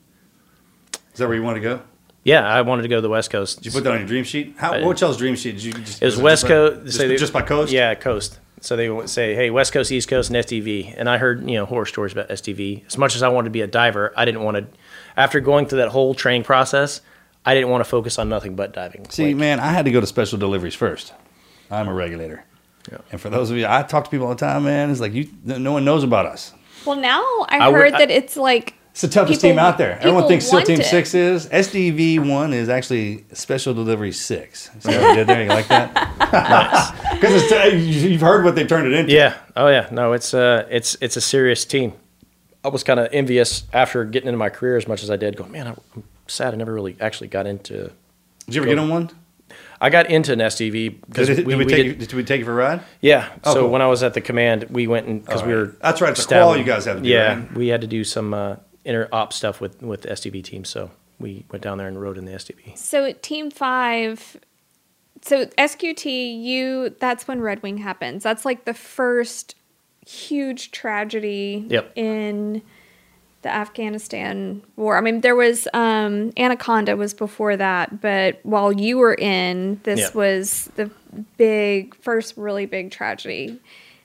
[1.12, 1.80] Is that where you want to go?
[2.26, 3.58] Yeah, I wanted to go to the West Coast.
[3.58, 4.54] Did you put that on your dream sheet?
[4.58, 5.52] How, what hotel's dream sheet?
[5.52, 6.76] Did you just, it was, was West it Coast.
[6.80, 7.70] By, just, they, just by coast?
[7.70, 8.40] Yeah, coast.
[8.60, 11.54] So they would say, "Hey, West Coast, East Coast, and SDV." And I heard you
[11.56, 12.84] know horror stories about SDV.
[12.88, 14.66] As much as I wanted to be a diver, I didn't want to.
[15.16, 17.00] After going through that whole training process,
[17.44, 19.08] I didn't want to focus on nothing but diving.
[19.08, 21.14] See, like, man, I had to go to special deliveries first.
[21.70, 22.44] I'm a regulator,
[22.90, 22.98] yeah.
[23.12, 24.90] and for those of you, I talk to people all the time, man.
[24.90, 26.52] It's like you, no one knows about us.
[26.84, 29.58] Well, now I, I heard would, I, that it's like it's the toughest people, team
[29.58, 29.98] out there.
[29.98, 30.86] Everyone thinks SEAL Team it.
[30.86, 31.46] Six is.
[31.48, 34.70] SDV one is actually Special Delivery Six.
[34.78, 35.42] So did there.
[35.42, 35.92] You like that?
[36.18, 37.14] nice.
[37.14, 39.12] Because uh, you've heard what they've turned it into.
[39.12, 39.36] Yeah.
[39.54, 39.90] Oh yeah.
[39.92, 41.92] No, it's uh, it's it's a serious team.
[42.64, 45.36] I was kind of envious after getting into my career as much as I did.
[45.36, 47.92] Going, man, I'm sad I never really actually got into.
[48.46, 49.10] Did you ever get on one?
[49.78, 52.38] I got into an SDV because did, did, we, we, did, you, did we take
[52.38, 52.80] you for a ride?
[53.02, 53.28] Yeah.
[53.44, 53.70] Oh, so cool.
[53.72, 55.48] when I was at the command, we went and because right.
[55.48, 56.12] we were that's right.
[56.12, 57.52] It's a call you guys To do, yeah, right?
[57.52, 58.32] we had to do some.
[58.32, 58.56] Uh,
[58.86, 60.64] interop stuff with with the SDV team.
[60.64, 62.78] So we went down there and rode in the SDV.
[62.78, 64.36] So team five.
[65.22, 68.22] So SQT, you that's when Red Wing happens.
[68.22, 69.56] That's like the first
[70.06, 71.90] huge tragedy yep.
[71.96, 72.62] in
[73.42, 74.96] the Afghanistan war.
[74.96, 80.00] I mean, there was um, Anaconda was before that, but while you were in, this
[80.00, 80.14] yep.
[80.14, 80.90] was the
[81.38, 83.58] big first really big tragedy,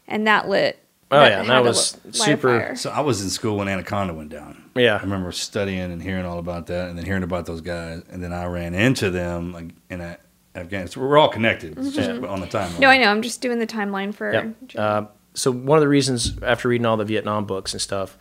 [0.07, 0.79] and that lit
[1.11, 2.73] Oh yeah, and that was super.
[2.75, 4.69] So I was in school when Anaconda went down.
[4.75, 8.01] Yeah, I remember studying and hearing all about that, and then hearing about those guys,
[8.09, 10.17] and then I ran into them like, in a,
[10.55, 11.03] Afghanistan.
[11.03, 11.89] We're all connected mm-hmm.
[11.89, 12.79] just on the timeline.
[12.79, 13.07] No, I know.
[13.07, 14.31] I'm just doing the timeline for.
[14.31, 14.55] Yep.
[14.77, 18.17] Uh, so one of the reasons after reading all the Vietnam books and stuff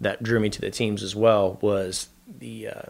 [0.00, 2.68] that drew me to the teams as well was the.
[2.68, 2.82] Uh,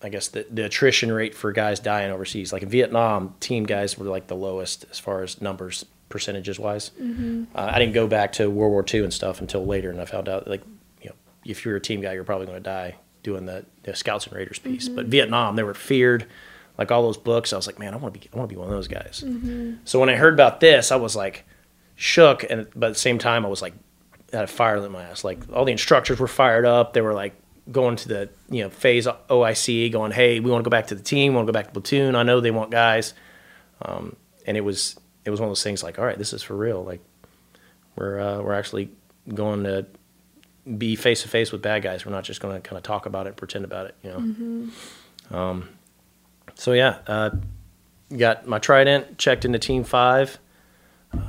[0.00, 2.52] I guess the, the attrition rate for guys dying overseas.
[2.52, 6.90] Like in Vietnam, team guys were like the lowest as far as numbers percentages wise.
[7.00, 7.44] Mm-hmm.
[7.54, 10.04] Uh, I didn't go back to World War II and stuff until later, and I
[10.04, 10.62] found out like
[11.02, 11.14] you know
[11.44, 14.36] if you're a team guy, you're probably going to die doing the, the, Scouts and
[14.36, 14.86] Raiders piece.
[14.86, 14.96] Mm-hmm.
[14.96, 16.26] But Vietnam, they were feared.
[16.78, 18.54] Like all those books, I was like, man, I want to be, I want to
[18.54, 19.24] be one of those guys.
[19.26, 19.78] Mm-hmm.
[19.84, 21.44] So when I heard about this, I was like,
[21.96, 23.74] shook, and but at the same time, I was like,
[24.32, 25.24] had a fire in my ass.
[25.24, 26.92] Like all the instructors were fired up.
[26.92, 27.34] They were like
[27.72, 30.94] going to the you know phase OIC, going, hey, we want to go back to
[30.94, 32.14] the team, we want to go back to platoon.
[32.14, 33.12] I know they want guys,
[33.82, 34.14] um,
[34.46, 34.94] and it was
[35.28, 36.82] it was one of those things like, all right, this is for real.
[36.82, 37.00] Like
[37.96, 38.90] we're uh, we're actually
[39.32, 39.84] going to
[40.76, 42.04] be face to face with bad guys.
[42.06, 44.18] We're not just going to kind of talk about it, pretend about it, you know.
[44.20, 45.34] Mm-hmm.
[45.34, 45.68] Um,
[46.54, 47.30] so yeah, uh,
[48.16, 50.38] got my Trident, checked into Team Five,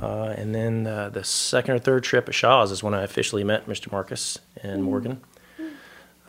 [0.02, 3.44] uh, and then uh, the second or third trip at Shaw's is when I officially
[3.44, 3.92] met Mr.
[3.92, 4.82] Marcus and mm-hmm.
[4.82, 5.20] Morgan.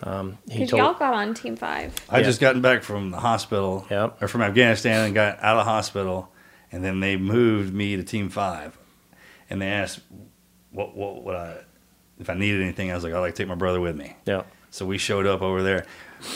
[0.03, 1.93] Um, he told, y'all got on Team Five.
[2.09, 2.23] I yeah.
[2.25, 4.19] just gotten back from the hospital, yep.
[4.21, 6.30] or from Afghanistan, and got out of hospital
[6.71, 8.77] and then they moved me to team five,
[9.49, 9.99] and they asked
[10.71, 11.53] what what I uh,
[12.19, 12.91] if I needed anything.
[12.91, 14.15] I was like, I'd like to take my brother with me.
[14.25, 14.43] Yeah.
[14.69, 15.85] So we showed up over there,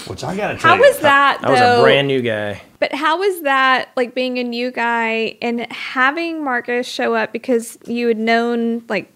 [0.08, 1.40] which I gotta tell how you, was that?
[1.42, 2.62] I was a brand new guy.
[2.80, 7.78] But how was that like being a new guy and having Marcus show up because
[7.86, 9.12] you had known like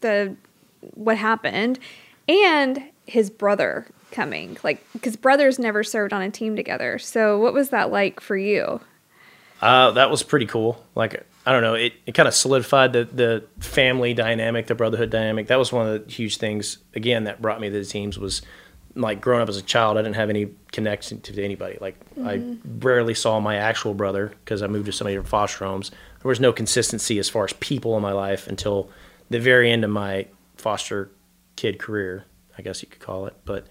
[0.00, 0.34] the
[0.94, 1.78] what happened
[2.28, 7.52] and his brother coming like because brothers never served on a team together so what
[7.54, 8.80] was that like for you
[9.64, 10.76] uh, that was pretty cool.
[10.94, 15.08] Like I don't know, it, it kind of solidified the the family dynamic, the brotherhood
[15.08, 15.46] dynamic.
[15.46, 18.42] That was one of the huge things again that brought me to the teams was
[18.94, 21.78] like growing up as a child, I didn't have any connection to anybody.
[21.80, 22.28] Like mm-hmm.
[22.28, 25.88] I rarely saw my actual brother because I moved to so many different foster homes.
[25.90, 28.90] There was no consistency as far as people in my life until
[29.30, 30.26] the very end of my
[30.58, 31.10] foster
[31.56, 32.26] kid career,
[32.58, 33.66] I guess you could call it, but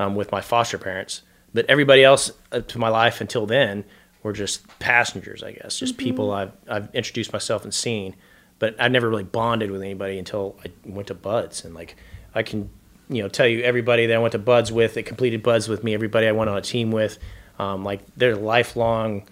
[0.00, 1.22] um, with my foster parents.
[1.54, 3.84] But everybody else uh, to my life until then
[4.24, 6.04] or just passengers, I guess, just mm-hmm.
[6.04, 8.16] people I've I've introduced myself and seen,
[8.58, 11.96] but I have never really bonded with anybody until I went to BUD/S and like
[12.34, 12.70] I can
[13.08, 15.84] you know tell you everybody that I went to BUD/S with that completed BUD/S with
[15.84, 17.18] me, everybody I went on a team with,
[17.58, 19.26] um, like their lifelong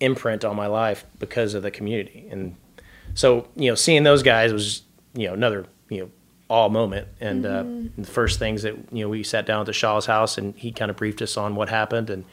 [0.00, 2.56] imprint on my life because of the community and
[3.12, 4.80] so you know seeing those guys was
[5.12, 6.10] you know another you know
[6.48, 7.06] all moment.
[7.20, 7.86] And uh, mm-hmm.
[8.00, 10.52] uh, the first things that you know, we sat down at the Shaw's house, and
[10.56, 12.24] he kind of briefed us on what happened, and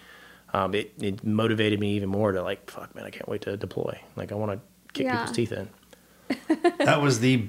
[0.53, 3.57] um, it, it motivated me even more to like, fuck, man, I can't wait to
[3.57, 3.99] deploy.
[4.15, 4.60] Like, I want to
[4.94, 5.18] kick yeah.
[5.26, 5.69] people's teeth in.
[6.80, 7.45] that was the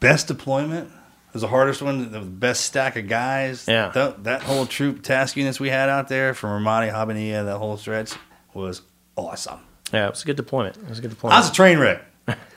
[0.00, 0.88] best deployment.
[0.88, 3.66] It was the hardest one, the best stack of guys.
[3.68, 3.90] Yeah.
[3.90, 7.76] That, that whole troop task units we had out there from Ramadi, Habbaniyah, that whole
[7.76, 8.14] stretch
[8.54, 8.80] was
[9.16, 9.60] awesome.
[9.92, 10.76] Yeah, it was a good deployment.
[10.78, 11.36] It was a good deployment.
[11.36, 12.02] I was a train wreck.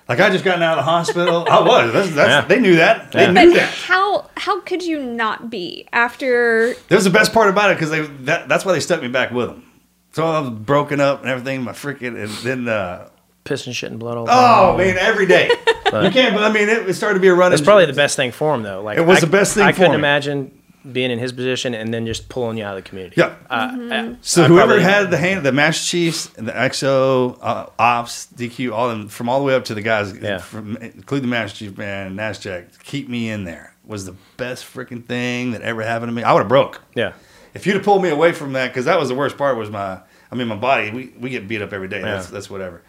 [0.08, 1.46] Like I just gotten out of the hospital.
[1.50, 1.94] I was.
[1.94, 2.42] That's, that's, yeah.
[2.42, 3.12] They knew that.
[3.12, 3.72] They knew but that.
[3.74, 6.74] How how could you not be after?
[6.90, 9.08] That was the best part about it because they that, that's why they stuck me
[9.08, 9.64] back with them.
[10.12, 11.64] So I was broken up and everything.
[11.64, 13.10] My freaking and then uh,
[13.44, 14.28] piss and shit and blood all.
[14.30, 15.48] Oh man, every day.
[15.54, 15.72] you
[16.10, 16.36] can't.
[16.36, 17.54] I mean, it, it started to be a run.
[17.54, 18.82] It's probably the best thing for him though.
[18.82, 19.64] Like it was I, the best thing.
[19.64, 20.00] I couldn't him.
[20.00, 23.16] imagine being in his position and then just pulling you out of the community.
[23.20, 23.36] Yeah.
[23.50, 24.14] Uh, mm-hmm.
[24.22, 28.90] so I whoever had the hand, the Master Chiefs, the XO, uh, Ops, DQ, all
[28.90, 30.40] them from all the way up to the guys, yeah.
[30.40, 35.04] from, including the Master Chief man, Nasdaq, keep me in there was the best freaking
[35.04, 36.24] thing that ever happened to me.
[36.24, 36.82] I would have broke.
[36.96, 37.14] Yeah.
[37.54, 39.70] If you'd have pulled me away from that, because that was the worst part was
[39.70, 40.00] my,
[40.32, 40.92] I mean, my body.
[40.92, 42.00] We, we get beat up every day.
[42.00, 42.16] Yeah.
[42.16, 42.84] That's that's whatever.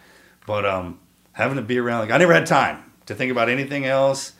[0.46, 1.00] But um,
[1.32, 4.32] having to be around, like I never had time to think about anything else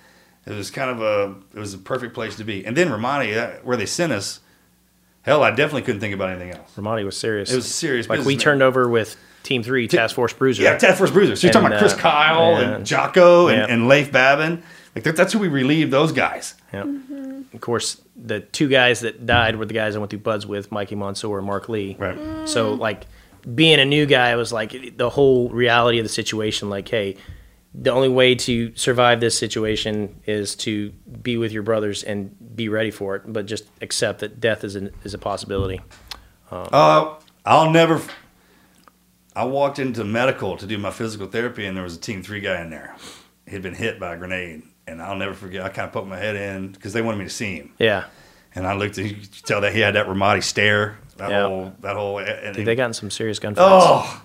[0.46, 2.64] it was kind of a it was a perfect place to be.
[2.66, 4.40] And then Ramadi, where they sent us,
[5.22, 6.70] hell, I definitely couldn't think about anything else.
[6.76, 7.52] Ramadi was serious.
[7.52, 8.08] It was serious.
[8.08, 8.40] Like we man.
[8.42, 10.62] turned over with Team Three, T- Task Force Bruiser.
[10.62, 11.36] Yeah, Task Force Bruiser.
[11.36, 13.66] So you're and, talking about Chris uh, Kyle and Jocko and, yeah.
[13.72, 14.62] and Leif Babin.
[14.94, 16.54] Like that, that's who we relieved those guys.
[16.72, 16.82] Yeah.
[16.82, 17.54] Mm-hmm.
[17.54, 20.72] Of course, the two guys that died were the guys I went through BUD/S with,
[20.72, 21.96] Mikey Monsoor and Mark Lee.
[21.98, 22.16] Right.
[22.18, 22.48] Mm.
[22.48, 23.06] So like
[23.54, 26.68] being a new guy, was like the whole reality of the situation.
[26.68, 27.16] Like, hey
[27.74, 30.90] the only way to survive this situation is to
[31.22, 34.76] be with your brothers and be ready for it, but just accept that death is,
[34.76, 35.80] an, is a possibility.
[36.50, 37.14] Um, uh,
[37.46, 37.94] I'll never.
[37.96, 38.10] F-
[39.34, 42.40] I walked into medical to do my physical therapy, and there was a Team Three
[42.40, 42.94] guy in there.
[43.48, 45.62] He'd been hit by a grenade, and I'll never forget.
[45.64, 47.72] I kind of poked my head in because they wanted me to see him.
[47.78, 48.04] Yeah.
[48.54, 48.98] And I looked.
[48.98, 50.98] and you could tell that he had that Ramadi stare.
[51.16, 51.46] That yeah.
[51.48, 51.72] whole.
[51.80, 52.18] That whole.
[52.22, 53.54] Dude, he, they got in some serious gunfights.
[53.58, 54.21] Oh,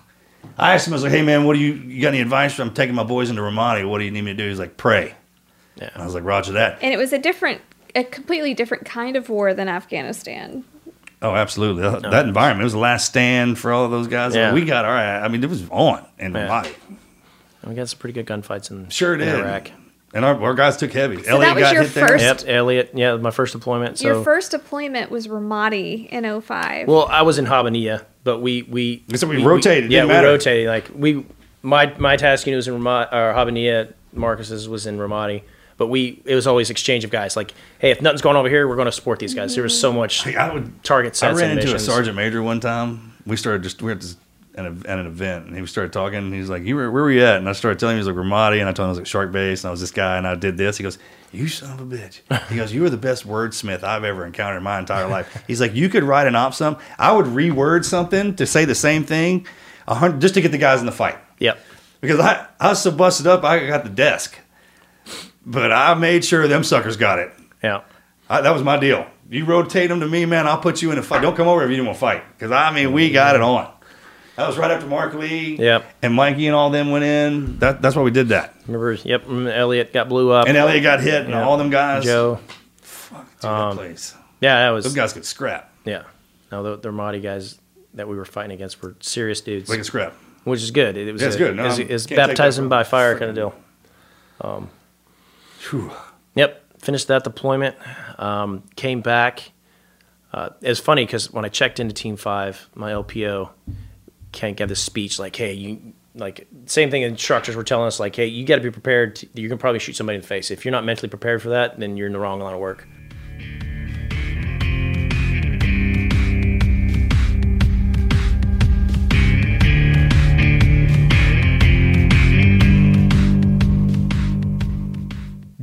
[0.56, 2.54] I asked him, I was like, hey, man, what do you, you got any advice
[2.54, 2.62] for?
[2.62, 3.88] I'm taking my boys into Ramadi.
[3.88, 4.48] What do you need me to do?
[4.48, 5.14] He's like, pray.
[5.76, 5.90] Yeah.
[5.94, 6.78] And I was like, roger that.
[6.82, 7.60] And it was a different,
[7.94, 10.64] a completely different kind of war than Afghanistan.
[11.22, 11.82] Oh, absolutely.
[11.82, 12.10] That, no.
[12.10, 14.34] that environment, it was the last stand for all of those guys.
[14.34, 14.52] Yeah.
[14.52, 14.94] we got our.
[14.96, 16.46] I mean, it was on in yeah.
[16.48, 16.74] Ramadi.
[17.62, 19.28] And we got some pretty good gunfights in, sure did.
[19.28, 19.70] in Iraq
[20.14, 21.22] and our, our guys took heavy.
[21.22, 22.24] So Elliot that was your first.
[22.24, 22.90] Yep, Elliot.
[22.94, 23.98] Yeah, my first deployment.
[23.98, 24.08] So.
[24.08, 26.88] Your first deployment was Ramadi in 05.
[26.88, 29.90] Well, I was in Habbaniyah, but we we so we, we rotated.
[29.90, 30.68] We, yeah, we rotated.
[30.68, 31.26] Like we,
[31.62, 33.94] my my task unit was in Ramadi, or uh, Habbaniyah.
[34.14, 35.42] Marcus's was in Ramadi
[35.76, 37.36] but we it was always exchange of guys.
[37.36, 39.54] Like, hey, if nothing's going over here, we're going to support these guys.
[39.54, 41.38] There was so much like I would, target sets.
[41.38, 41.82] I ran into missions.
[41.82, 43.12] a sergeant major one time.
[43.26, 44.16] We started just we had to.
[44.58, 46.18] And at an event, and he started talking.
[46.18, 48.08] And he's like, "You were where were you at?" And I started telling him he
[48.08, 49.80] was like Ramadi, and I told him I was like Shark Base, and I was
[49.80, 50.76] this guy, and I did this.
[50.76, 50.98] He goes,
[51.30, 54.56] "You son of a bitch!" He goes, "You were the best wordsmith I've ever encountered
[54.56, 56.76] in my entire life." He's like, "You could write an op sum.
[56.98, 59.46] I would reword something to say the same thing,
[60.18, 61.60] just to get the guys in the fight." Yep.
[62.00, 64.40] Because I I was so busted up, I got the desk,
[65.46, 67.32] but I made sure them suckers got it.
[67.62, 67.82] Yeah.
[68.28, 69.06] I, that was my deal.
[69.30, 70.48] You rotate them to me, man.
[70.48, 71.22] I'll put you in a fight.
[71.22, 72.24] Don't come over if you don't want to fight.
[72.36, 73.68] Because I mean, we got it on.
[74.38, 75.56] That was right after Mark Lee.
[75.56, 75.84] Yep.
[76.00, 77.58] And Mikey and all them went in.
[77.58, 78.54] That, that's why we did that.
[78.68, 78.92] Remember?
[78.92, 79.24] Yep.
[79.28, 80.46] Elliot got blew up.
[80.46, 81.44] And Elliot got hit, and yep.
[81.44, 82.04] all them guys.
[82.04, 82.38] Joe.
[82.76, 84.14] Fuck, dude, um, that place.
[84.40, 84.84] Yeah, that was.
[84.84, 85.74] Those guys could scrap.
[85.84, 86.04] Yeah.
[86.52, 87.58] No, the, the Ramadi guys
[87.94, 89.68] that we were fighting against were serious dudes.
[89.68, 90.12] They could scrap.
[90.44, 90.96] Which is good.
[90.96, 91.56] It was yeah, a, good.
[91.56, 92.06] No, it's, it's
[92.68, 93.54] by fire kind of deal.
[94.40, 94.70] Um,
[95.68, 95.90] Whew.
[96.36, 96.64] Yep.
[96.78, 97.74] Finished that deployment.
[98.20, 99.50] Um, came back.
[100.32, 103.50] Uh, it's funny because when I checked into Team Five, my LPO
[104.32, 108.16] can't give this speech like, hey, you like same thing instructors were telling us like,
[108.16, 109.16] hey, you got to be prepared.
[109.16, 110.50] To, you can probably shoot somebody in the face.
[110.50, 112.86] If you're not mentally prepared for that, then you're in the wrong line of work.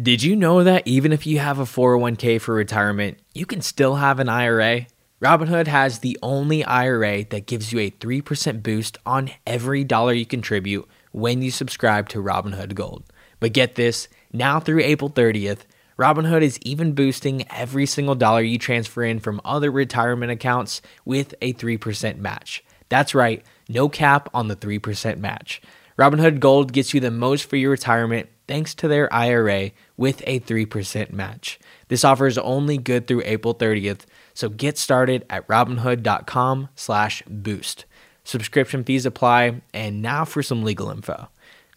[0.01, 3.95] Did you know that even if you have a 401k for retirement, you can still
[3.95, 4.85] have an IRA?
[5.21, 10.25] Robinhood has the only IRA that gives you a 3% boost on every dollar you
[10.25, 13.03] contribute when you subscribe to Robinhood Gold.
[13.39, 15.59] But get this now through April 30th,
[15.97, 21.33] Robinhood is even boosting every single dollar you transfer in from other retirement accounts with
[21.41, 22.61] a 3% match.
[22.89, 25.61] That's right, no cap on the 3% match.
[25.97, 30.41] Robinhood Gold gets you the most for your retirement thanks to their IRA with a
[30.41, 31.57] 3% match.
[31.87, 34.01] This offer is only good through April 30th.
[34.35, 37.85] So get started at robinhood.com slash boost.
[38.25, 39.61] Subscription fees apply.
[39.73, 41.29] And now for some legal info.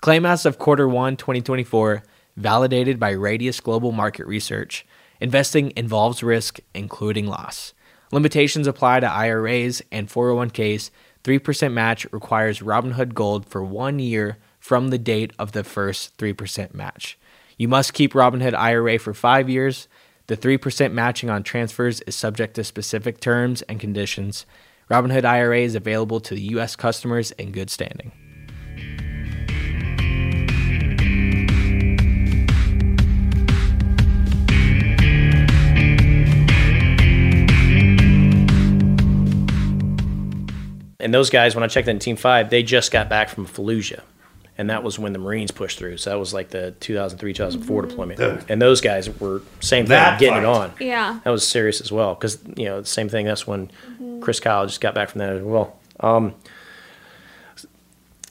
[0.03, 2.03] Claim as of quarter one 2024,
[2.37, 4.85] validated by Radius Global Market Research.
[5.21, 7.75] Investing involves risk, including loss.
[8.13, 10.91] Limitations apply to IRAs and 401ks.
[11.25, 16.75] 3% match requires Robinhood Gold for one year from the date of the first 3%
[16.75, 17.19] match.
[17.57, 19.89] You must keep Robinhood IRA for five years
[20.29, 24.45] the 3% matching on transfers is subject to specific terms and conditions.
[24.91, 26.77] Robinhood IRA is available to U.S.
[26.77, 28.13] customers in good standing.
[41.01, 44.03] And those guys, when I checked in Team Five, they just got back from Fallujah
[44.59, 45.97] and that was when the Marines pushed through.
[45.99, 47.89] So that was like the 2003, 2004 mm-hmm.
[47.89, 48.45] deployment, Ugh.
[48.49, 50.43] and those guys were same thing, that getting fight.
[50.43, 50.73] it on.
[50.81, 53.25] Yeah, that was serious as well because you know same thing.
[53.25, 54.21] That's when mm-hmm.
[54.21, 55.79] Chris Kyle just got back from that as well.
[56.01, 56.35] Um,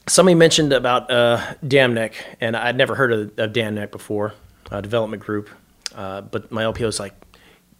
[0.06, 4.34] somebody mentioned about uh, Dam Neck, and I'd never heard of, of Dam Neck before,
[4.70, 5.48] uh, development group.
[5.94, 7.14] Uh, but my LPO is like,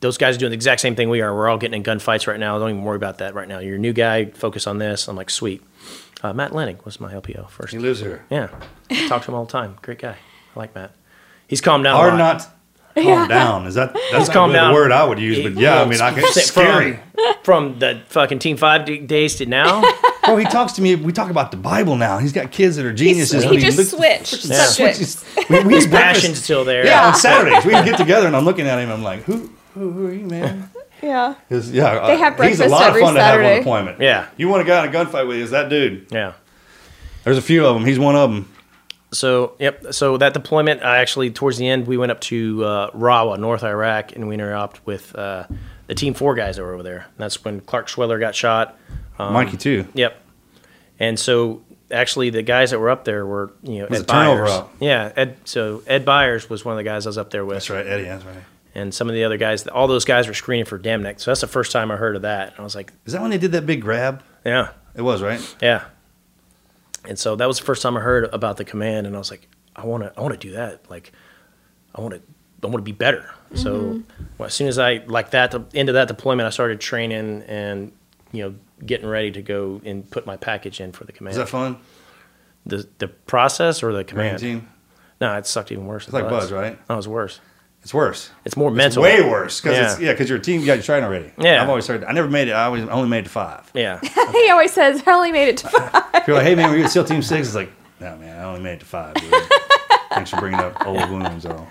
[0.00, 1.32] those guys are doing the exact same thing we are.
[1.34, 2.58] We're all getting in gunfights right now.
[2.58, 3.58] Don't even worry about that right now.
[3.60, 4.24] You're a new guy.
[4.26, 5.08] Focus on this.
[5.08, 5.62] I'm like, sweet.
[6.22, 7.72] Uh, Matt Lennig was my LPO first.
[7.72, 8.24] He lives here.
[8.30, 8.48] Yeah,
[9.08, 9.76] talk to him all the time.
[9.82, 10.16] Great guy.
[10.56, 10.92] I like Matt.
[11.46, 11.96] He's calmed down.
[11.96, 12.40] Hard not
[12.94, 13.28] calm yeah.
[13.28, 13.66] down.
[13.66, 14.70] Is that that's not really down.
[14.72, 15.40] the word I would use?
[15.42, 19.46] But yeah, I mean, I can scary from, from the fucking Team Five days to
[19.46, 19.82] now.
[20.24, 20.94] Bro, he talks to me.
[20.96, 22.18] We talk about the Bible now.
[22.18, 23.42] He's got kids that are geniuses.
[23.44, 25.44] He's, he, he just looked, switched yeah.
[25.60, 26.84] We, we His passion's still there.
[26.84, 28.90] Yeah, on Saturdays we get together and I'm looking at him.
[28.90, 30.68] I'm like, who, who, who are you, man?
[31.02, 31.34] Yeah.
[31.48, 32.06] His, yeah.
[32.06, 33.42] They have breakfast He's a lot every of fun Saturday.
[33.42, 34.00] to have on deployment.
[34.00, 34.28] Yeah.
[34.36, 35.44] You want a guy in a gunfight with you?
[35.44, 36.08] Is that dude?
[36.10, 36.32] Yeah.
[37.24, 37.84] There's a few of them.
[37.84, 38.52] He's one of them.
[39.10, 39.86] So yep.
[39.94, 43.62] So that deployment, I actually towards the end, we went up to uh, Rawa, North
[43.64, 45.46] Iraq, and we interacted with uh,
[45.86, 46.98] the Team Four guys that were over there.
[46.98, 48.78] And that's when Clark Schwedler got shot.
[49.18, 49.86] Um, Mikey too.
[49.94, 50.14] Yep.
[51.00, 54.50] And so actually, the guys that were up there were you know Ed Byers.
[54.50, 54.74] Up.
[54.78, 55.10] Yeah.
[55.16, 55.36] Ed.
[55.46, 57.54] So Ed Byers was one of the guys I was up there with.
[57.56, 58.04] That's right, Eddie.
[58.04, 58.36] That's right
[58.78, 59.66] and some of the other guys.
[59.66, 61.20] All those guys were screening for Dam Neck.
[61.20, 62.50] So that's the first time I heard of that.
[62.50, 64.22] And I was like, Is that when they did that big grab?
[64.44, 64.68] Yeah.
[64.94, 65.56] It was, right?
[65.60, 65.84] Yeah.
[67.04, 69.06] And so that was the first time I heard about the command.
[69.06, 70.88] And I was like, I want to, I want to do that.
[70.90, 71.12] Like,
[71.94, 72.22] I want to,
[72.62, 73.30] I want to be better.
[73.52, 73.56] Mm-hmm.
[73.56, 74.02] So
[74.36, 77.42] well, as soon as I, like that, the end of that deployment, I started training
[77.42, 77.92] and,
[78.32, 81.32] you know, getting ready to go and put my package in for the command.
[81.32, 81.78] Is that fun?
[82.66, 84.38] The, the process or the command?
[84.40, 84.68] team?
[85.20, 86.04] No, it sucked even worse.
[86.04, 86.86] It's like BUD/S, right?
[86.86, 87.40] That was worse.
[87.88, 88.28] It's worse.
[88.44, 89.02] It's more mental.
[89.02, 89.92] It's way worse because yeah.
[89.92, 91.30] it's yeah because your team got you trying already.
[91.38, 92.04] Yeah, I've always heard.
[92.04, 92.50] I never made it.
[92.50, 93.70] I always only made it to five.
[93.72, 93.98] Yeah,
[94.32, 96.12] he always says I only made it to five.
[96.12, 97.46] People are like, hey man, we still team six.
[97.46, 99.14] It's like, no man, I only made it to five.
[100.10, 101.46] Thanks for bringing up old wounds.
[101.46, 101.66] All.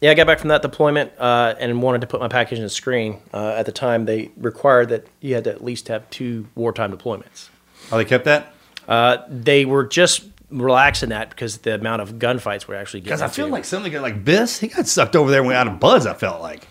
[0.00, 2.64] Yeah, I got back from that deployment uh, and wanted to put my package in
[2.64, 3.18] the screen.
[3.34, 6.90] Uh, at the time, they required that you had to at least have two wartime
[6.90, 7.50] deployments.
[7.92, 8.54] Oh, they kept that?
[8.88, 13.16] Uh, they were just relax in that because the amount of gunfights we're actually getting.
[13.18, 15.66] Because I feel like something like Biss, he got sucked over there and went out
[15.68, 16.06] of BUD/S.
[16.06, 16.66] I felt like.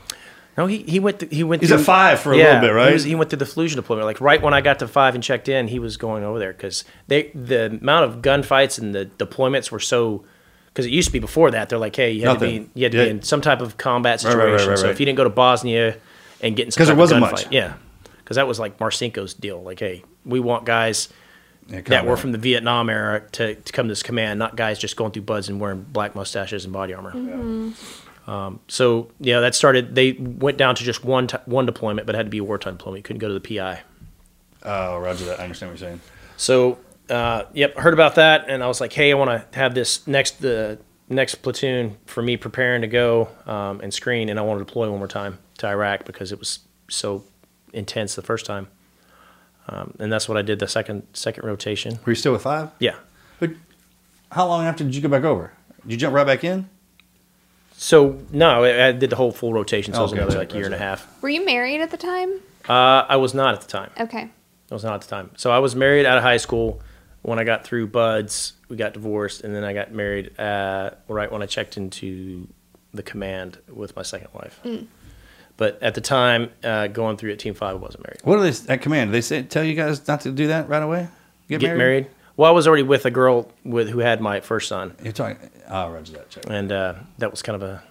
[0.58, 1.62] No, he, he went th- he went.
[1.62, 2.88] He's through, a five for a yeah, little bit, right?
[2.90, 4.06] He, was, he, went through the fusion deployment.
[4.06, 6.52] Like right when I got to five and checked in, he was going over there
[6.52, 10.26] because they the amount of gunfights and the deployments were so.
[10.68, 12.64] Because it used to be before that, they're like, hey, you had Nothing.
[12.66, 13.04] to be you had to yeah.
[13.06, 14.40] be in some type of combat situation.
[14.50, 15.98] Right, right, right, so if you didn't go to Bosnia
[16.42, 17.74] and get in some because there wasn't gunfight, much, yeah,
[18.18, 19.64] because that was like Marcinko's deal.
[19.64, 21.10] Like, hey, we want guys
[21.70, 24.96] that were from the Vietnam era to, to come to this command, not guys just
[24.96, 27.12] going through BUD/S and wearing black mustaches and body armor.
[27.14, 28.30] Mm-hmm.
[28.30, 29.94] Um, so yeah, that started.
[29.96, 32.44] They went down to just one t- one deployment, but it had to be a
[32.44, 33.00] wartime deployment.
[33.00, 33.82] You couldn't go to the PI.
[34.64, 35.40] Oh, Roger that.
[35.40, 36.02] I understand what you're saying.
[36.38, 36.80] So
[37.10, 40.06] uh, yep, heard about that, and I was like, hey, I want to have this
[40.08, 44.60] next the next platoon for me preparing to go um, and screen, and I want
[44.60, 46.60] to deploy one more time to Iraq because it was
[46.90, 47.24] so
[47.74, 48.68] intense the first time.
[49.70, 52.00] Um, and that's what I did the second second rotation.
[52.06, 52.72] Were you still with five?
[52.80, 52.96] Yeah.
[53.40, 53.52] But
[54.32, 55.54] how long after did you go back over?
[55.84, 56.68] Did you jump right back in?
[57.74, 59.94] So no, I, I did the whole full rotation.
[59.94, 61.08] So it was another like year and a half.
[61.22, 62.42] Were you married at the time?
[62.68, 63.92] Uh, I was not at the time.
[64.00, 64.30] Okay.
[64.72, 65.32] I was not at the time.
[65.38, 66.82] So I was married out of high school.
[67.22, 71.44] When I got through BUD/S, we got divorced, and then I got married right when
[71.44, 72.48] I checked into
[72.94, 74.60] the command with my second wife.
[74.66, 74.88] Mm.
[75.60, 78.22] But at the time, uh, going through at Team Five wasn't married.
[78.24, 79.14] What are they at command?
[79.14, 81.10] They say tell you guys not to do that right away.
[81.50, 81.78] Get, Get married?
[81.78, 82.08] married?
[82.38, 84.96] Well, I was already with a girl with who had my first son.
[85.04, 85.38] You're talking.
[85.70, 86.30] Oh, Roger that.
[86.30, 86.46] Check.
[86.50, 87.84] And uh, that was kind of a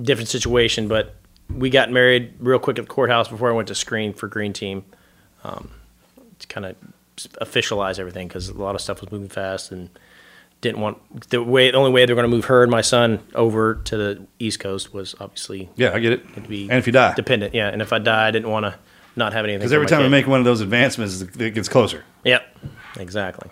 [0.00, 1.16] different situation, but
[1.52, 4.52] we got married real quick at the courthouse before I went to screen for Green
[4.52, 4.84] Team
[5.42, 5.70] um,
[6.38, 6.76] to kind of
[7.42, 9.90] officialize everything because a lot of stuff was moving fast and
[10.60, 13.20] didn't want the way the only way they're going to move her and my son
[13.34, 16.86] over to the East Coast was obviously yeah I get it to be and if
[16.86, 18.74] you die dependent yeah and if I die I didn't want to
[19.16, 20.06] not have anything because every time kid.
[20.06, 22.56] I make one of those advancements it gets closer yep
[22.98, 23.50] exactly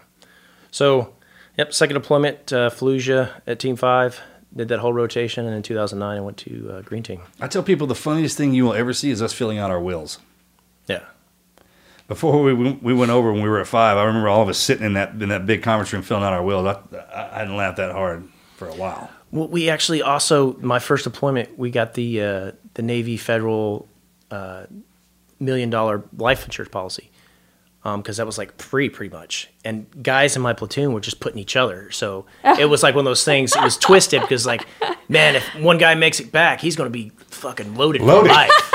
[0.71, 1.15] so
[1.59, 4.21] yep second deployment uh, Fallujah at Team Five
[4.57, 7.63] did that whole rotation and in 2009 I went to uh, Green Team I tell
[7.63, 10.19] people the funniest thing you will ever see is us filling out our wills
[10.89, 11.01] yeah
[12.09, 14.59] before we we went over when we were at five, I remember all of us
[14.59, 16.67] sitting in that in that big conference room filling out our wills.
[16.93, 19.11] I, I didn't laugh that hard for a while.
[19.31, 23.89] Well, we actually also my first deployment, we got the uh, the Navy federal
[24.31, 24.65] uh,
[25.41, 27.11] million dollar life insurance policy
[27.85, 29.51] because um, that was like free pretty much.
[29.65, 33.07] And guys in my platoon were just putting each other, so it was like one
[33.07, 33.57] of those things.
[33.57, 34.67] It was twisted because like,
[35.09, 38.29] man, if one guy makes it back, he's going to be fucking loaded, loaded.
[38.29, 38.73] for life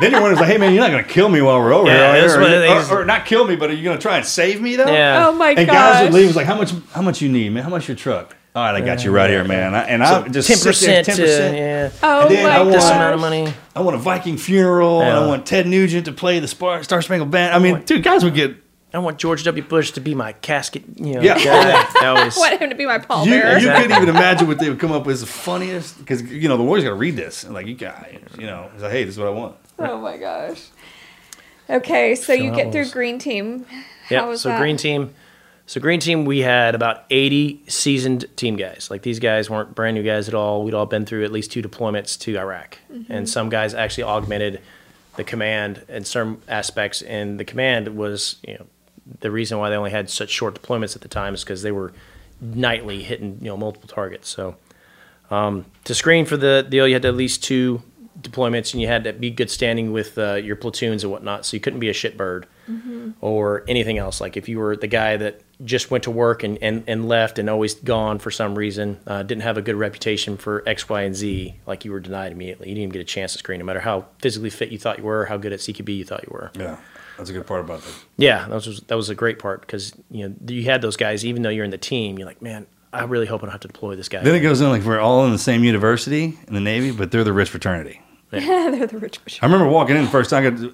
[0.00, 2.16] then your wondering, like, hey man, you're not gonna kill me while we're over yeah,
[2.16, 4.76] here, or, or, or, not kill me, but are you gonna try and save me
[4.76, 4.86] though?
[4.90, 5.26] Yeah.
[5.28, 5.58] Oh my god.
[5.60, 5.76] And gosh.
[5.76, 6.72] guys would leave was like, how much?
[6.92, 7.62] How much you need, man?
[7.62, 8.36] How much your truck?
[8.54, 9.74] All right, I got you right here, man.
[9.74, 11.90] I, and so I just ten percent, uh, ten percent, yeah.
[12.02, 13.52] Oh my I want, this amount of money.
[13.74, 15.08] I want a Viking funeral, yeah.
[15.08, 17.54] and I want Ted Nugent to play the Star Spangled Banner.
[17.54, 18.56] I mean, want, dude, guys would get.
[18.94, 19.64] I want George W.
[19.64, 21.22] Bush to be my casket, you know.
[21.22, 23.58] Yeah, I want him to be my pallbearer.
[23.58, 26.20] You, you couldn't even imagine what they would come up with as the funniest, because
[26.30, 28.82] you know the war's going to read this, and like you guys, you know, it's
[28.82, 29.56] like, hey, this is what I want.
[29.84, 30.68] oh my gosh.
[31.68, 33.66] Okay, so you get through green team.
[34.10, 34.60] Yeah, So that?
[34.60, 35.14] green team.
[35.66, 38.88] So green team, we had about 80 seasoned team guys.
[38.90, 40.64] Like these guys weren't brand new guys at all.
[40.64, 43.12] We'd all been through at least two deployments to Iraq, mm-hmm.
[43.12, 44.60] and some guys actually augmented
[45.16, 47.02] the command in some aspects.
[47.02, 48.66] And the command was, you know,
[49.20, 51.72] the reason why they only had such short deployments at the time is because they
[51.72, 51.92] were
[52.40, 54.28] nightly hitting, you know, multiple targets.
[54.28, 54.56] So
[55.30, 57.82] um, to screen for the deal, you had to at least two
[58.22, 61.56] deployments and you had to be good standing with uh, your platoons and whatnot, so
[61.56, 63.10] you couldn't be a shitbird mm-hmm.
[63.20, 64.20] or anything else.
[64.20, 67.38] Like if you were the guy that just went to work and, and, and left
[67.38, 71.02] and always gone for some reason, uh, didn't have a good reputation for X, Y,
[71.02, 72.68] and Z, like you were denied immediately.
[72.68, 74.98] You didn't even get a chance to screen, no matter how physically fit you thought
[74.98, 76.50] you were, how good at CQB you thought you were.
[76.54, 76.76] Yeah.
[77.18, 77.94] That's a good part about that.
[78.16, 81.26] Yeah, that was that was a great part because you know you had those guys.
[81.26, 83.60] Even though you're in the team, you're like, man, I really hope I don't have
[83.60, 84.22] to deploy this guy.
[84.22, 87.12] Then it goes in like we're all in the same university in the Navy, but
[87.12, 88.00] they're the rich fraternity.
[88.32, 88.70] Yeah.
[88.70, 90.46] They're the rich I remember walking in the first time.
[90.46, 90.72] I got,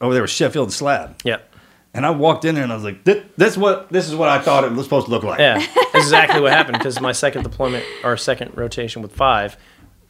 [0.00, 1.16] over there was Sheffield Slab.
[1.24, 1.52] Yep.
[1.94, 4.28] And I walked in there and I was like, this, this, what, this is what
[4.28, 5.38] I thought it was supposed to look like.
[5.38, 9.56] Yeah, that's exactly what happened because my second deployment or second rotation with five,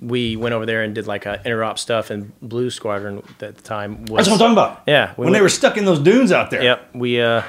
[0.00, 3.62] we went over there and did like a interop stuff and Blue Squadron at the
[3.62, 4.04] time.
[4.06, 4.82] Was, that's what I'm talking about.
[4.88, 5.14] Yeah.
[5.16, 6.60] We when went, they were stuck in those dunes out there.
[6.64, 6.90] Yep.
[6.94, 7.44] We uh,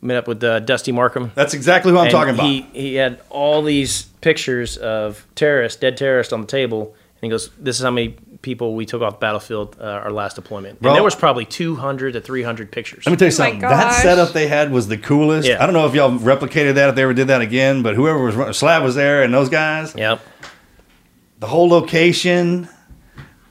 [0.00, 1.32] met up with uh, Dusty Markham.
[1.34, 2.46] That's exactly who I'm talking about.
[2.46, 6.94] He, he had all these pictures of terrorists, dead terrorists on the table.
[7.20, 10.36] And he goes, this is how many people we took off battlefield uh, our last
[10.36, 10.80] deployment.
[10.80, 13.04] Bro, and there was probably 200 to 300 pictures.
[13.06, 13.64] Let me tell you oh something.
[13.64, 15.48] Oh that setup they had was the coolest.
[15.48, 15.62] Yeah.
[15.62, 18.22] I don't know if y'all replicated that, if they ever did that again, but whoever
[18.22, 19.94] was, Slab was there and those guys.
[19.94, 20.20] Yep.
[21.40, 22.68] The whole location.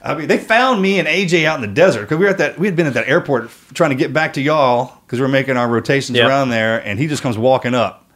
[0.01, 2.37] I mean, they found me and AJ out in the desert because we were at
[2.37, 2.57] that.
[2.57, 5.27] We had been at that airport trying to get back to y'all because we were
[5.27, 6.29] making our rotations yep.
[6.29, 8.09] around there, and he just comes walking up.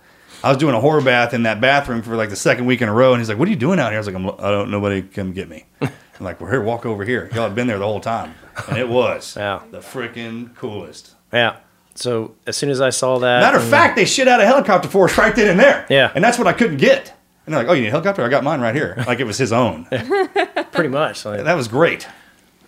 [0.44, 2.88] I was doing a whore bath in that bathroom for like the second week in
[2.88, 4.26] a row, and he's like, "What are you doing out here?" I was like, I'm,
[4.26, 5.66] "I do not nobody come get me."
[6.22, 7.30] like, we're here, walk over here.
[7.34, 8.36] Y'all had been there the whole time.
[8.70, 9.62] And it was yeah.
[9.72, 11.16] the freaking coolest.
[11.34, 11.58] Yeah.
[11.96, 13.42] So as soon as I saw that.
[13.42, 13.70] Matter of mm.
[13.70, 15.86] fact, they shit out a helicopter for us right then and there.
[15.90, 16.12] Yeah.
[16.16, 17.14] And that's what I couldn't get.
[17.46, 18.24] And they're like, oh, you need a helicopter?
[18.24, 19.02] I got mine right here.
[19.08, 19.86] Like it was his own.
[20.72, 21.26] Pretty much.
[21.26, 22.08] Like, that was great.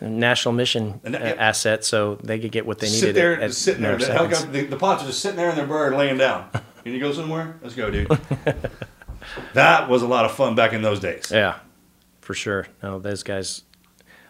[0.01, 1.33] National mission that, uh, yeah.
[1.37, 3.15] asset, so they could get what they sit needed.
[3.15, 5.67] There, at, sitting there, the, helicopter, the, the pots are just sitting there in their
[5.67, 6.49] bird laying down.
[6.83, 7.57] Can you go somewhere?
[7.61, 8.09] Let's go, dude.
[9.53, 11.31] that was a lot of fun back in those days.
[11.31, 11.59] Yeah
[12.23, 12.67] for sure.
[12.81, 13.63] No, those guys,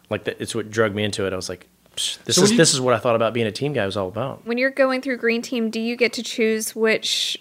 [0.09, 1.33] like that, it's what drug me into it.
[1.33, 1.67] I was like,
[2.25, 3.95] this so is you, this is what I thought about being a team guy was
[3.95, 4.45] all about.
[4.47, 7.37] When you're going through green team, do you get to choose which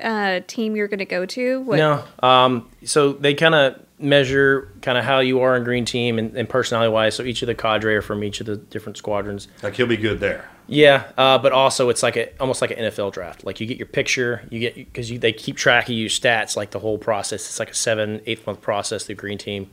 [0.00, 1.62] uh, team you're going to go to?
[1.62, 1.78] What?
[1.78, 6.18] No, um, so they kind of measure kind of how you are in green team
[6.18, 7.14] and, and personality wise.
[7.14, 9.48] So each of the cadre are from each of the different squadrons.
[9.62, 10.48] Like he'll be good there.
[10.74, 13.44] Yeah, uh, but also it's like a almost like an NFL draft.
[13.44, 16.70] Like you get your picture, you get because they keep track of your stats, like
[16.70, 17.40] the whole process.
[17.46, 19.04] It's like a seven eighth month process.
[19.04, 19.70] The green team,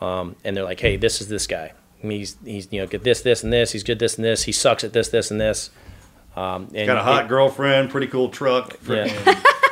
[0.00, 1.72] um, and they're like, hey, this is this guy.
[1.98, 3.72] He's he's you know good this this and this.
[3.72, 4.44] He's good this and this.
[4.44, 5.70] He sucks at this this and this.
[6.36, 8.76] Um, and Got a hot it, girlfriend, pretty cool truck.
[8.88, 9.06] Yeah.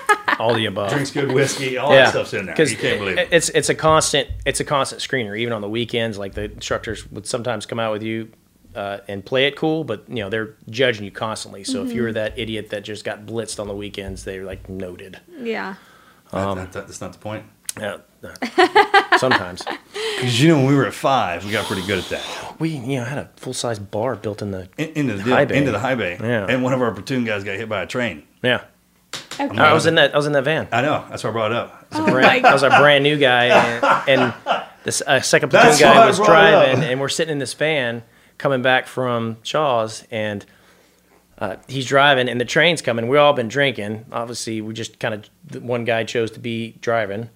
[0.40, 0.90] all the above.
[0.90, 1.78] Drinks good whiskey.
[1.78, 2.06] All yeah.
[2.06, 2.60] that stuff's in there.
[2.60, 3.28] You can't believe it.
[3.30, 5.38] It's it's a constant it's a constant screener.
[5.38, 8.32] Even on the weekends, like the instructors would sometimes come out with you
[8.76, 11.64] uh, and play it cool, but you know they're judging you constantly.
[11.64, 11.90] So mm-hmm.
[11.90, 12.14] if you're mm-hmm.
[12.14, 15.18] that idiot that just got blitzed on the weekends, they're like noted.
[15.40, 15.76] Yeah.
[16.32, 17.44] Um, that, that, that's not the point.
[17.80, 17.98] Yeah.
[18.96, 19.62] Uh, sometimes.
[20.16, 22.56] Because you know when we were at five, we got pretty good at that.
[22.58, 25.44] We you know had a full size bar built in the in, into the high
[25.44, 25.56] bay.
[25.56, 26.18] into the high bay.
[26.20, 26.44] Yeah.
[26.48, 28.24] And one of our platoon guys got hit by a train.
[28.42, 28.64] Yeah.
[29.40, 29.56] Okay.
[29.56, 30.12] I was in that.
[30.12, 30.66] I was in that van.
[30.72, 31.04] I know.
[31.08, 31.86] That's what I brought it up.
[31.92, 33.44] I was, oh a, brand, I was a brand new guy,
[34.08, 34.34] and, and
[34.82, 38.02] this uh, second platoon guy was driving, and we're sitting in this van
[38.38, 40.44] coming back from Shaw's and
[41.38, 43.08] uh, he's driving and the train's coming.
[43.08, 44.06] We've all been drinking.
[44.12, 47.30] Obviously, we just kind of, one guy chose to be driving.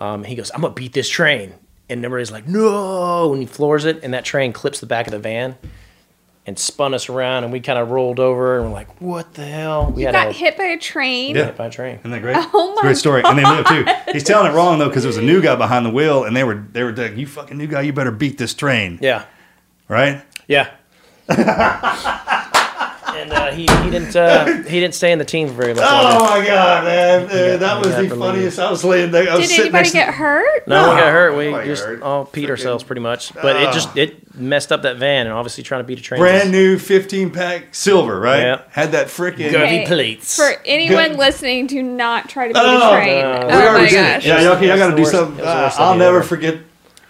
[0.00, 1.54] Um, he goes, I'm going to beat this train.
[1.88, 3.32] And everybody's like, no.
[3.32, 4.04] And he floors it.
[4.04, 5.56] And that train clips the back of the van
[6.46, 7.44] and spun us around.
[7.44, 9.90] And we kind of rolled over and we're like, what the hell?
[9.90, 11.34] We you got a, hit by a train.
[11.34, 11.46] Yeah.
[11.46, 11.98] Hit by a train.
[12.00, 12.36] Isn't that great?
[12.52, 13.22] Oh my Great story.
[13.22, 13.30] God.
[13.30, 14.12] And they lived too.
[14.12, 16.36] He's telling it wrong though because there was a new guy behind the wheel and
[16.36, 18.98] they were, they were like, you fucking new guy, you better beat this train.
[19.00, 19.24] Yeah.
[19.88, 20.22] Right?
[20.48, 20.70] Yeah.
[23.18, 25.84] and uh, he, he didn't uh, he didn't stay in the team very much.
[25.86, 27.20] Oh my god, man!
[27.22, 28.56] got, that was the funniest.
[28.56, 28.66] Leave.
[28.66, 29.30] I was laying there.
[29.30, 30.66] I was Did anybody get hurt?
[30.66, 31.36] No, no, got hurt.
[31.36, 32.00] We just hurt.
[32.00, 32.48] all peed Freaking.
[32.48, 33.34] ourselves pretty much.
[33.34, 33.72] But uh, it ah.
[33.74, 36.18] just it messed up that van, and obviously trying to beat a train.
[36.18, 38.40] Brand new 15 pack silver, right?
[38.40, 38.62] Yeah.
[38.70, 39.84] Had that freaking okay.
[39.86, 40.34] plates.
[40.34, 43.20] For anyone listening, do not try to beat oh, a train.
[43.22, 43.40] No.
[43.50, 44.24] Oh my gosh!
[44.24, 45.44] Yeah, okay, I got to do something.
[45.46, 46.56] I'll never forget.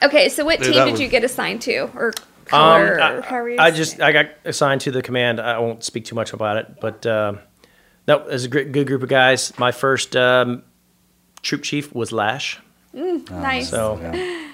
[0.02, 2.12] Okay, so what team did you get assigned to, or
[2.52, 5.40] um, I, I just I got assigned to the command.
[5.40, 7.40] I won't speak too much about it, but uh, um,
[8.06, 9.56] no, was a great, good group of guys.
[9.58, 10.62] My first um,
[11.42, 12.58] troop chief was Lash.
[12.94, 13.68] Mm, oh, nice.
[13.68, 14.52] So, yeah.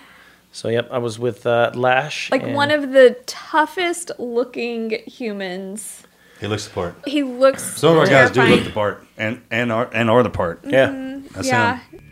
[0.52, 2.30] so yep, I was with uh, Lash.
[2.30, 6.02] Like one of the toughest looking humans.
[6.40, 6.96] He looks the part.
[7.06, 7.62] He looks.
[7.76, 8.34] Some of our terrifying.
[8.34, 10.60] guys do look the part, and and are and are the part.
[10.64, 11.40] Yeah, mm-hmm.
[11.44, 11.78] yeah.
[11.78, 12.03] Him.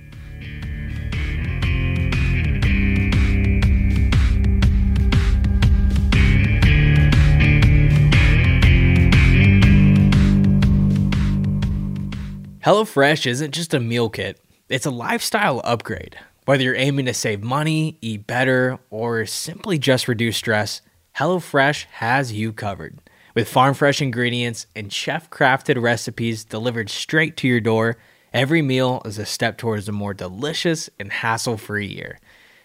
[12.64, 16.16] HelloFresh isn't just a meal kit, it's a lifestyle upgrade.
[16.44, 20.80] Whether you're aiming to save money, eat better, or simply just reduce stress,
[21.16, 23.00] HelloFresh has you covered.
[23.34, 27.96] With farm fresh ingredients and chef crafted recipes delivered straight to your door,
[28.32, 32.20] every meal is a step towards a more delicious and hassle free year.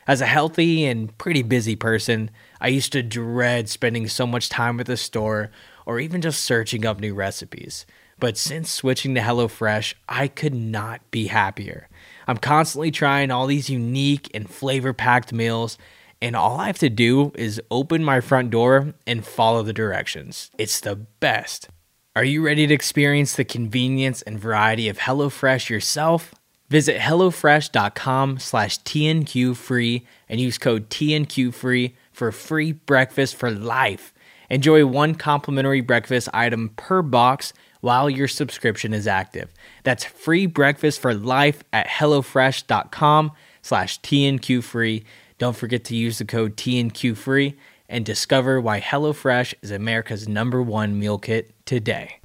[0.06, 2.30] As a healthy and pretty busy person,
[2.62, 5.50] I used to dread spending so much time at the store
[5.88, 7.88] or even just searching up new recipes.
[8.20, 11.88] But since switching to HelloFresh, I could not be happier.
[12.28, 15.78] I'm constantly trying all these unique and flavor packed meals,
[16.20, 20.50] and all I have to do is open my front door and follow the directions.
[20.58, 21.70] It's the best.
[22.16, 26.34] Are you ready to experience the convenience and variety of HelloFresh yourself?
[26.70, 34.12] Visit HelloFresh.com slash TNQFree and use code TNQFREE for free breakfast for life.
[34.50, 39.50] Enjoy one complimentary breakfast item per box while your subscription is active.
[39.84, 43.32] That's free breakfast for life at HelloFresh.com
[43.62, 45.04] slash TNQFree.
[45.38, 47.56] Don't forget to use the code TNQFree
[47.90, 52.20] and discover why HelloFresh is America's number one meal kit today.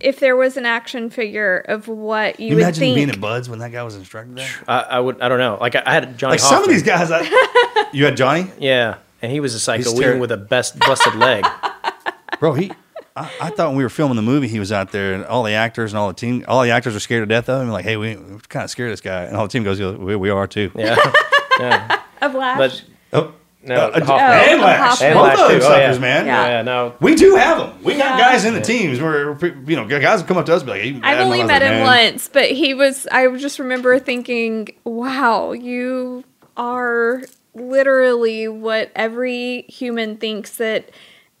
[0.00, 2.94] if there was an action figure of what you, you would imagine think.
[2.96, 4.50] being at BUD/S when that guy was instructed that.
[4.66, 5.20] I, I would.
[5.20, 5.58] I don't know.
[5.60, 6.32] Like I, I had Johnny.
[6.32, 8.46] Like some of these guys, I, you had Johnny.
[8.58, 11.46] Yeah, and he was a psycho He's with a best busted leg.
[12.40, 12.72] Bro, he.
[13.16, 15.52] I, thought when we were filming the movie, he was out there, and all the
[15.52, 17.68] actors and all the team, all the actors were scared to death of him.
[17.68, 19.78] Like, hey, we, are kind of scared of this guy, and all the team goes,
[19.80, 20.70] we, we are too.
[20.74, 20.96] Yeah,
[21.58, 22.00] yeah.
[22.22, 22.82] Of But,
[23.12, 24.52] oh, no, uh, Hoffman.
[24.54, 25.02] and Lash.
[25.02, 25.98] And Both Lash of those oh, yeah.
[25.98, 26.26] man.
[26.26, 26.46] Yeah.
[26.46, 26.62] yeah.
[26.62, 26.94] no.
[27.00, 27.82] We do have them.
[27.84, 30.62] We got guys in the teams where, you know, guys will come up to us
[30.62, 32.10] be like, hey, I've only met him man.
[32.10, 36.24] once, but he was, I just remember thinking, wow, you
[36.56, 37.22] are
[37.54, 40.88] literally what every human thinks that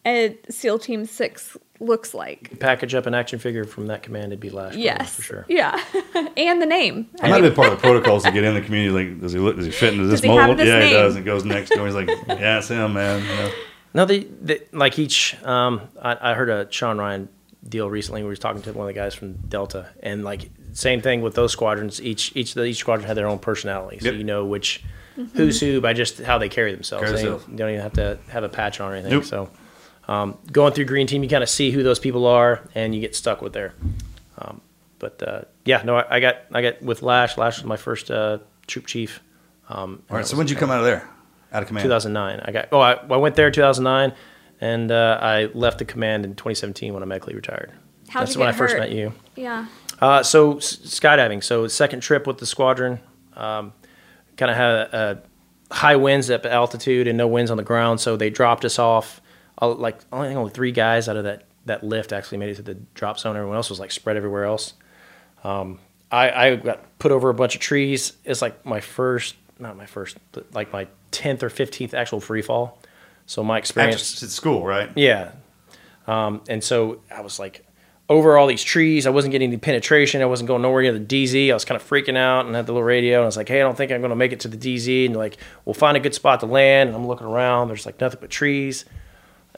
[0.04, 2.58] a SEAL Team 6 looks like.
[2.60, 4.76] Package up an action figure from that command, it'd be Lash.
[4.76, 5.46] Yes, for sure.
[5.48, 5.82] Yeah,
[6.36, 7.08] and the name.
[7.20, 8.92] I might be part of the protocols to get in the community.
[9.10, 9.56] Like, does he look?
[9.56, 10.58] Does he fit into this mold?
[10.58, 10.82] yeah, name?
[10.88, 11.16] he does.
[11.16, 11.86] It goes next door.
[11.86, 13.24] He's like, yeah, it's him, man.
[13.94, 14.28] No, they,
[14.70, 15.42] like each.
[15.42, 17.28] Um, I, I, heard a Sean Ryan
[17.68, 18.22] deal recently.
[18.22, 21.22] Where he was talking to one of the guys from Delta, and like same thing
[21.22, 22.00] with those squadrons.
[22.00, 24.14] Each each each squadron had their own personality, so yep.
[24.14, 24.84] you know which.
[25.18, 25.36] Mm-hmm.
[25.36, 27.10] Who's who by just how they carry themselves.
[27.12, 29.10] They, don't even have to have a patch on or anything.
[29.10, 29.24] Nope.
[29.24, 29.50] So
[30.10, 33.00] um, going through green team, you kind of see who those people are, and you
[33.00, 33.72] get stuck with there.
[34.38, 34.60] Um,
[34.98, 37.38] but uh, yeah, no, I, I, got I got with Lash.
[37.38, 39.20] Lash was my first uh, troop chief.
[39.68, 40.26] Um, All right.
[40.26, 41.08] So when did you come out of there?
[41.52, 41.84] Out of command.
[41.84, 42.40] 2009.
[42.44, 42.68] I got.
[42.72, 44.12] Oh, I, I went there in 2009,
[44.60, 47.70] and uh, I left the command in 2017 when I medically retired.
[48.08, 48.58] How'd That's when I hurt?
[48.58, 49.14] first met you.
[49.36, 49.66] Yeah.
[50.00, 51.42] Uh, so skydiving.
[51.44, 52.98] So second trip with the squadron.
[53.36, 53.72] Um,
[54.36, 55.22] kind of had a,
[55.70, 58.76] a high winds at altitude and no winds on the ground, so they dropped us
[58.80, 59.20] off
[59.60, 62.62] i like only, only three guys out of that that lift actually made it to
[62.62, 63.36] the drop zone.
[63.36, 64.72] Everyone else was like spread everywhere else.
[65.44, 65.78] Um,
[66.10, 68.14] I, I got put over a bunch of trees.
[68.24, 72.42] It's like my first, not my first, but like my tenth or fifteenth actual free
[72.42, 72.78] fall.
[73.26, 74.90] So my experience at school, right?
[74.96, 75.32] Yeah.
[76.06, 77.64] Um, and so I was like
[78.08, 79.06] over all these trees.
[79.06, 80.22] I wasn't getting any penetration.
[80.22, 81.50] I wasn't going nowhere near the DZ.
[81.50, 83.18] I was kind of freaking out and had the little radio.
[83.18, 84.56] And I was like, hey, I don't think I'm going to make it to the
[84.56, 85.06] DZ.
[85.06, 86.88] And like, we'll find a good spot to land.
[86.88, 87.68] And I'm looking around.
[87.68, 88.84] There's like nothing but trees.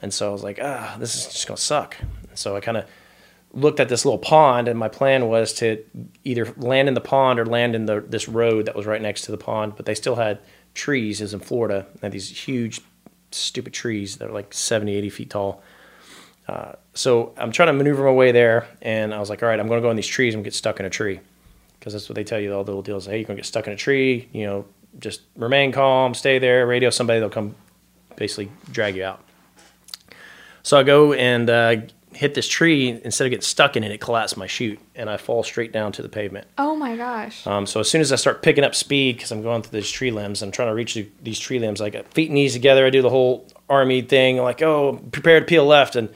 [0.02, 1.96] And so I was like, ah, this is just going to suck.
[2.00, 2.86] And so I kind of
[3.52, 5.82] looked at this little pond, and my plan was to
[6.24, 9.22] either land in the pond or land in the, this road that was right next
[9.22, 9.74] to the pond.
[9.76, 10.40] But they still had
[10.74, 12.80] trees, as in Florida, they had these huge,
[13.30, 15.62] stupid trees that are like 70, 80 feet tall.
[16.48, 19.60] Uh, so I'm trying to maneuver my way there, and I was like, all right,
[19.60, 21.20] I'm going to go in these trees and get stuck in a tree.
[21.78, 23.06] Because that's what they tell you, all the little deals.
[23.06, 24.64] Hey, you're going to get stuck in a tree, you know,
[24.98, 27.54] just remain calm, stay there, radio somebody, they'll come
[28.16, 29.22] basically drag you out.
[30.62, 31.76] So I go and uh,
[32.12, 33.00] hit this tree.
[33.04, 35.92] Instead of getting stuck in it, it collapsed my chute, and I fall straight down
[35.92, 36.46] to the pavement.
[36.56, 37.44] Oh my gosh!
[37.46, 39.90] Um, so as soon as I start picking up speed, because I'm going through these
[39.90, 41.80] tree limbs, I'm trying to reach these tree limbs.
[41.80, 42.86] I got uh, feet and knees together.
[42.86, 46.08] I do the whole army thing, like oh, prepare to peel left, and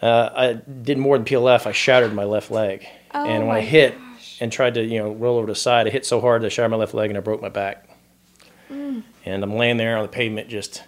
[0.00, 1.66] uh, I did more than peel left.
[1.66, 4.38] I shattered my left leg, oh and when I hit gosh.
[4.40, 6.46] and tried to you know roll over to the side, I hit so hard that
[6.46, 7.88] I shattered my left leg and I broke my back.
[8.70, 9.02] Mm.
[9.26, 10.82] And I'm laying there on the pavement, just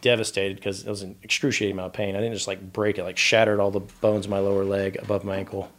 [0.00, 2.14] devastated because it was an excruciating amount of pain.
[2.16, 4.96] I didn't just like break it, like shattered all the bones in my lower leg
[4.96, 5.70] above my ankle.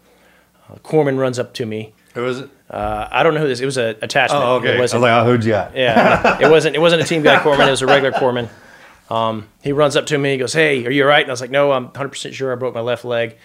[0.69, 1.93] Uh, Corpsman runs up to me.
[2.13, 2.49] Who was it?
[2.69, 3.59] Uh, I don't know who this.
[3.59, 4.43] It was a attachment.
[4.43, 4.75] Oh, okay.
[4.75, 5.75] It wasn't, I was like, oh, who'd you got?
[5.75, 6.75] Yeah, it wasn't.
[6.75, 7.67] It wasn't a team guy Corpsman.
[7.67, 8.49] It was a regular Corpsman.
[9.09, 10.33] Um, he runs up to me.
[10.33, 12.35] He goes, "Hey, are you all right?" And I was like, "No, I'm 100 percent
[12.35, 13.37] sure I broke my left leg."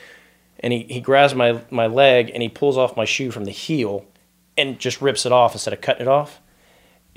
[0.60, 3.50] And he, he grabs my my leg and he pulls off my shoe from the
[3.50, 4.04] heel,
[4.58, 6.40] and just rips it off instead of cutting it off.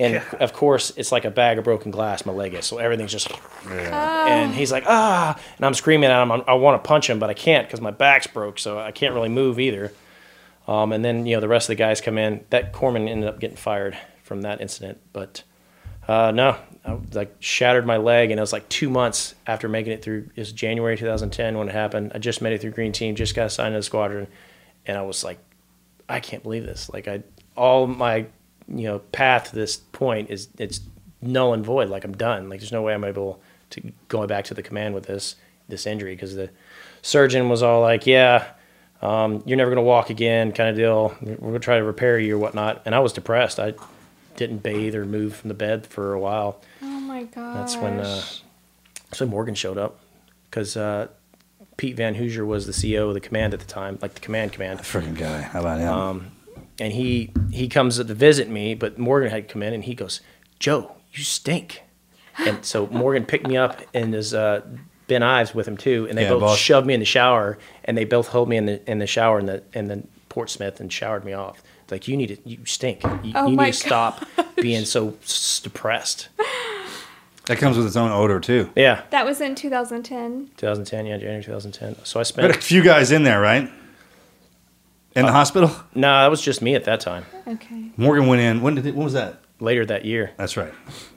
[0.00, 0.24] And yeah.
[0.38, 2.24] of course, it's like a bag of broken glass.
[2.24, 3.28] My leg is so everything's just.
[3.68, 4.26] Yeah.
[4.26, 6.30] And he's like, ah, and I'm screaming at him.
[6.30, 8.92] I'm, i want to punch him, but I can't because my back's broke, so I
[8.92, 9.92] can't really move either.
[10.68, 12.44] Um, and then you know the rest of the guys come in.
[12.50, 15.42] That Corpsman ended up getting fired from that incident, but
[16.06, 16.56] uh, no,
[16.86, 20.30] I like shattered my leg, and it was like two months after making it through.
[20.36, 22.12] It was January 2010 when it happened.
[22.14, 24.28] I just made it through Green Team, just got assigned to the squadron,
[24.86, 25.38] and I was like,
[26.08, 26.88] I can't believe this.
[26.92, 27.24] Like I,
[27.56, 28.26] all my
[28.74, 30.80] you know path to this point is it's
[31.22, 31.88] null and void.
[31.88, 32.48] Like I'm done.
[32.48, 33.40] Like there's no way I'm able
[33.70, 35.36] to go back to the command with this
[35.68, 36.48] this injury because the
[37.02, 38.44] surgeon was all like, yeah.
[39.00, 41.14] Um, you're never gonna walk again, kind of deal.
[41.20, 42.82] We're gonna try to repair you or whatnot.
[42.84, 43.60] And I was depressed.
[43.60, 43.74] I
[44.36, 46.60] didn't bathe or move from the bed for a while.
[46.82, 47.56] Oh my god.
[47.58, 50.00] That's when uh, Morgan showed up
[50.50, 51.06] because uh,
[51.76, 54.52] Pete Van Hooser was the CEO of the command at the time, like the command
[54.52, 54.80] command.
[54.80, 55.88] Freaking guy, how about him?
[55.92, 56.26] Um,
[56.80, 60.20] and he he comes to visit me, but Morgan had come in and he goes,
[60.58, 61.82] Joe, you stink.
[62.38, 64.62] And so Morgan picked me up and his uh,
[65.08, 66.58] Ben Ives with him too, and they yeah, both boss.
[66.58, 69.38] shoved me in the shower and they both held me in the in the shower
[69.38, 71.62] in the in the Portsmouth and showered me off.
[71.90, 73.02] Like you need to, you stink.
[73.02, 74.24] You, oh you need to stop
[74.56, 75.16] being so
[75.62, 76.28] depressed.
[77.46, 78.68] That comes with its own odor too.
[78.76, 79.04] Yeah.
[79.08, 80.50] That was in 2010.
[80.58, 82.04] 2010, yeah, January 2010.
[82.04, 82.46] So I spent.
[82.52, 83.70] But a few guys in there, right?
[85.18, 85.70] in the uh, hospital?
[85.94, 87.24] No, that was just me at that time.
[87.46, 87.86] Okay.
[87.96, 88.62] Morgan went in.
[88.62, 89.40] When did when was that?
[89.60, 90.72] Later that year, That's right.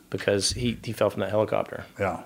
[0.10, 1.86] because he, he fell from that helicopter.
[1.99, 2.23] Yeah.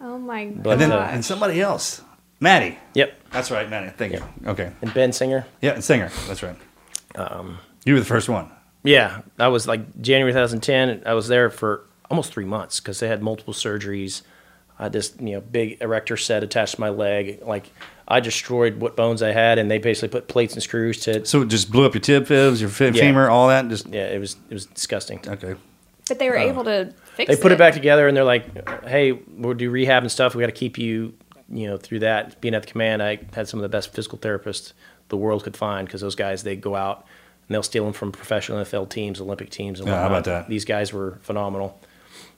[0.00, 0.70] Oh my god.
[0.74, 2.02] And then uh, and somebody else,
[2.40, 2.78] Maddie.
[2.94, 3.18] Yep.
[3.30, 3.90] That's right, Maddie.
[3.96, 4.22] Thank you.
[4.46, 4.70] Okay.
[4.82, 5.46] And Ben Singer.
[5.62, 6.10] Yeah, and singer.
[6.26, 6.56] That's right.
[7.16, 8.50] Um, you were the first one.
[8.84, 11.02] Yeah, I was like January 2010.
[11.06, 14.22] I was there for almost three months because they had multiple surgeries.
[14.78, 17.40] I had this you know big erector set attached to my leg.
[17.42, 17.70] Like
[18.10, 21.26] I destroyed what bones I had, and they basically put plates and screws to.
[21.26, 22.90] So it just blew up your tib fibs, your yeah.
[22.92, 23.68] femur, all that.
[23.68, 25.20] Just yeah, it was it was disgusting.
[25.26, 25.54] Okay.
[26.08, 27.28] But they were uh, able to fix.
[27.28, 27.56] They put it.
[27.56, 27.58] it.
[27.58, 30.34] back together, and they're like, "Hey, we'll do rehab and stuff.
[30.34, 31.12] We got to keep you,
[31.50, 34.16] you know, through that." Being at the command, I had some of the best physical
[34.16, 34.72] therapists
[35.10, 37.06] the world could find because those guys they go out
[37.46, 40.00] and they'll steal them from professional NFL teams, Olympic teams, and whatnot.
[40.00, 40.48] Yeah, how about that?
[40.48, 41.78] These guys were phenomenal.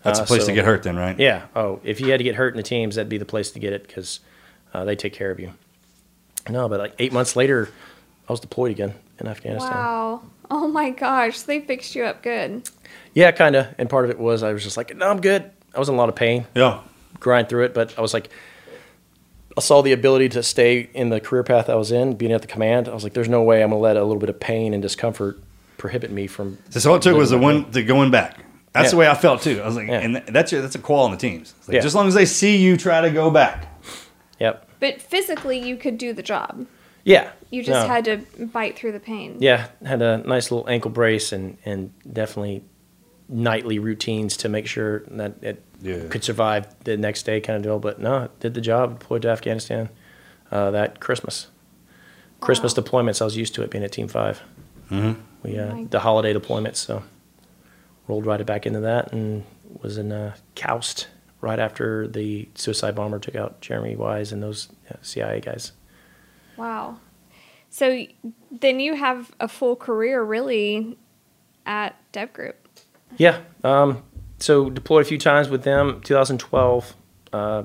[0.03, 1.17] That's uh, a place so, to get hurt, then, right?
[1.19, 1.45] Yeah.
[1.55, 3.59] Oh, if you had to get hurt in the teams, that'd be the place to
[3.61, 4.19] get it because
[4.75, 5.53] uh, they take care of you.
[6.49, 7.69] No, but like eight months later,
[8.29, 9.71] I was deployed again in Afghanistan.
[9.71, 10.23] Wow.
[10.51, 12.69] Oh my gosh, they fixed you up good.
[13.15, 13.69] Yeah, kind of.
[13.79, 15.51] And part of it was I was just like, no, I'm good.
[15.75, 16.47] I was in a lot of pain.
[16.55, 16.81] Yeah.
[17.21, 18.31] Grind through it, but I was like,
[19.57, 22.41] I saw the ability to stay in the career path I was in, being at
[22.41, 22.89] the command.
[22.89, 24.73] I was like, there's no way I'm going to let a little bit of pain
[24.73, 25.39] and discomfort
[25.77, 26.59] prohibit me from.
[26.71, 28.39] So all it took was the one the going back.
[28.73, 28.91] That's yeah.
[28.91, 29.61] the way I felt too.
[29.63, 29.99] I was like, yeah.
[30.01, 31.53] and that's your, that's a call on the teams.
[31.67, 31.79] Like, yeah.
[31.79, 33.70] Just as long as they see you try to go back,
[34.41, 34.67] Yep.
[34.81, 36.67] But physically, you could do the job.
[37.05, 37.31] Yeah.
[37.51, 37.95] You just no.
[37.95, 39.37] had to bite through the pain.
[39.39, 42.65] Yeah, had a nice little ankle brace and and definitely
[43.29, 46.03] nightly routines to make sure that it yeah.
[46.09, 47.79] could survive the next day kind of deal.
[47.79, 49.89] But no, did the job, deployed to Afghanistan
[50.51, 51.47] uh, that Christmas.
[51.47, 52.47] Wow.
[52.47, 54.43] Christmas deployments, I was used to it being at Team 5
[54.91, 55.21] mm-hmm.
[55.43, 57.03] We uh, the holiday deployments, so
[58.09, 59.45] rolled right back into that and
[59.83, 61.07] was in uh, Khost
[61.41, 65.73] right after the suicide bomber took out Jeremy Wise and those uh, CIA guys.
[66.57, 66.99] Wow.
[67.71, 68.05] So
[68.51, 70.99] then you have a full career really
[71.67, 72.69] at Dev Group.
[73.17, 73.41] Yeah.
[73.65, 74.03] Um,
[74.39, 76.01] so deployed a few times with them.
[76.03, 76.95] 2012,
[77.33, 77.65] uh,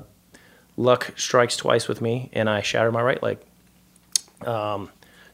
[0.77, 3.39] luck strikes twice with me, and I shatter my right leg.
[4.45, 4.89] Um,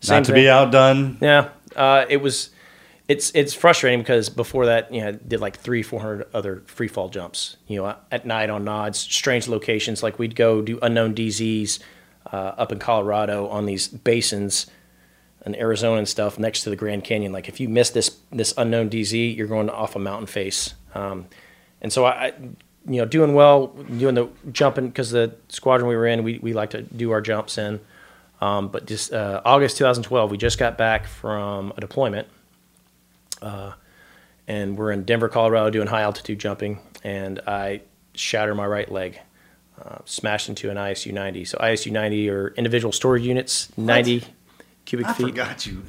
[0.08, 0.36] Not to thing.
[0.36, 1.18] be outdone.
[1.22, 1.50] Yeah.
[1.76, 2.51] Uh, it was
[3.12, 6.64] it's it's frustrating because before that, you know, I did like three, four hundred other
[6.66, 7.58] free fall jumps.
[7.68, 10.02] You know, at night on nods, strange locations.
[10.02, 11.80] Like we'd go do unknown DZs
[12.32, 14.66] uh, up in Colorado on these basins
[15.44, 17.34] and Arizona and stuff next to the Grand Canyon.
[17.34, 20.74] Like if you miss this this unknown DZ, you're going off a mountain face.
[20.96, 21.28] Um,
[21.82, 22.34] and so I, I,
[22.88, 26.54] you know, doing well, doing the jumping because the squadron we were in, we we
[26.54, 27.82] like to do our jumps in.
[28.40, 32.28] Um, but just uh, August 2012, we just got back from a deployment
[33.42, 33.72] uh,
[34.48, 37.82] and we're in Denver, Colorado, doing high altitude jumping, and I
[38.14, 39.20] shatter my right leg,
[39.84, 41.46] uh, smashed into an ISU 90.
[41.46, 44.30] So ISU 90 are individual storage units, 90 what?
[44.86, 45.26] cubic I feet.
[45.26, 45.84] I forgot you.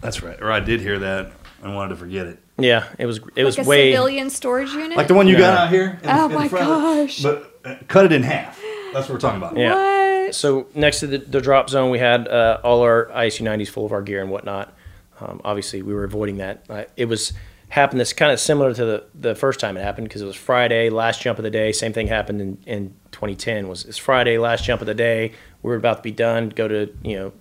[0.00, 0.40] That's right.
[0.40, 1.32] Or I did hear that
[1.62, 2.38] and wanted to forget it.
[2.58, 5.36] Yeah, it was it like was a way civilian storage unit, like the one you
[5.36, 6.00] got out here.
[6.02, 7.22] In, oh in my gosh!
[7.22, 8.58] But uh, cut it in half.
[8.94, 9.58] That's what we're talking about.
[9.58, 10.24] Yeah.
[10.24, 10.34] What?
[10.34, 13.84] So next to the, the drop zone, we had uh, all our ISU 90s full
[13.84, 14.72] of our gear and whatnot.
[15.20, 16.64] Um, obviously, we were avoiding that.
[16.68, 17.32] Uh, it was
[17.68, 18.00] happened.
[18.00, 20.90] This kind of similar to the, the first time it happened because it was Friday,
[20.90, 21.72] last jump of the day.
[21.72, 23.68] Same thing happened in, in 2010.
[23.68, 25.32] Was it's Friday, last jump of the day.
[25.62, 26.50] We were about to be done.
[26.50, 27.32] Go to you know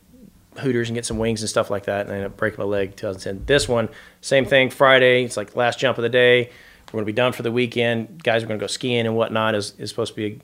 [0.62, 3.46] Hooters and get some wings and stuff like that, and I break my leg 2010.
[3.46, 3.90] This one,
[4.22, 4.70] same thing.
[4.70, 6.50] Friday, it's like last jump of the day.
[6.92, 8.24] We're gonna be done for the weekend.
[8.24, 9.54] Guys are gonna go skiing and whatnot.
[9.56, 10.42] Is is supposed to be a you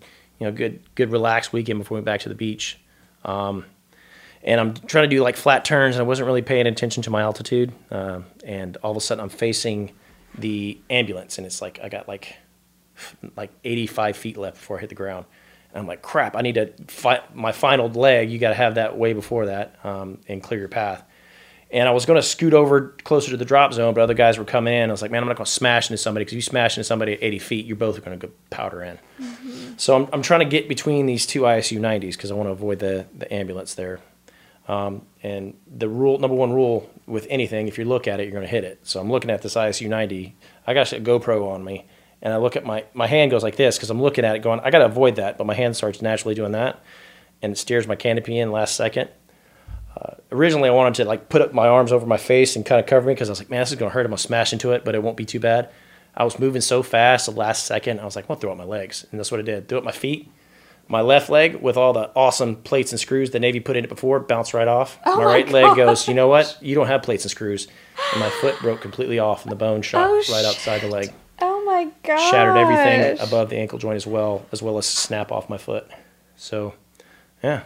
[0.47, 2.77] know good good relaxed weekend before we back to the beach.
[3.23, 3.65] Um,
[4.43, 7.09] and I'm trying to do like flat turns, and I wasn't really paying attention to
[7.09, 7.71] my altitude.
[7.91, 9.91] Um, and all of a sudden, I'm facing
[10.37, 12.35] the ambulance, and it's like I got like
[13.35, 15.25] like 85 feet left before I hit the ground.
[15.73, 18.29] And I'm like, crap, I need to fight my final leg.
[18.29, 21.01] You got to have that way before that um, and clear your path.
[21.71, 24.37] And I was going to scoot over closer to the drop zone, but other guys
[24.37, 24.89] were coming in.
[24.89, 26.73] I was like, man, I'm not going to smash into somebody because if you smash
[26.77, 28.99] into somebody at 80 feet, you're both going to go powder in.
[29.21, 29.73] Mm-hmm.
[29.77, 32.51] So I'm, I'm trying to get between these two ISU 90s because I want to
[32.51, 34.01] avoid the, the ambulance there.
[34.71, 38.31] Um, and the rule, number one rule with anything, if you look at it, you're
[38.31, 38.79] going to hit it.
[38.83, 40.33] So I'm looking at this ISU 90.
[40.65, 41.85] I got a GoPro on me,
[42.21, 44.39] and I look at my my hand goes like this because I'm looking at it
[44.39, 46.81] going, I got to avoid that, but my hand starts naturally doing that,
[47.41, 49.09] and it steers my canopy in last second.
[49.99, 52.79] Uh, originally, I wanted to like put up my arms over my face and kind
[52.79, 54.05] of cover me because I was like, man, this is going to hurt.
[54.05, 55.67] I'm going to smash into it, but it won't be too bad.
[56.15, 58.51] I was moving so fast the last second, I was like, I'm going to throw
[58.53, 59.05] out my legs.
[59.11, 59.67] And that's what I did.
[59.67, 60.31] Threw up my feet
[60.91, 63.87] my left leg, with all the awesome plates and screws the Navy put in it
[63.87, 64.99] before, bounced right off.
[65.05, 65.53] Oh my, my, right gosh.
[65.53, 66.57] leg goes, you know what?
[66.59, 67.69] You don't have plates and screws.
[68.11, 71.13] And my foot broke completely off, and the bone shot oh, right outside the leg.
[71.39, 72.29] Oh my god!
[72.29, 75.87] Shattered everything above the ankle joint as well, as well as snap off my foot.
[76.35, 76.73] So,
[77.41, 77.61] yeah.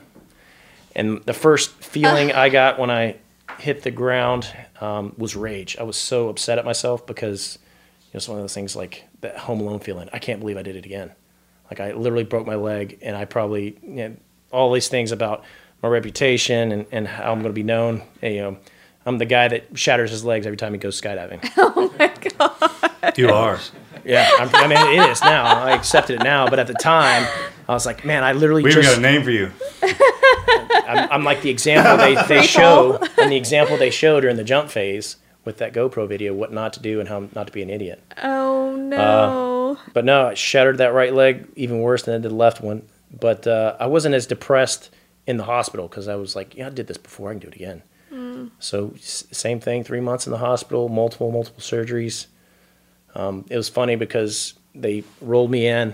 [0.95, 3.15] And the first feeling I got when I
[3.57, 5.77] hit the ground um, was rage.
[5.79, 7.57] I was so upset at myself because
[8.01, 10.09] you know, it's one of those things like that home alone feeling.
[10.13, 11.11] I can't believe I did it again.
[11.69, 14.15] Like I literally broke my leg, and I probably you know,
[14.51, 15.43] all these things about
[15.81, 18.03] my reputation and, and how I'm going to be known.
[18.21, 18.57] And, you know,
[19.05, 21.41] I'm the guy that shatters his legs every time he goes skydiving.
[21.57, 22.07] Oh my
[22.39, 23.17] god!
[23.17, 23.59] You are.
[24.03, 25.43] Yeah, I'm, i mean it is now.
[25.43, 27.27] I accepted it now, but at the time,
[27.67, 28.61] I was like, man, I literally.
[28.61, 29.51] We just, got a name for you.
[29.81, 34.43] I'm, I'm like the example they, they show, and the example they showed during the
[34.43, 35.15] jump phase
[35.45, 38.03] with that GoPro video what not to do and how not to be an idiot.
[38.21, 39.77] Oh uh, no!
[39.77, 42.61] Uh, but no, I shattered that right leg even worse than I did the left
[42.61, 42.81] one.
[43.17, 44.89] But uh, I wasn't as depressed
[45.27, 47.29] in the hospital because I was like, yeah, I did this before.
[47.29, 47.83] I can do it again.
[48.11, 48.51] Mm.
[48.59, 49.83] So same thing.
[49.83, 52.25] Three months in the hospital, multiple multiple surgeries.
[53.13, 55.93] Um, it was funny because they rolled me in,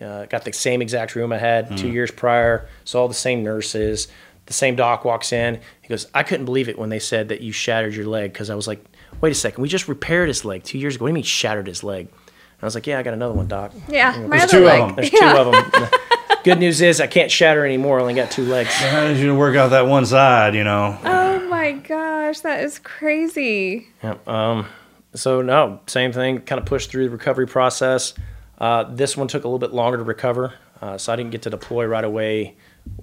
[0.00, 1.76] uh, got the same exact room I had mm.
[1.76, 4.08] two years prior, saw the same nurses.
[4.46, 5.60] The same doc walks in.
[5.82, 8.50] He goes, I couldn't believe it when they said that you shattered your leg because
[8.50, 8.84] I was like,
[9.20, 11.04] wait a second, we just repaired his leg two years ago.
[11.04, 12.08] What do you mean shattered his leg?
[12.08, 12.18] And
[12.62, 13.72] I was like, yeah, I got another one, doc.
[13.88, 14.80] Yeah, there's two leg.
[14.80, 14.96] of them.
[14.96, 15.32] There's yeah.
[15.32, 15.88] two of them.
[16.44, 17.98] Good news is I can't shatter anymore.
[17.98, 18.70] I only got two legs.
[18.74, 20.54] how did you work out that one side?
[20.54, 20.98] You know.
[21.04, 23.88] Oh my gosh, that is crazy.
[24.02, 24.16] Yeah.
[24.26, 24.66] Um.
[25.14, 26.40] So no, same thing.
[26.40, 28.14] Kind of pushed through the recovery process.
[28.58, 31.42] Uh, this one took a little bit longer to recover, uh, so I didn't get
[31.42, 32.56] to deploy right away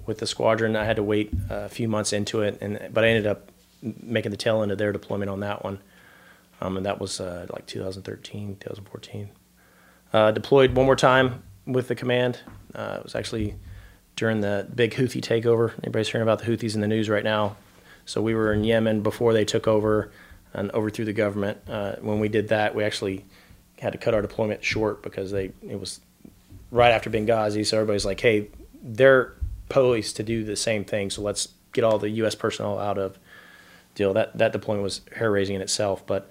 [0.06, 0.76] with the squadron.
[0.76, 3.50] I had to wait a few months into it, and but I ended up
[3.82, 5.78] making the tail end of their deployment on that one
[6.60, 9.28] um, and that was uh, like 2013, 2014.
[10.12, 12.40] Uh, deployed one more time with the command.
[12.74, 13.56] Uh, it was actually
[14.16, 15.72] during the big Houthi takeover.
[15.82, 17.56] Anybody's hearing about the Houthis in the news right now.
[18.04, 20.10] So we were in Yemen before they took over
[20.52, 21.58] and overthrew the government.
[21.68, 23.24] Uh, when we did that, we actually
[23.78, 26.00] had to cut our deployment short because they it was
[26.70, 27.64] right after Benghazi.
[27.64, 28.48] So everybody's like, hey,
[28.82, 29.34] they're
[29.68, 31.08] poised to do the same thing.
[31.10, 32.34] So let's get all the U.S.
[32.34, 33.16] personnel out of
[33.94, 34.12] deal.
[34.12, 36.30] That that deployment was hair raising in itself, but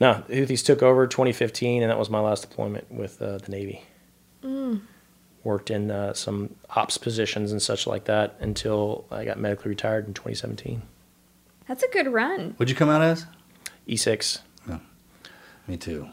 [0.00, 3.82] no, Houthis took over 2015, and that was my last deployment with uh, the Navy.
[4.44, 4.82] Mm.
[5.42, 10.06] Worked in uh, some ops positions and such like that until I got medically retired
[10.06, 10.82] in 2017.
[11.66, 12.50] That's a good run.
[12.52, 13.26] What'd you come out as?
[13.88, 14.40] E6.
[15.66, 16.08] me too.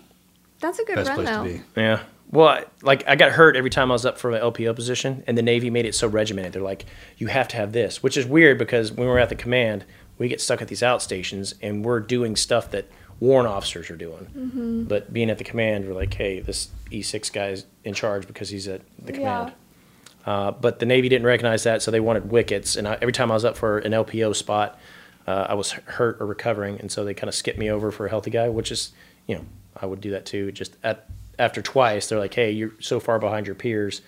[0.61, 1.59] That's a good Best run, though.
[1.79, 1.99] Yeah.
[2.31, 5.23] Well, I, like I got hurt every time I was up for an LPO position,
[5.27, 6.53] and the Navy made it so regimented.
[6.53, 6.85] They're like,
[7.19, 9.85] you have to have this, which is weird because when we're at the command,
[10.17, 12.87] we get stuck at these outstations, and we're doing stuff that–
[13.19, 14.25] warrant officers are doing.
[14.35, 14.83] Mm-hmm.
[14.83, 18.67] But being at the command, we're like, hey, this E6 guy's in charge because he's
[18.67, 19.51] at the command.
[19.51, 19.53] Yeah.
[20.31, 22.75] Uh, but the Navy didn't recognize that, so they wanted wickets.
[22.75, 24.79] And I, every time I was up for an LPO spot,
[25.27, 28.07] uh, I was hurt or recovering, and so they kind of skipped me over for
[28.07, 28.91] a healthy guy, which is,
[29.27, 29.45] you know,
[29.79, 30.51] I would do that too.
[30.51, 34.01] Just at after twice, they're like, hey, you're so far behind your peers,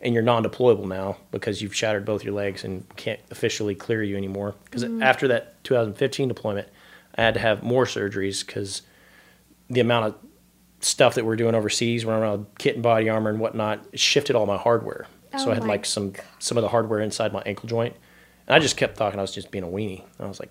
[0.00, 4.16] and you're non-deployable now because you've shattered both your legs and can't officially clear you
[4.16, 4.54] anymore.
[4.64, 5.02] Because mm-hmm.
[5.02, 6.68] after that 2015 deployment,
[7.16, 8.82] I had to have more surgeries because
[9.68, 10.14] the amount of
[10.80, 14.36] stuff that we're doing overseas, running around with kit and body armor and whatnot, shifted
[14.36, 15.06] all my hardware.
[15.34, 16.24] Oh so I had like some God.
[16.38, 17.94] some of the hardware inside my ankle joint,
[18.46, 19.18] and I just kept talking.
[19.18, 20.02] I was just being a weenie.
[20.18, 20.50] I was like,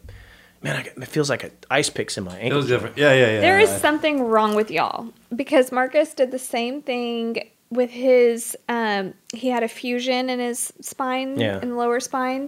[0.62, 2.54] man, I, it feels like ice picks in my ankle.
[2.60, 2.98] It was different.
[2.98, 3.42] Yeah, yeah, yeah.
[3.42, 7.90] There yeah, is I, something wrong with y'all because Marcus did the same thing with
[7.90, 8.56] his.
[8.70, 11.60] Um, he had a fusion in his spine, yeah.
[11.62, 12.48] in the lower spine,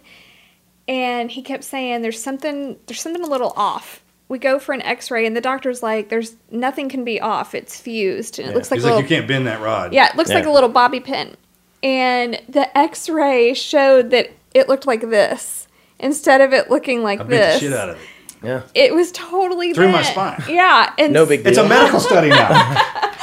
[0.88, 4.82] and he kept saying there's something there's something a little off we go for an
[4.84, 8.52] x-ray and the doctor's like there's nothing can be off it's fused and yeah.
[8.52, 10.38] it looks like, He's a like you can't bend that rod yeah it looks yeah.
[10.38, 11.36] like a little bobby pin
[11.84, 15.68] and the x-ray showed that it looked like this
[16.00, 18.02] instead of it looking like I this shit out of it
[18.44, 18.64] yeah.
[18.74, 20.42] It was totally through my spine.
[20.50, 21.50] Yeah, and no big deal.
[21.50, 22.76] It's a medical study now,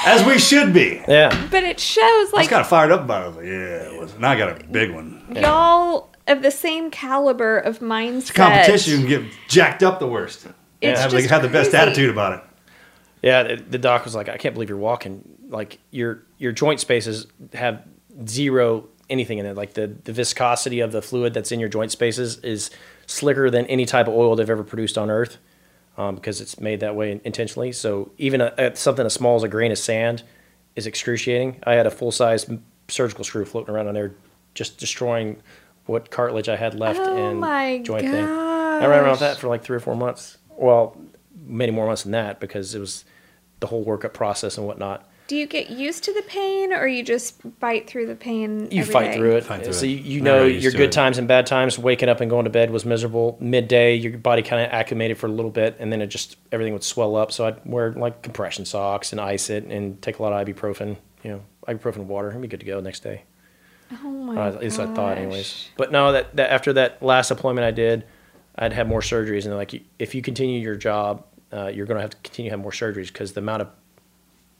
[0.06, 1.02] as we should be.
[1.08, 1.48] Yeah.
[1.50, 3.46] But it shows like I got fired up about it.
[3.46, 5.26] yeah, it was, and I got a big one.
[5.34, 8.18] Y'all of the same caliber of mindset.
[8.18, 10.44] It's competition you can get jacked up the worst.
[10.80, 12.44] It's and have, have the best attitude about it.
[13.22, 15.22] Yeah, the, the doc was like, "I can't believe you're walking.
[15.48, 17.82] Like your your joint spaces have
[18.26, 19.56] zero anything in it.
[19.56, 22.70] Like the the viscosity of the fluid that's in your joint spaces is
[23.06, 25.38] slicker than any type of oil they've ever produced on Earth,
[25.96, 27.72] um, because it's made that way intentionally.
[27.72, 30.22] So even a, a, something as small as a grain of sand
[30.76, 31.56] is excruciating.
[31.66, 32.48] I had a full size
[32.86, 34.12] surgical screw floating around on there,
[34.54, 35.42] just destroying
[35.88, 38.12] what cartilage I had left oh and my joint gosh.
[38.12, 38.24] thing.
[38.24, 40.36] I ran around with that for like three or four months.
[40.50, 40.96] Well,
[41.44, 43.04] many more months than that because it was
[43.60, 45.08] the whole workup process and whatnot.
[45.28, 48.66] Do you get used to the pain, or you just fight through the pain?
[48.70, 49.16] You fight day?
[49.18, 49.44] through it.
[49.44, 49.90] Fight through so it.
[49.90, 50.92] you, you know your good it.
[50.92, 51.78] times and bad times.
[51.78, 53.36] Waking up and going to bed was miserable.
[53.38, 56.72] Midday, your body kind of acclimated for a little bit, and then it just everything
[56.72, 57.30] would swell up.
[57.30, 60.96] So I'd wear like compression socks and ice it, and take a lot of ibuprofen.
[61.22, 63.24] You know, ibuprofen water, and be good to go next day.
[63.90, 64.48] Oh my!
[64.48, 65.68] at least I thought, anyways.
[65.76, 68.04] But no, that, that after that last deployment I did,
[68.56, 72.02] I'd have more surgeries, and like if you continue your job, uh, you're going to
[72.02, 73.68] have to continue to have more surgeries because the amount of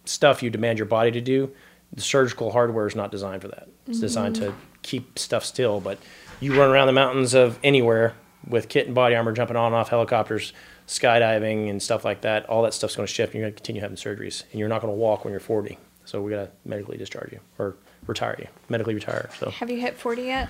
[0.05, 1.51] stuff you demand your body to do,
[1.93, 3.69] the surgical hardware is not designed for that.
[3.87, 4.51] It's designed mm-hmm.
[4.51, 5.81] to keep stuff still.
[5.81, 5.99] But
[6.41, 8.15] you run around the mountains of anywhere
[8.47, 10.53] with kit and body armor, jumping on and off helicopters,
[10.87, 12.47] skydiving, and stuff like that.
[12.47, 14.69] All that stuff's going to shift, and you're going to continue having surgeries, and you're
[14.69, 15.77] not going to walk when you're 40.
[16.07, 17.77] So we got to medically discharge you or
[18.09, 19.28] Retire medically retired.
[19.39, 20.48] So have you hit 40 yet?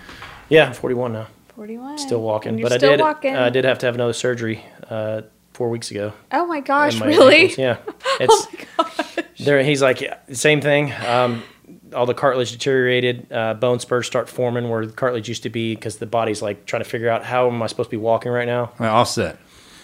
[0.49, 1.27] Yeah, I'm 41 now.
[1.57, 1.99] 41.
[1.99, 3.01] Still walking, but still I did.
[3.01, 3.35] Walking.
[3.37, 5.23] I did have to have another surgery uh,
[5.55, 6.13] four weeks ago.
[6.31, 7.01] Oh my gosh!
[7.01, 7.57] My really?
[7.59, 7.59] Ankles.
[7.59, 7.77] Yeah.
[7.91, 9.25] Oh it's, oh my gosh.
[9.41, 10.93] There, he's like yeah, same thing.
[11.05, 11.43] Um,
[11.95, 15.75] all the cartilage deteriorated, uh, bone spurs start forming where the cartilage used to be
[15.75, 18.31] because the body's like trying to figure out how am I supposed to be walking
[18.31, 18.71] right now.
[18.79, 19.37] Well, offset.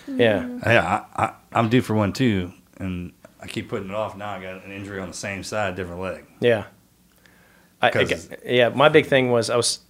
[0.06, 0.40] Yeah.
[0.42, 0.58] Mm-hmm.
[0.64, 1.24] Yeah, I,
[1.54, 4.16] I, am due for one too, and I keep putting it off.
[4.16, 6.24] Now I got an injury on the same side, different leg.
[6.38, 6.66] Yeah.
[7.92, 9.80] I, yeah, my big thing was I was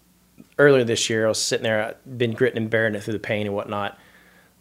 [0.58, 1.26] earlier this year.
[1.26, 3.98] I was sitting there, I'd been gritting and bearing it through the pain and whatnot.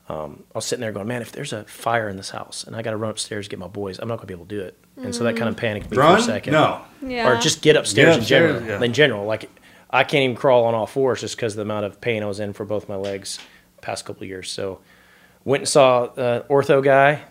[0.10, 2.76] Um, I was sitting there going, man, if there's a fire in this house and
[2.76, 4.56] I got to run upstairs get my boys, I'm not going to be able to
[4.56, 4.78] do it.
[4.98, 5.60] And so that kind of mm.
[5.60, 6.16] panicked me Run?
[6.18, 6.54] for a second.
[6.54, 6.82] No.
[7.04, 7.28] Yeah.
[7.30, 8.62] Or just get upstairs, Get in general.
[8.64, 8.84] yeah.
[8.86, 9.50] In general, like
[9.90, 12.26] I can't even crawl on all fours just because of the amount of pain I
[12.28, 13.40] was in for both my legs
[13.82, 14.52] past couple of years.
[14.52, 14.82] So
[15.46, 17.22] went and saw the uh, ortho guy.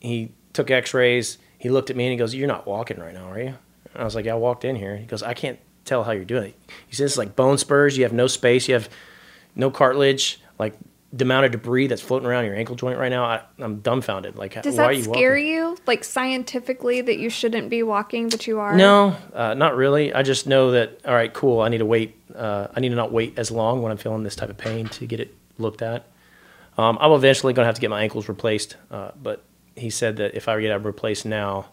[0.00, 1.38] He took X-rays.
[1.58, 3.54] He looked at me and he goes, "You're not walking right now, are you?"
[3.96, 4.94] And I was like, I walked in here.
[4.96, 6.60] He goes, I can't tell how you're doing it.
[6.86, 7.96] He says, it's like bone spurs.
[7.96, 8.68] You have no space.
[8.68, 8.88] You have
[9.54, 10.38] no cartilage.
[10.58, 10.74] Like
[11.14, 14.36] the amount of debris that's floating around your ankle joint right now, I, am dumbfounded.
[14.36, 15.46] Like, does that you scare walking?
[15.46, 15.78] you?
[15.86, 18.76] Like scientifically, that you shouldn't be walking, but you are.
[18.76, 20.12] No, uh, not really.
[20.12, 21.00] I just know that.
[21.06, 21.60] All right, cool.
[21.62, 22.16] I need to wait.
[22.34, 24.88] Uh, I need to not wait as long when I'm feeling this type of pain
[24.88, 26.06] to get it looked at.
[26.76, 29.42] Um, I'm eventually going to have to get my ankles replaced, uh, but
[29.74, 31.66] he said that if I get it replaced now,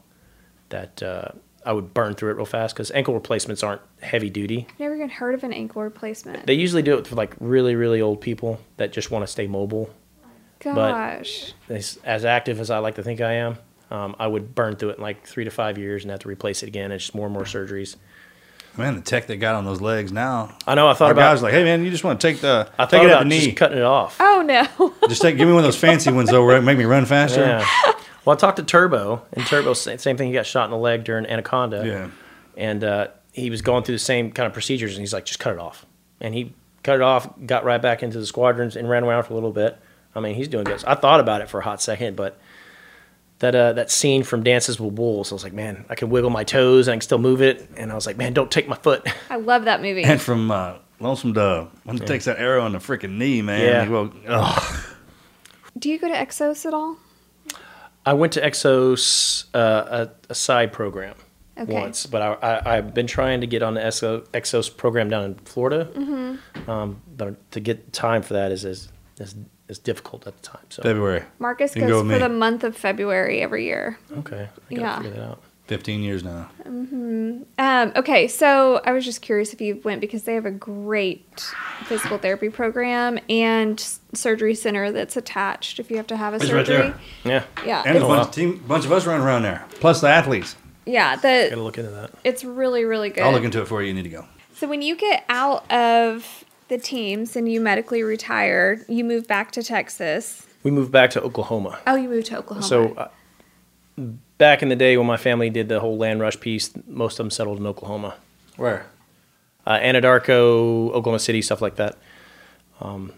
[0.69, 1.27] that uh,
[1.65, 4.67] I would burn through it real fast because ankle replacements aren't heavy duty.
[4.79, 6.45] Never even heard of an ankle replacement.
[6.45, 9.47] They usually do it for like really really old people that just want to stay
[9.47, 9.93] mobile.
[10.59, 11.53] Gosh.
[11.67, 11.75] But
[12.05, 13.57] as, active as I like to think I am,
[13.91, 16.29] um, I would burn through it in like three to five years and have to
[16.29, 16.91] replace it again.
[16.93, 17.97] It's just more and more surgeries.
[18.77, 20.55] Man, the tech they got on those legs now.
[20.65, 20.87] I know.
[20.87, 21.33] I thought Our about.
[21.33, 22.69] Guys like, hey man, you just want to take the.
[22.79, 24.17] I take it out the knee, cutting it off.
[24.19, 24.93] Oh no.
[25.07, 27.05] just take, give me one of those fancy ones though, where it make me run
[27.05, 27.41] faster.
[27.41, 27.67] Yeah.
[28.25, 30.27] Well, I talked to Turbo, and Turbo same thing.
[30.27, 31.85] He got shot in the leg during Anaconda.
[31.85, 32.09] Yeah.
[32.55, 35.39] And uh, he was going through the same kind of procedures, and he's like, just
[35.39, 35.85] cut it off.
[36.21, 39.33] And he cut it off, got right back into the squadrons, and ran around for
[39.33, 39.77] a little bit.
[40.15, 40.83] I mean, he's doing good.
[40.85, 42.39] I thought about it for a hot second, but
[43.39, 46.29] that uh, that scene from Dances with Wolves, I was like, man, I can wiggle
[46.29, 47.67] my toes and I can still move it.
[47.77, 49.05] And I was like, man, don't take my foot.
[49.31, 50.03] I love that movie.
[50.03, 52.07] And from uh, Lonesome Dove, when he yeah.
[52.07, 53.67] takes that arrow in the freaking knee, man.
[53.67, 53.89] Yeah.
[53.89, 54.85] Will, oh.
[55.79, 56.97] Do you go to Exos at all?
[58.05, 61.15] I went to Exos uh, a, a, side program
[61.57, 61.71] okay.
[61.71, 65.85] once, but I, have been trying to get on the Exos program down in Florida,
[65.85, 66.69] mm-hmm.
[66.69, 68.89] um, but to get time for that is is,
[69.19, 69.35] is
[69.69, 70.65] is difficult at the time.
[70.69, 71.23] So February.
[71.39, 72.17] Marcus goes go for me.
[72.17, 73.97] the month of February every year.
[74.19, 74.97] Okay, I gotta yeah.
[74.97, 75.43] figure that out.
[75.67, 76.49] 15 years now.
[76.65, 77.41] Mm-hmm.
[77.57, 81.39] Um, okay, so I was just curious if you went because they have a great
[81.85, 83.79] physical therapy program and
[84.13, 86.77] surgery center that's attached if you have to have a it's surgery.
[86.89, 87.43] Right yeah.
[87.65, 87.83] Yeah.
[87.85, 90.55] And a bunch, of team, bunch of us running around there, plus the athletes.
[90.85, 91.15] Yeah.
[91.15, 92.11] The, Gotta look into that.
[92.25, 93.23] It's really, really good.
[93.23, 93.87] I'll look into it for you.
[93.89, 94.25] You need to go.
[94.55, 99.51] So when you get out of the teams and you medically retire, you move back
[99.53, 100.45] to Texas.
[100.63, 101.79] We moved back to Oklahoma.
[101.87, 102.67] Oh, you moved to Oklahoma.
[102.67, 102.93] So.
[102.95, 103.07] Uh,
[104.37, 107.17] back in the day when my family did the whole land rush piece, most of
[107.25, 108.15] them settled in Oklahoma.
[108.57, 108.85] Where?
[109.65, 111.97] Uh, Anadarko, Oklahoma City, stuff like that.
[112.81, 113.13] Um,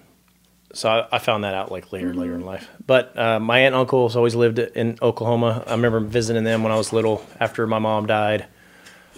[0.74, 2.20] so I, I, found that out like later, mm-hmm.
[2.20, 2.68] later in life.
[2.86, 5.64] But uh, my aunt and uncle has always lived in Oklahoma.
[5.66, 8.46] I remember visiting them when I was little after my mom died.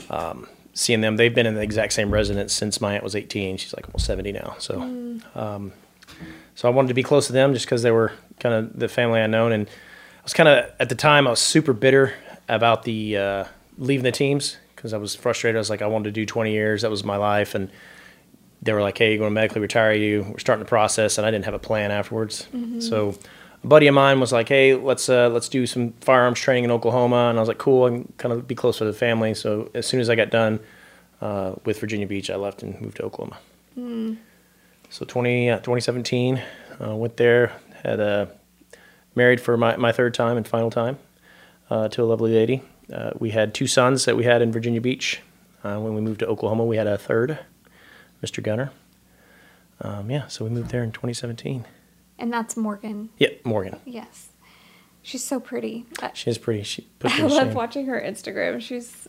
[0.10, 3.58] Um, seeing them, they've been in the exact same residence since my aunt was 18.
[3.58, 4.56] She's like almost 70 now.
[4.60, 5.36] So, mm.
[5.36, 5.74] um,
[6.54, 8.88] so I wanted to be close to them just because they were kind of the
[8.88, 9.68] family I known and
[10.28, 12.14] was kind of at the time I was super bitter
[12.50, 13.46] about the uh,
[13.78, 15.56] leaving the teams because I was frustrated.
[15.56, 16.82] I was like, I wanted to do 20 years.
[16.82, 17.70] That was my life, and
[18.62, 19.94] they were like, Hey, you're going to medically retire.
[19.94, 20.26] You.
[20.30, 22.50] We're starting the process, and I didn't have a plan afterwards.
[22.54, 22.82] Mm-hmm.
[22.82, 23.18] So
[23.64, 26.72] a buddy of mine was like, Hey, let's uh, let's do some firearms training in
[26.72, 27.86] Oklahoma, and I was like, Cool.
[27.86, 29.34] I can kind of be close to the family.
[29.34, 30.60] So as soon as I got done
[31.22, 33.38] uh, with Virginia Beach, I left and moved to Oklahoma.
[33.80, 34.18] Mm.
[34.90, 36.42] So 20, uh, 2017,
[36.86, 38.32] uh, went there, had a
[39.18, 40.98] married for my, my third time and final time
[41.70, 42.62] uh, to a lovely lady.
[42.94, 45.20] Uh, we had two sons that we had in Virginia Beach.
[45.64, 47.40] Uh, when we moved to Oklahoma, we had a third,
[48.24, 48.42] Mr.
[48.42, 48.72] Gunner.
[49.82, 51.66] Um, yeah, so we moved there in 2017.
[52.20, 53.10] And that's Morgan.
[53.18, 53.80] Yep, Morgan.
[53.86, 54.30] Yes.
[55.02, 55.86] She's so pretty.
[56.14, 56.64] She is pretty.
[56.64, 58.62] She I love watching her Instagram.
[58.62, 59.08] She's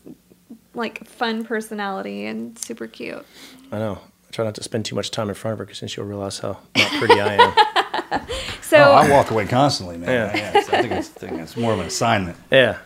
[0.73, 3.25] like fun personality and super cute.
[3.71, 3.99] I know.
[4.27, 6.03] I try not to spend too much time in front of her because then she'll
[6.05, 7.78] realize how not pretty I am.
[8.61, 10.09] so oh, I walk away constantly, man.
[10.09, 10.37] Yeah.
[10.37, 12.37] yeah I, think I, think it's, more of an assignment.
[12.51, 12.77] Yeah.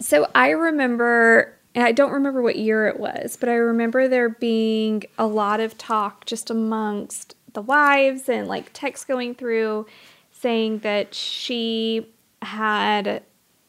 [0.00, 5.04] So I remember, I don't remember what year it was, but I remember there being
[5.18, 9.86] a lot of talk just amongst the wives and like texts going through
[10.32, 12.06] saying that she
[12.42, 13.22] had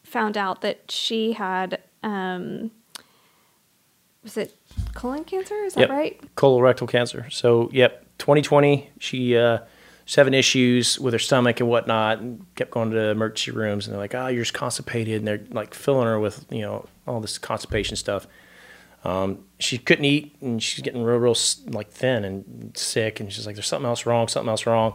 [0.04, 2.70] found out that she had, um,
[4.22, 4.56] was it
[4.94, 5.54] colon cancer?
[5.64, 5.90] Is that yep.
[5.90, 6.34] right?
[6.36, 7.28] Colorectal cancer.
[7.30, 9.60] So, yep, 2020, she, uh,
[10.14, 13.86] having issues with her stomach and whatnot, and kept going to emergency rooms.
[13.86, 16.86] And they're like, "Oh, you're just constipated," and they're like filling her with you know
[17.06, 18.26] all this constipation stuff.
[19.04, 21.36] Um, she couldn't eat, and she's getting real, real
[21.68, 23.20] like thin and sick.
[23.20, 24.28] And she's like, "There's something else wrong.
[24.28, 24.94] Something else wrong."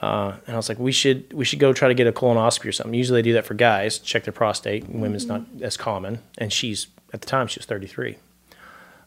[0.00, 2.66] Uh, and I was like, "We should, we should go try to get a colonoscopy
[2.68, 4.84] or something." Usually, they do that for guys, check their prostate.
[4.84, 5.00] Mm-hmm.
[5.00, 5.64] Women's not mm-hmm.
[5.64, 6.20] as common.
[6.38, 8.16] And she's at the time she was 33.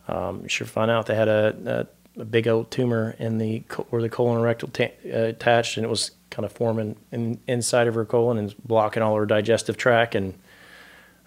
[0.09, 4.01] Um, sure, find out they had a, a a big old tumor in the where
[4.01, 7.87] the colon and rectal t- uh, attached, and it was kind of forming in, inside
[7.87, 10.33] of her colon and blocking all her digestive tract, and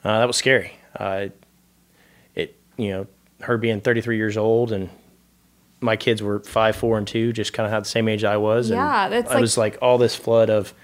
[0.04, 0.72] uh, that was scary.
[0.96, 1.26] Uh,
[2.34, 3.06] it you know
[3.42, 4.90] her being 33 years old and
[5.82, 8.36] my kids were five, four, and two, just kind of had the same age I
[8.36, 8.68] was.
[8.68, 10.74] Yeah, and that's like, was like all this flood of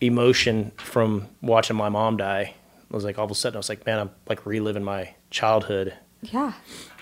[0.00, 2.54] emotion from watching my mom die.
[2.90, 5.14] I was like all of a sudden I was like, man, I'm like reliving my
[5.30, 5.94] childhood.
[6.22, 6.54] Yeah.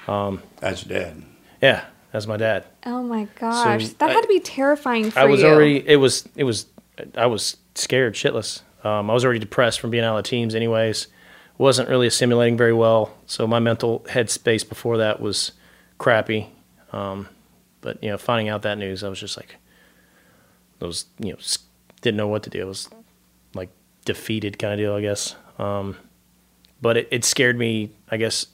[0.06, 1.22] Um, As your dad.
[1.62, 2.64] Yeah, that's my dad.
[2.86, 5.26] Oh my gosh, so that I, had to be terrifying for you.
[5.26, 5.46] I was you.
[5.48, 5.86] already.
[5.88, 6.28] It was.
[6.34, 6.66] It was.
[7.16, 8.62] I was scared shitless.
[8.84, 11.06] Um, I was already depressed from being out of teams, anyways.
[11.58, 15.52] wasn't really assimilating very well, so my mental headspace before that was
[15.98, 16.46] crappy.
[16.92, 17.28] Um,
[17.80, 19.56] but you know, finding out that news, I was just like,
[20.82, 21.38] I was you know,
[22.00, 22.60] didn't know what to do.
[22.62, 22.88] I was
[23.54, 23.70] like
[24.04, 25.36] defeated kind of deal, I guess.
[25.60, 25.96] Um,
[26.82, 28.46] but it, it scared me, I guess,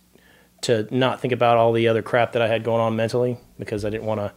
[0.67, 3.85] to not think about all the other crap that I had going on mentally because
[3.85, 4.33] I didn't want to.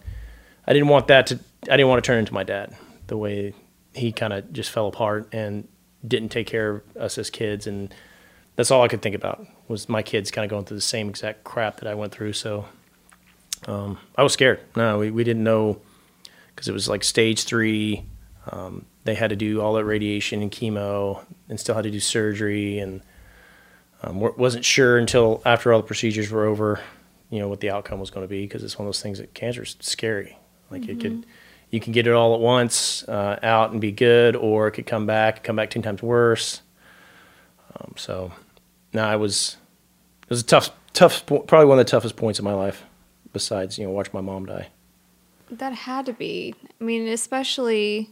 [0.68, 1.40] I didn't want that to.
[1.68, 2.76] I didn't want to turn into my dad
[3.08, 3.54] the way
[3.96, 5.68] he kind of just fell apart and
[6.08, 7.94] didn't take care of us as kids and
[8.56, 11.10] that's all I could think about was my kids kind of going through the same
[11.10, 12.34] exact crap that I went through.
[12.34, 12.66] So
[13.68, 14.60] um, I was scared.
[14.76, 15.80] No, we, we didn't know
[16.48, 18.04] because it was like stage three.
[18.52, 22.02] Um, they had to do all that radiation and chemo and still had to do
[22.02, 22.80] surgery.
[22.80, 23.00] And
[24.04, 26.80] um, wasn't sure until after all the procedures were over,
[27.30, 29.18] you know, what the outcome was going to be because it's one of those things
[29.18, 30.38] that cancer is scary.
[30.72, 30.92] Like mm-hmm.
[30.92, 31.30] it could, mm-hmm.
[31.70, 34.86] you can get it all at once uh, out and be good, or it could
[34.86, 36.62] come back, come back ten times worse.
[37.76, 38.32] Um, so,
[38.94, 39.58] now I was,
[40.24, 42.84] it was a tough, tough, probably one of the toughest points in my life,
[43.34, 44.68] besides you know, watch my mom die.
[45.52, 46.56] That had to be.
[46.80, 48.12] I mean, especially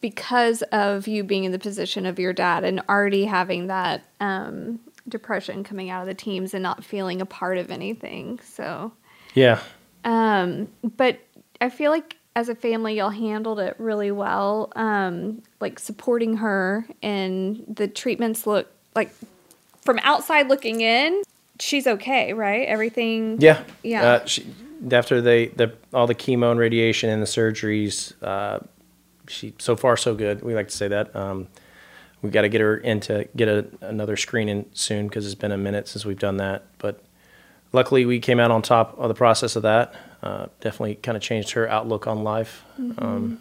[0.00, 4.78] because of you being in the position of your dad and already having that um,
[5.08, 8.38] depression coming out of the teams and not feeling a part of anything.
[8.40, 8.92] So,
[9.34, 9.60] yeah.
[10.04, 11.18] Um, but
[11.60, 14.72] I feel like as a family, y'all handled it really well.
[14.74, 19.10] Um, like supporting her and the treatments look like
[19.82, 21.22] from outside looking in,
[21.58, 22.66] she's okay, right?
[22.66, 23.36] Everything.
[23.40, 23.62] Yeah.
[23.82, 24.02] Yeah.
[24.04, 24.46] Uh, she,
[24.92, 28.60] after they the all the chemo and radiation and the surgeries, uh,
[29.30, 30.42] she so far so good.
[30.42, 31.14] We like to say that.
[31.14, 31.48] Um,
[32.22, 35.56] we got to get her into get a, another screening soon because it's been a
[35.58, 36.66] minute since we've done that.
[36.78, 37.02] But
[37.72, 39.94] luckily, we came out on top of the process of that.
[40.22, 42.64] Uh, definitely kind of changed her outlook on life.
[42.78, 43.02] Mm-hmm.
[43.02, 43.40] Um,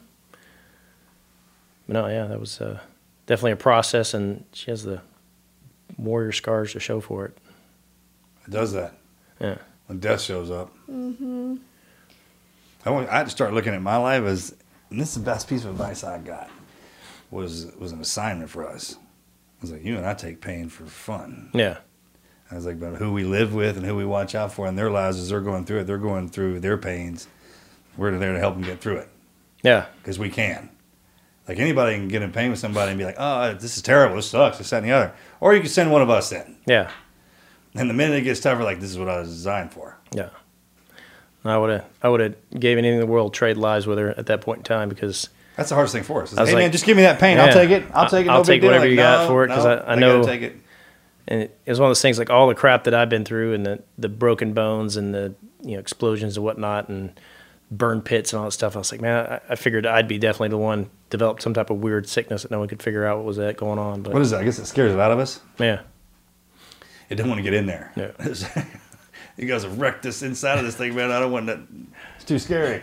[1.89, 2.79] no, yeah, that was uh,
[3.25, 5.01] definitely a process, and she has the
[5.97, 7.37] warrior scars to show for it.
[8.45, 8.93] It does that.
[9.41, 9.57] Yeah.
[9.87, 10.71] When death shows up.
[10.89, 11.55] Mm-hmm.
[12.85, 13.09] I want.
[13.09, 14.53] I had to start looking at my life as
[14.89, 16.49] and this is the best piece of advice I got
[17.31, 18.95] was was an assignment for us.
[18.95, 21.51] I was like, you and I take pain for fun.
[21.53, 21.79] Yeah.
[22.49, 24.75] I was like, but who we live with and who we watch out for in
[24.75, 27.27] their lives as they're going through it, they're going through their pains.
[27.97, 29.09] We're there to help them get through it.
[29.61, 29.85] Yeah.
[30.01, 30.69] Because we can.
[31.47, 34.15] Like anybody can get in pain with somebody and be like, oh, this is terrible.
[34.15, 34.57] This sucks.
[34.59, 35.13] This, that, and the other.
[35.41, 36.55] Or you can send one of us in.
[36.65, 36.89] Yeah.
[37.75, 39.97] And the minute it gets tougher, like, this is what I was designed for.
[40.13, 40.29] Yeah.
[41.45, 44.09] I would have I would have gave anything in the world trade lives with her
[44.17, 46.33] at that point in time because that's the hardest thing for us.
[46.35, 47.37] I hey like, man, just give me that pain.
[47.37, 47.83] Yeah, I'll take it.
[47.93, 48.29] I'll take it.
[48.29, 50.23] I'll take whatever you got for it because no, I, I, I, know.
[50.23, 50.55] Take it.
[51.27, 53.23] And it, it, was one of those things like all the crap that I've been
[53.23, 57.19] through and the the broken bones and the you know explosions and whatnot and
[57.71, 58.75] burn pits and all that stuff.
[58.75, 61.69] I was like, man, I, I figured I'd be definitely the one developed some type
[61.69, 64.01] of weird sickness that no one could figure out what was that going on.
[64.01, 64.41] But what is that?
[64.41, 65.39] I guess it scares it out of us.
[65.57, 65.81] Yeah.
[67.09, 67.91] It didn't want to get in there.
[67.95, 68.11] Yeah.
[69.39, 71.11] you guys have wrecked this inside of this thing, man.
[71.11, 71.59] I don't want that.
[72.17, 72.81] It's too scary.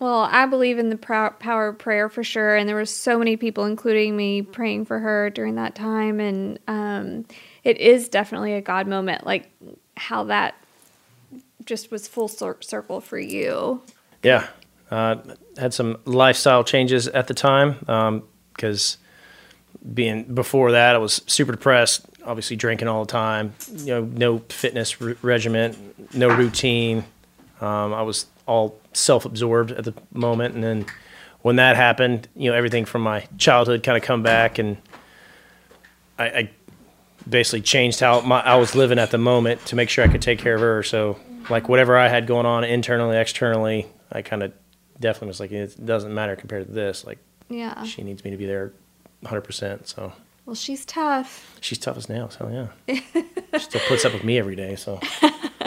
[0.00, 3.36] Well, I believe in the power of prayer for sure, and there were so many
[3.36, 7.24] people, including me, praying for her during that time, and um,
[7.62, 9.48] it is definitely a God moment, like
[9.96, 10.56] how that
[11.64, 13.80] just was full circle for you.
[14.24, 14.48] Yeah,
[14.90, 15.16] uh,
[15.56, 17.78] had some lifestyle changes at the time
[18.54, 19.01] because um,
[19.94, 24.38] being before that, I was super depressed, obviously drinking all the time, you know, no
[24.48, 26.98] fitness r- regimen, no routine.
[27.60, 30.54] Um, I was all self-absorbed at the moment.
[30.54, 30.86] And then
[31.42, 34.76] when that happened, you know, everything from my childhood kind of come back and
[36.18, 36.50] I, I
[37.28, 40.22] basically changed how my, I was living at the moment to make sure I could
[40.22, 40.82] take care of her.
[40.82, 41.18] So
[41.50, 44.52] like whatever I had going on internally, externally, I kind of
[45.00, 47.04] definitely was like, it doesn't matter compared to this.
[47.04, 47.18] Like,
[47.48, 48.72] yeah, she needs me to be there
[49.24, 49.86] 100%.
[49.86, 50.12] So.
[50.44, 51.56] Well, she's tough.
[51.60, 52.36] She's tough as nails.
[52.36, 52.94] Hell yeah.
[53.54, 54.76] she still puts up with me every day.
[54.76, 55.00] So.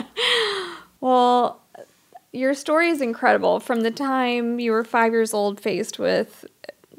[1.00, 1.62] well,
[2.34, 3.60] your story is incredible.
[3.60, 6.46] From the time you were five years old, faced with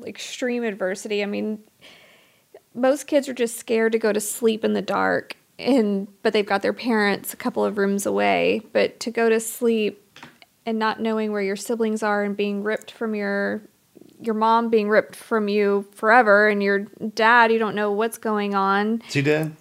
[0.05, 1.23] extreme adversity.
[1.23, 1.59] I mean,
[2.75, 6.45] most kids are just scared to go to sleep in the dark, and but they've
[6.47, 8.63] got their parents a couple of rooms away.
[8.73, 10.03] But to go to sleep
[10.65, 13.61] and not knowing where your siblings are and being ripped from your
[14.21, 16.81] your mom being ripped from you forever and your
[17.15, 19.03] dad, you don't know what's going on.
[19.09, 19.55] Is he dead?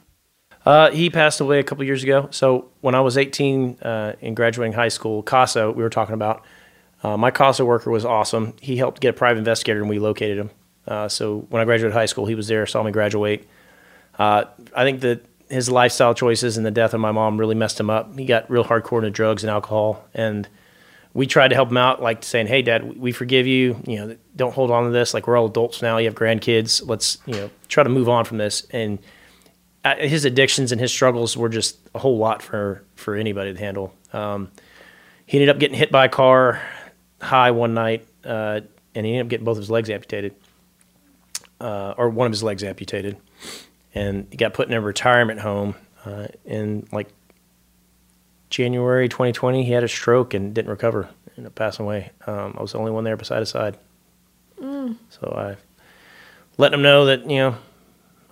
[0.66, 2.28] Uh, he passed away a couple years ago.
[2.32, 6.44] So when I was 18 uh, and graduating high school, CASA, we were talking about,
[7.04, 8.54] uh, my CASA worker was awesome.
[8.60, 10.50] He helped get a private investigator and we located him.
[10.88, 13.48] Uh, so when I graduated high school, he was there, saw me graduate.
[14.18, 14.46] Uh,
[14.76, 17.90] I think that his lifestyle choices and the death of my mom really messed him
[17.92, 18.18] up.
[18.18, 20.48] He got real hardcore into drugs and alcohol, and
[21.16, 23.82] we tried to help him out, like saying, "Hey, Dad, we forgive you.
[23.88, 25.14] You know, don't hold on to this.
[25.14, 25.98] Like we're all adults now.
[25.98, 26.86] You have grandkids.
[26.88, 29.00] Let's you know try to move on from this." And
[29.86, 33.60] uh, his addictions and his struggles were just a whole lot for for anybody to
[33.60, 33.96] handle.
[34.12, 34.52] Um,
[35.26, 36.62] he ended up getting hit by a car
[37.22, 38.60] high one night, uh,
[38.94, 40.36] and he ended up getting both of his legs amputated,
[41.62, 43.16] uh, or one of his legs amputated,
[43.96, 45.76] and he got put in a retirement home.
[46.04, 47.08] Uh, and like
[48.50, 52.12] January 2020, he had a stroke and didn't recover, and passed passing away.
[52.28, 53.78] Um, I was the only one there beside his side.
[54.62, 54.96] Mm.
[55.10, 55.58] So I
[56.58, 57.56] let him know that, you know,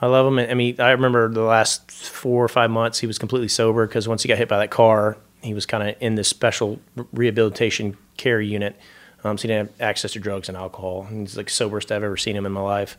[0.01, 0.37] I love him.
[0.39, 4.07] I mean, I remember the last four or five months, he was completely sober because
[4.07, 6.79] once he got hit by that car, he was kind of in this special
[7.13, 8.75] rehabilitation care unit.
[9.23, 11.07] Um, so he didn't have access to drugs and alcohol.
[11.09, 12.97] And he's like soberest I've ever seen him in my life.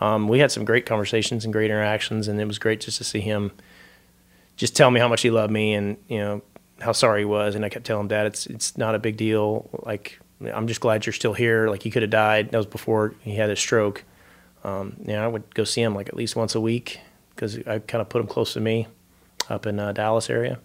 [0.00, 3.04] Um, we had some great conversations and great interactions, and it was great just to
[3.04, 3.52] see him–
[4.58, 6.42] just tell me how much he loved me and you know
[6.80, 7.54] how sorry he was.
[7.54, 9.70] And I kept telling him, Dad, it's it's not a big deal.
[9.84, 10.18] Like
[10.52, 11.68] I'm just glad you're still here.
[11.68, 12.50] Like he could have died.
[12.50, 14.04] That was before he had his stroke.
[14.64, 17.56] Um, you know, I would go see him like at least once a week because
[17.66, 18.88] I kind of put him close to me
[19.48, 20.58] up in uh, Dallas area.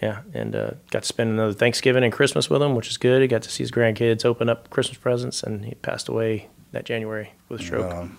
[0.00, 3.22] Yeah, and uh, got to spend another Thanksgiving and Christmas with him, which is good.
[3.22, 6.84] He got to see his grandkids open up Christmas presents, and he passed away that
[6.84, 7.92] January with stroke.
[7.94, 8.18] Um,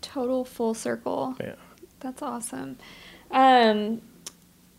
[0.00, 1.36] Total full circle.
[1.38, 1.56] Yeah,
[2.00, 2.78] that's awesome.
[3.32, 4.02] Um,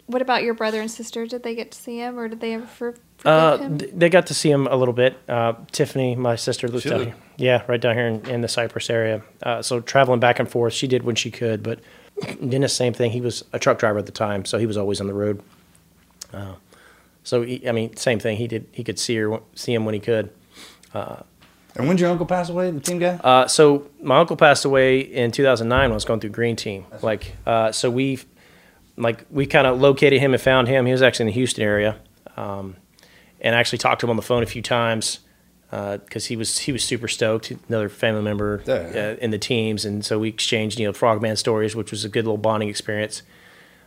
[0.05, 1.25] what about your brother and sister?
[1.25, 2.93] Did they get to see him, or did they ever for,
[3.25, 3.77] uh, him?
[3.79, 5.17] They got to see him a little bit.
[5.27, 7.15] Uh, Tiffany, my sister, lives down here.
[7.37, 9.23] Yeah, right down here in, in the Cypress area.
[9.41, 11.63] Uh, so traveling back and forth, she did when she could.
[11.63, 11.79] But
[12.47, 13.11] Dennis, same thing.
[13.11, 15.41] He was a truck driver at the time, so he was always on the road.
[16.31, 16.53] Uh,
[17.23, 18.37] so he, I mean, same thing.
[18.37, 18.67] He did.
[18.71, 20.29] He could see her, see him when he could.
[20.93, 21.17] Uh,
[21.75, 23.19] and when did your uncle pass away, the team guy?
[23.23, 26.85] Uh, so my uncle passed away in 2009 when I was going through green team.
[27.01, 28.19] like, uh, so we
[28.97, 30.85] like we kind of located him and found him.
[30.85, 31.97] He was actually in the Houston area,
[32.37, 32.75] um,
[33.41, 35.19] and I actually talked to him on the phone a few times
[35.71, 37.51] because uh, he was he was super stoked.
[37.67, 41.75] Another family member uh, in the teams, and so we exchanged you know frogman stories,
[41.75, 43.23] which was a good little bonding experience.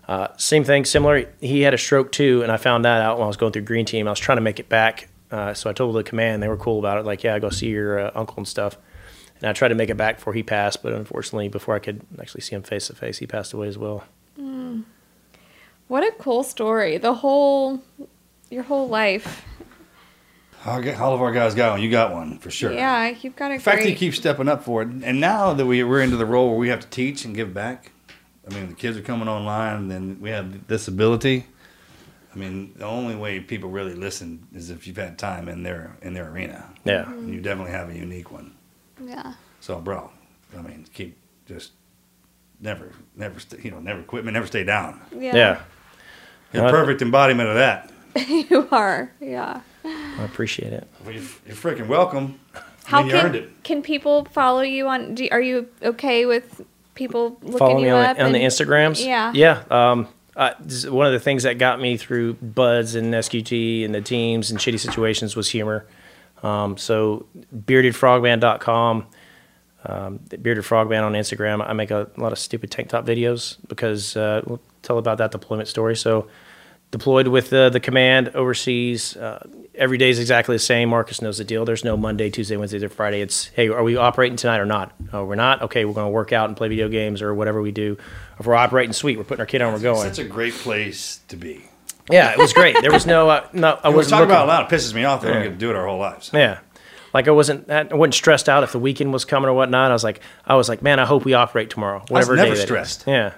[0.09, 1.29] Uh, same thing, similar.
[1.41, 3.63] He had a stroke too, and I found that out when I was going through
[3.63, 4.07] green team.
[4.07, 6.43] I was trying to make it back, uh, so I told the command.
[6.43, 8.77] They were cool about it, like yeah, go see your uh, uncle and stuff.
[9.39, 12.01] And I tried to make it back before he passed, but unfortunately, before I could
[12.19, 14.05] actually see him face to face, he passed away as well.
[14.41, 14.85] Mm.
[15.89, 16.99] What a cool story.
[16.99, 17.81] The whole,
[18.51, 19.45] your whole life.
[20.83, 21.81] Get, all of our guys got one.
[21.83, 22.73] You got one for sure.
[22.73, 23.61] Yeah, you've got a.
[23.61, 26.49] fact, you keep stepping up for it, and now that we, we're into the role
[26.49, 27.93] where we have to teach and give back.
[28.51, 31.47] I mean, the kids are coming online, and then we have this ability.
[32.35, 35.97] I mean, the only way people really listen is if you've had time in their
[36.03, 36.69] in their arena.
[36.85, 37.33] Yeah, mm-hmm.
[37.33, 38.53] you definitely have a unique one.
[39.05, 39.35] Yeah.
[39.61, 40.11] So, bro,
[40.59, 41.73] I mean, keep just
[42.61, 45.01] never, never, you know, never quit, never stay down.
[45.17, 45.37] Yeah.
[45.37, 45.61] yeah.
[46.53, 47.91] You're a perfect embodiment of that.
[48.29, 49.61] you are, yeah.
[49.85, 50.89] I appreciate it.
[51.05, 52.41] Well, you're, you're freaking welcome.
[52.85, 55.15] How I mean, can, can people follow you on?
[55.15, 56.63] Do, are you okay with
[56.95, 59.05] people looking follow me you on, up the, on and, the Instagrams?
[59.05, 59.65] Yeah, yeah.
[59.71, 60.53] Um, uh,
[60.89, 64.59] one of the things that got me through BUD/S and SQT and the teams and
[64.61, 65.87] shitty situations was humor.
[66.45, 69.07] Um, so beardedfrogman.com
[69.89, 71.67] um, Bearded Frogman on Instagram.
[71.67, 75.19] I make a, a, lot of stupid tank top videos because uh, we'll tell about
[75.19, 75.97] that deployment story.
[75.97, 76.29] So
[76.91, 79.17] deployed with the, the command overseas.
[79.17, 79.47] Uh,
[79.77, 80.89] every day is exactly the same.
[80.89, 81.65] Marcus knows the deal.
[81.65, 83.21] There's no Monday, Tuesday, Wednesday, or Friday.
[83.21, 84.93] It's hey, are we operating tonight or not?
[85.13, 85.63] Oh, we're not.
[85.63, 87.97] Okay, we're going to work out and play video games or whatever we do.
[88.41, 89.73] If we're operating, sweet, we're putting our kid on.
[89.73, 90.03] We're going.
[90.03, 91.63] That's a great place to be.
[92.11, 92.81] Yeah, it was great.
[92.81, 93.81] There was no, uh, no.
[93.83, 94.73] I was talking about a lot.
[94.73, 95.23] It pisses me off.
[95.23, 95.49] that we yeah.
[95.49, 96.31] to do it our whole lives.
[96.33, 96.61] Yeah,
[97.17, 99.91] like I wasn't I wasn't stressed out if the weekend was coming or whatnot.
[99.91, 102.05] I was like I was like, man, I hope we operate tomorrow.
[102.09, 103.05] Whatever I was never stressed.
[103.07, 103.33] Yeah.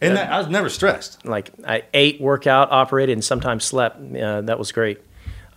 [0.00, 1.26] And that, I was never stressed.
[1.26, 3.96] Like I ate, workout, operated, and sometimes slept.
[4.14, 5.00] Uh, that was great.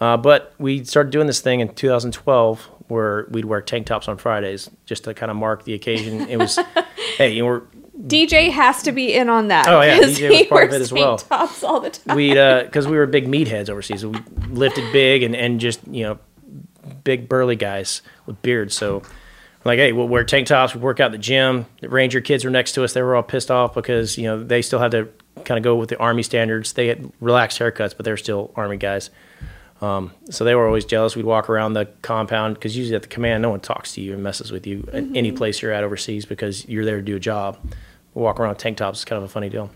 [0.01, 4.17] Uh, but we started doing this thing in 2012 where we'd wear tank tops on
[4.17, 6.21] Fridays just to kind of mark the occasion.
[6.27, 6.57] It was,
[7.17, 7.67] hey, you were
[8.01, 9.67] DJ has to be in on that.
[9.67, 11.19] Oh yeah, DJ was part of it as well.
[11.19, 12.15] Tops all the time.
[12.15, 14.03] We because uh, we were big meatheads overseas.
[14.03, 14.17] We
[14.49, 16.17] lifted big and, and just you know
[16.87, 18.75] big burly guys with beards.
[18.75, 19.03] So
[19.65, 20.73] like, hey, we'll wear tank tops.
[20.73, 21.65] We work out the gym.
[21.81, 22.93] The Ranger kids were next to us.
[22.93, 25.09] They were all pissed off because you know they still had to
[25.43, 26.73] kind of go with the Army standards.
[26.73, 29.09] They had relaxed haircuts, but they're still Army guys.
[29.81, 31.15] Um, so they were always jealous.
[31.15, 34.13] We'd walk around the compound because usually at the command, no one talks to you
[34.13, 34.95] and messes with you mm-hmm.
[34.95, 35.37] at any mm-hmm.
[35.37, 37.59] place you're at overseas because you're there to do a job.
[38.13, 39.69] We'll walk around tank tops is kind of a funny deal.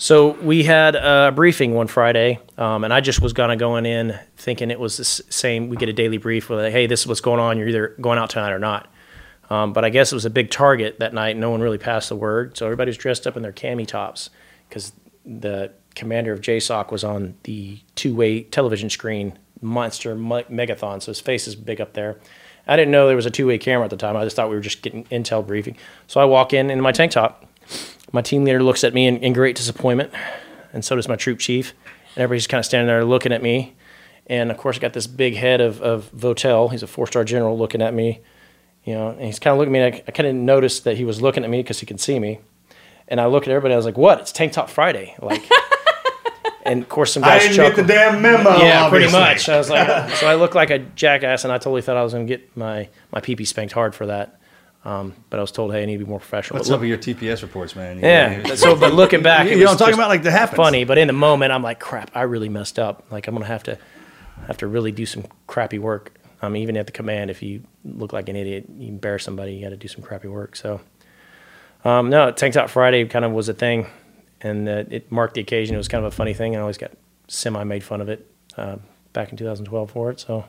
[0.00, 3.84] So we had a briefing one Friday, um, and I just was kind of going
[3.84, 5.68] in thinking it was the same.
[5.68, 7.58] We get a daily brief with, like, hey, this is what's going on.
[7.58, 8.86] You're either going out tonight or not.
[9.50, 11.36] Um, but I guess it was a big target that night.
[11.36, 14.30] No one really passed the word, so everybody was dressed up in their cami tops
[14.68, 14.92] because
[15.26, 21.18] the commander of JSOC was on the two-way television screen monster me- megathon, so his
[21.18, 22.20] face is big up there.
[22.68, 24.16] I didn't know there was a two-way camera at the time.
[24.16, 25.76] I just thought we were just getting intel briefing.
[26.06, 27.46] So I walk in in my tank top
[28.12, 30.10] my team leader looks at me in, in great disappointment,
[30.72, 31.74] and so does my troop chief.
[32.16, 33.74] And everybody's kind of standing there looking at me.
[34.26, 36.70] And of course, I got this big head of, of Votel.
[36.70, 38.20] He's a four star general looking at me.
[38.84, 39.98] You know, and he's kind of looking at me.
[39.98, 42.18] I, I kind of noticed that he was looking at me because he could see
[42.18, 42.38] me.
[43.08, 43.74] And I look at everybody.
[43.74, 44.20] I was like, "What?
[44.20, 45.42] It's Tank Top Friday!" Like,
[46.64, 47.42] and of course, some guys.
[47.42, 48.50] I didn't get the damn memo.
[48.58, 48.90] Yeah, obviously.
[48.90, 49.48] pretty much.
[49.48, 52.12] I was like, so I looked like a jackass, and I totally thought I was
[52.14, 54.37] going to get my my pee pee spanked hard for that.
[54.88, 56.58] Um, but I was told, hey, I need to be more professional.
[56.58, 57.96] What's up with your TPS reports, man?
[57.98, 58.40] You yeah.
[58.40, 61.08] Know, so, but looking back, you know, I'm talking about like the Funny, but in
[61.08, 63.04] the moment, I'm like, crap, I really messed up.
[63.10, 63.76] Like, I'm gonna have to
[64.46, 66.14] have to really do some crappy work.
[66.40, 69.62] Um, even at the command, if you look like an idiot, you embarrass somebody, you
[69.66, 70.56] got to do some crappy work.
[70.56, 70.80] So,
[71.84, 73.88] um, no, tanks Top Friday kind of was a thing,
[74.40, 75.74] and uh, it marked the occasion.
[75.74, 76.92] It was kind of a funny thing, I always got
[77.26, 78.76] semi made fun of it uh,
[79.12, 80.20] back in 2012 for it.
[80.20, 80.46] So,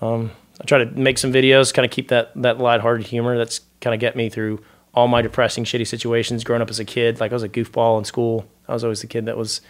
[0.00, 0.30] um,
[0.60, 3.94] I try to make some videos, kind of keep that that lighthearted humor that's kind
[3.94, 4.60] of get me through
[4.92, 6.44] all my depressing, shitty situations.
[6.44, 8.46] Growing up as a kid, like I was a goofball in school.
[8.68, 9.60] I was always the kid that was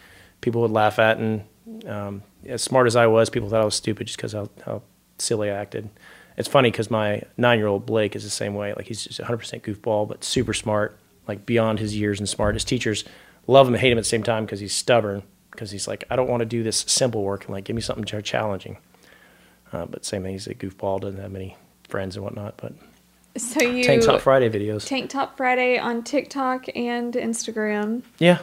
[0.40, 1.44] people would laugh at, and
[1.88, 4.82] um, as smart as I was, people thought I was stupid just because how, how
[5.18, 5.88] silly I acted.
[6.36, 8.74] It's funny because my nine-year-old Blake is the same way.
[8.74, 10.98] Like he's just 100% goofball, but super smart,
[11.28, 12.56] like beyond his years and smart.
[12.56, 13.04] His teachers
[13.46, 15.22] love him and hate him at the same time because he's stubborn.
[15.52, 17.82] Because he's like, I don't want to do this simple work and like give me
[17.82, 18.76] something challenging.
[19.74, 21.56] Uh, but same thing, he's a goofball, doesn't have many
[21.88, 22.54] friends and whatnot.
[22.58, 22.74] But
[23.36, 28.02] so you tank top Friday videos, tank top Friday on TikTok and Instagram.
[28.20, 28.38] Yeah,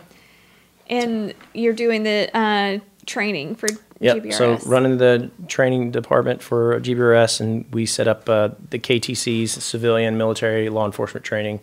[0.89, 4.15] and you're doing the uh, training for yeah.
[4.15, 4.33] GBRS.
[4.33, 10.17] So running the training department for GBRS, and we set up uh, the KTCs, civilian,
[10.17, 11.61] military, law enforcement training.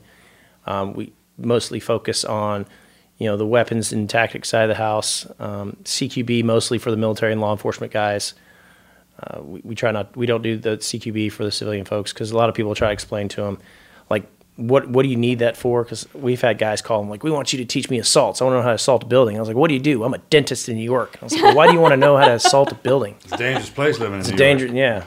[0.67, 2.65] Um, we mostly focus on
[3.19, 5.27] you know the weapons and tactics side of the house.
[5.39, 8.33] Um, CQB mostly for the military and law enforcement guys.
[9.23, 12.31] Uh, we, we, try not we don't do the CQB for the civilian folks because
[12.31, 13.59] a lot of people try to explain to them
[14.09, 14.25] like
[14.55, 15.83] what what do you need that for?
[15.85, 18.41] Because we've had guys call them like we want you to teach me assaults.
[18.41, 19.37] I want to know how to assault a building.
[19.37, 20.03] I was like, what do you do?
[20.05, 21.17] I'm a dentist in New York.
[21.21, 23.15] I was like, well, why do you want to know how to assault a building?
[23.25, 24.19] It's a dangerous place living.
[24.21, 25.05] It's in New a dangerous yeah.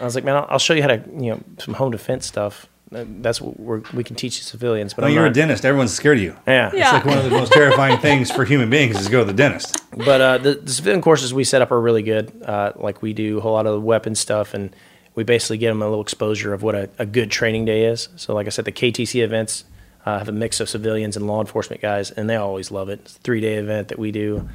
[0.00, 2.26] I was like, man, I'll, I'll show you how to you know some home defense
[2.26, 4.94] stuff that's what we can teach the civilians.
[4.94, 5.30] But you're not.
[5.30, 5.64] a dentist.
[5.64, 6.36] Everyone's scared of you.
[6.48, 6.72] Yeah.
[6.74, 6.84] yeah.
[6.84, 9.24] It's like one of the most terrifying things for human beings is to go to
[9.24, 9.76] the dentist.
[9.96, 12.32] But uh, the, the, civilian courses we set up are really good.
[12.44, 14.74] Uh, like we do a whole lot of weapon stuff, and
[15.14, 18.08] we basically give them a little exposure of what a, a good training day is.
[18.16, 19.64] So, like I said, the KTC events
[20.04, 23.00] uh, have a mix of civilians and law enforcement guys, and they always love it.
[23.04, 24.48] It's a three day event that we do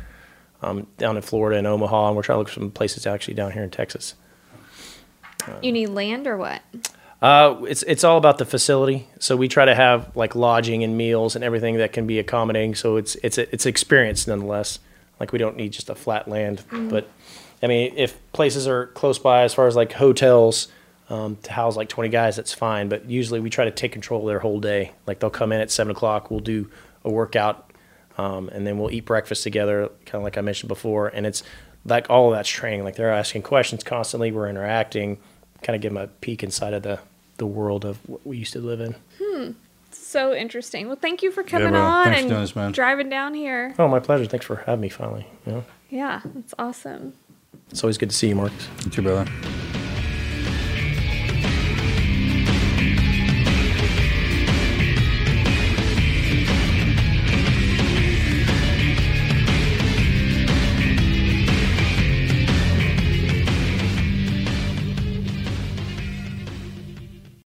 [0.62, 3.36] um, down in Florida and Omaha, and we're trying to look for some places actually
[3.36, 4.16] down here in Texas.
[5.62, 6.62] you need land or what?
[7.22, 9.08] Uh, it's it's all about the facility.
[9.20, 12.76] So we try to have like lodging and meals and everything that can be accommodating.
[12.76, 14.80] So it's it's it's experience nonetheless.
[15.20, 16.90] Like we don't need just a flat land, mm-hmm.
[16.90, 17.10] but
[17.64, 20.68] I mean, if places are close by as far as like hotels
[21.10, 22.90] um, to house like twenty guys, that's fine.
[22.90, 24.92] But usually we try to take control of their whole day.
[25.08, 26.70] Like they'll come in at seven o'clock, we'll do
[27.06, 27.72] a workout,
[28.18, 31.08] um, and then we'll eat breakfast together, kind of like I mentioned before.
[31.08, 31.44] And it's
[31.86, 32.84] like all of that's training.
[32.84, 35.18] Like they're asking questions constantly, we're interacting
[35.66, 37.00] kind of give them a peek inside of the
[37.38, 38.96] the world of what we used to live in.
[39.22, 39.52] Hmm.
[39.92, 40.88] So interesting.
[40.88, 42.72] Well, thank you for coming yeah, on Thanks and this, man.
[42.72, 43.74] driving down here.
[43.78, 44.26] Oh, my pleasure.
[44.26, 45.28] Thanks for having me finally.
[45.46, 45.62] Yeah.
[45.90, 47.14] Yeah, it's awesome.
[47.72, 48.66] It's always good to see you, Marcus.
[48.86, 49.85] You too, brother.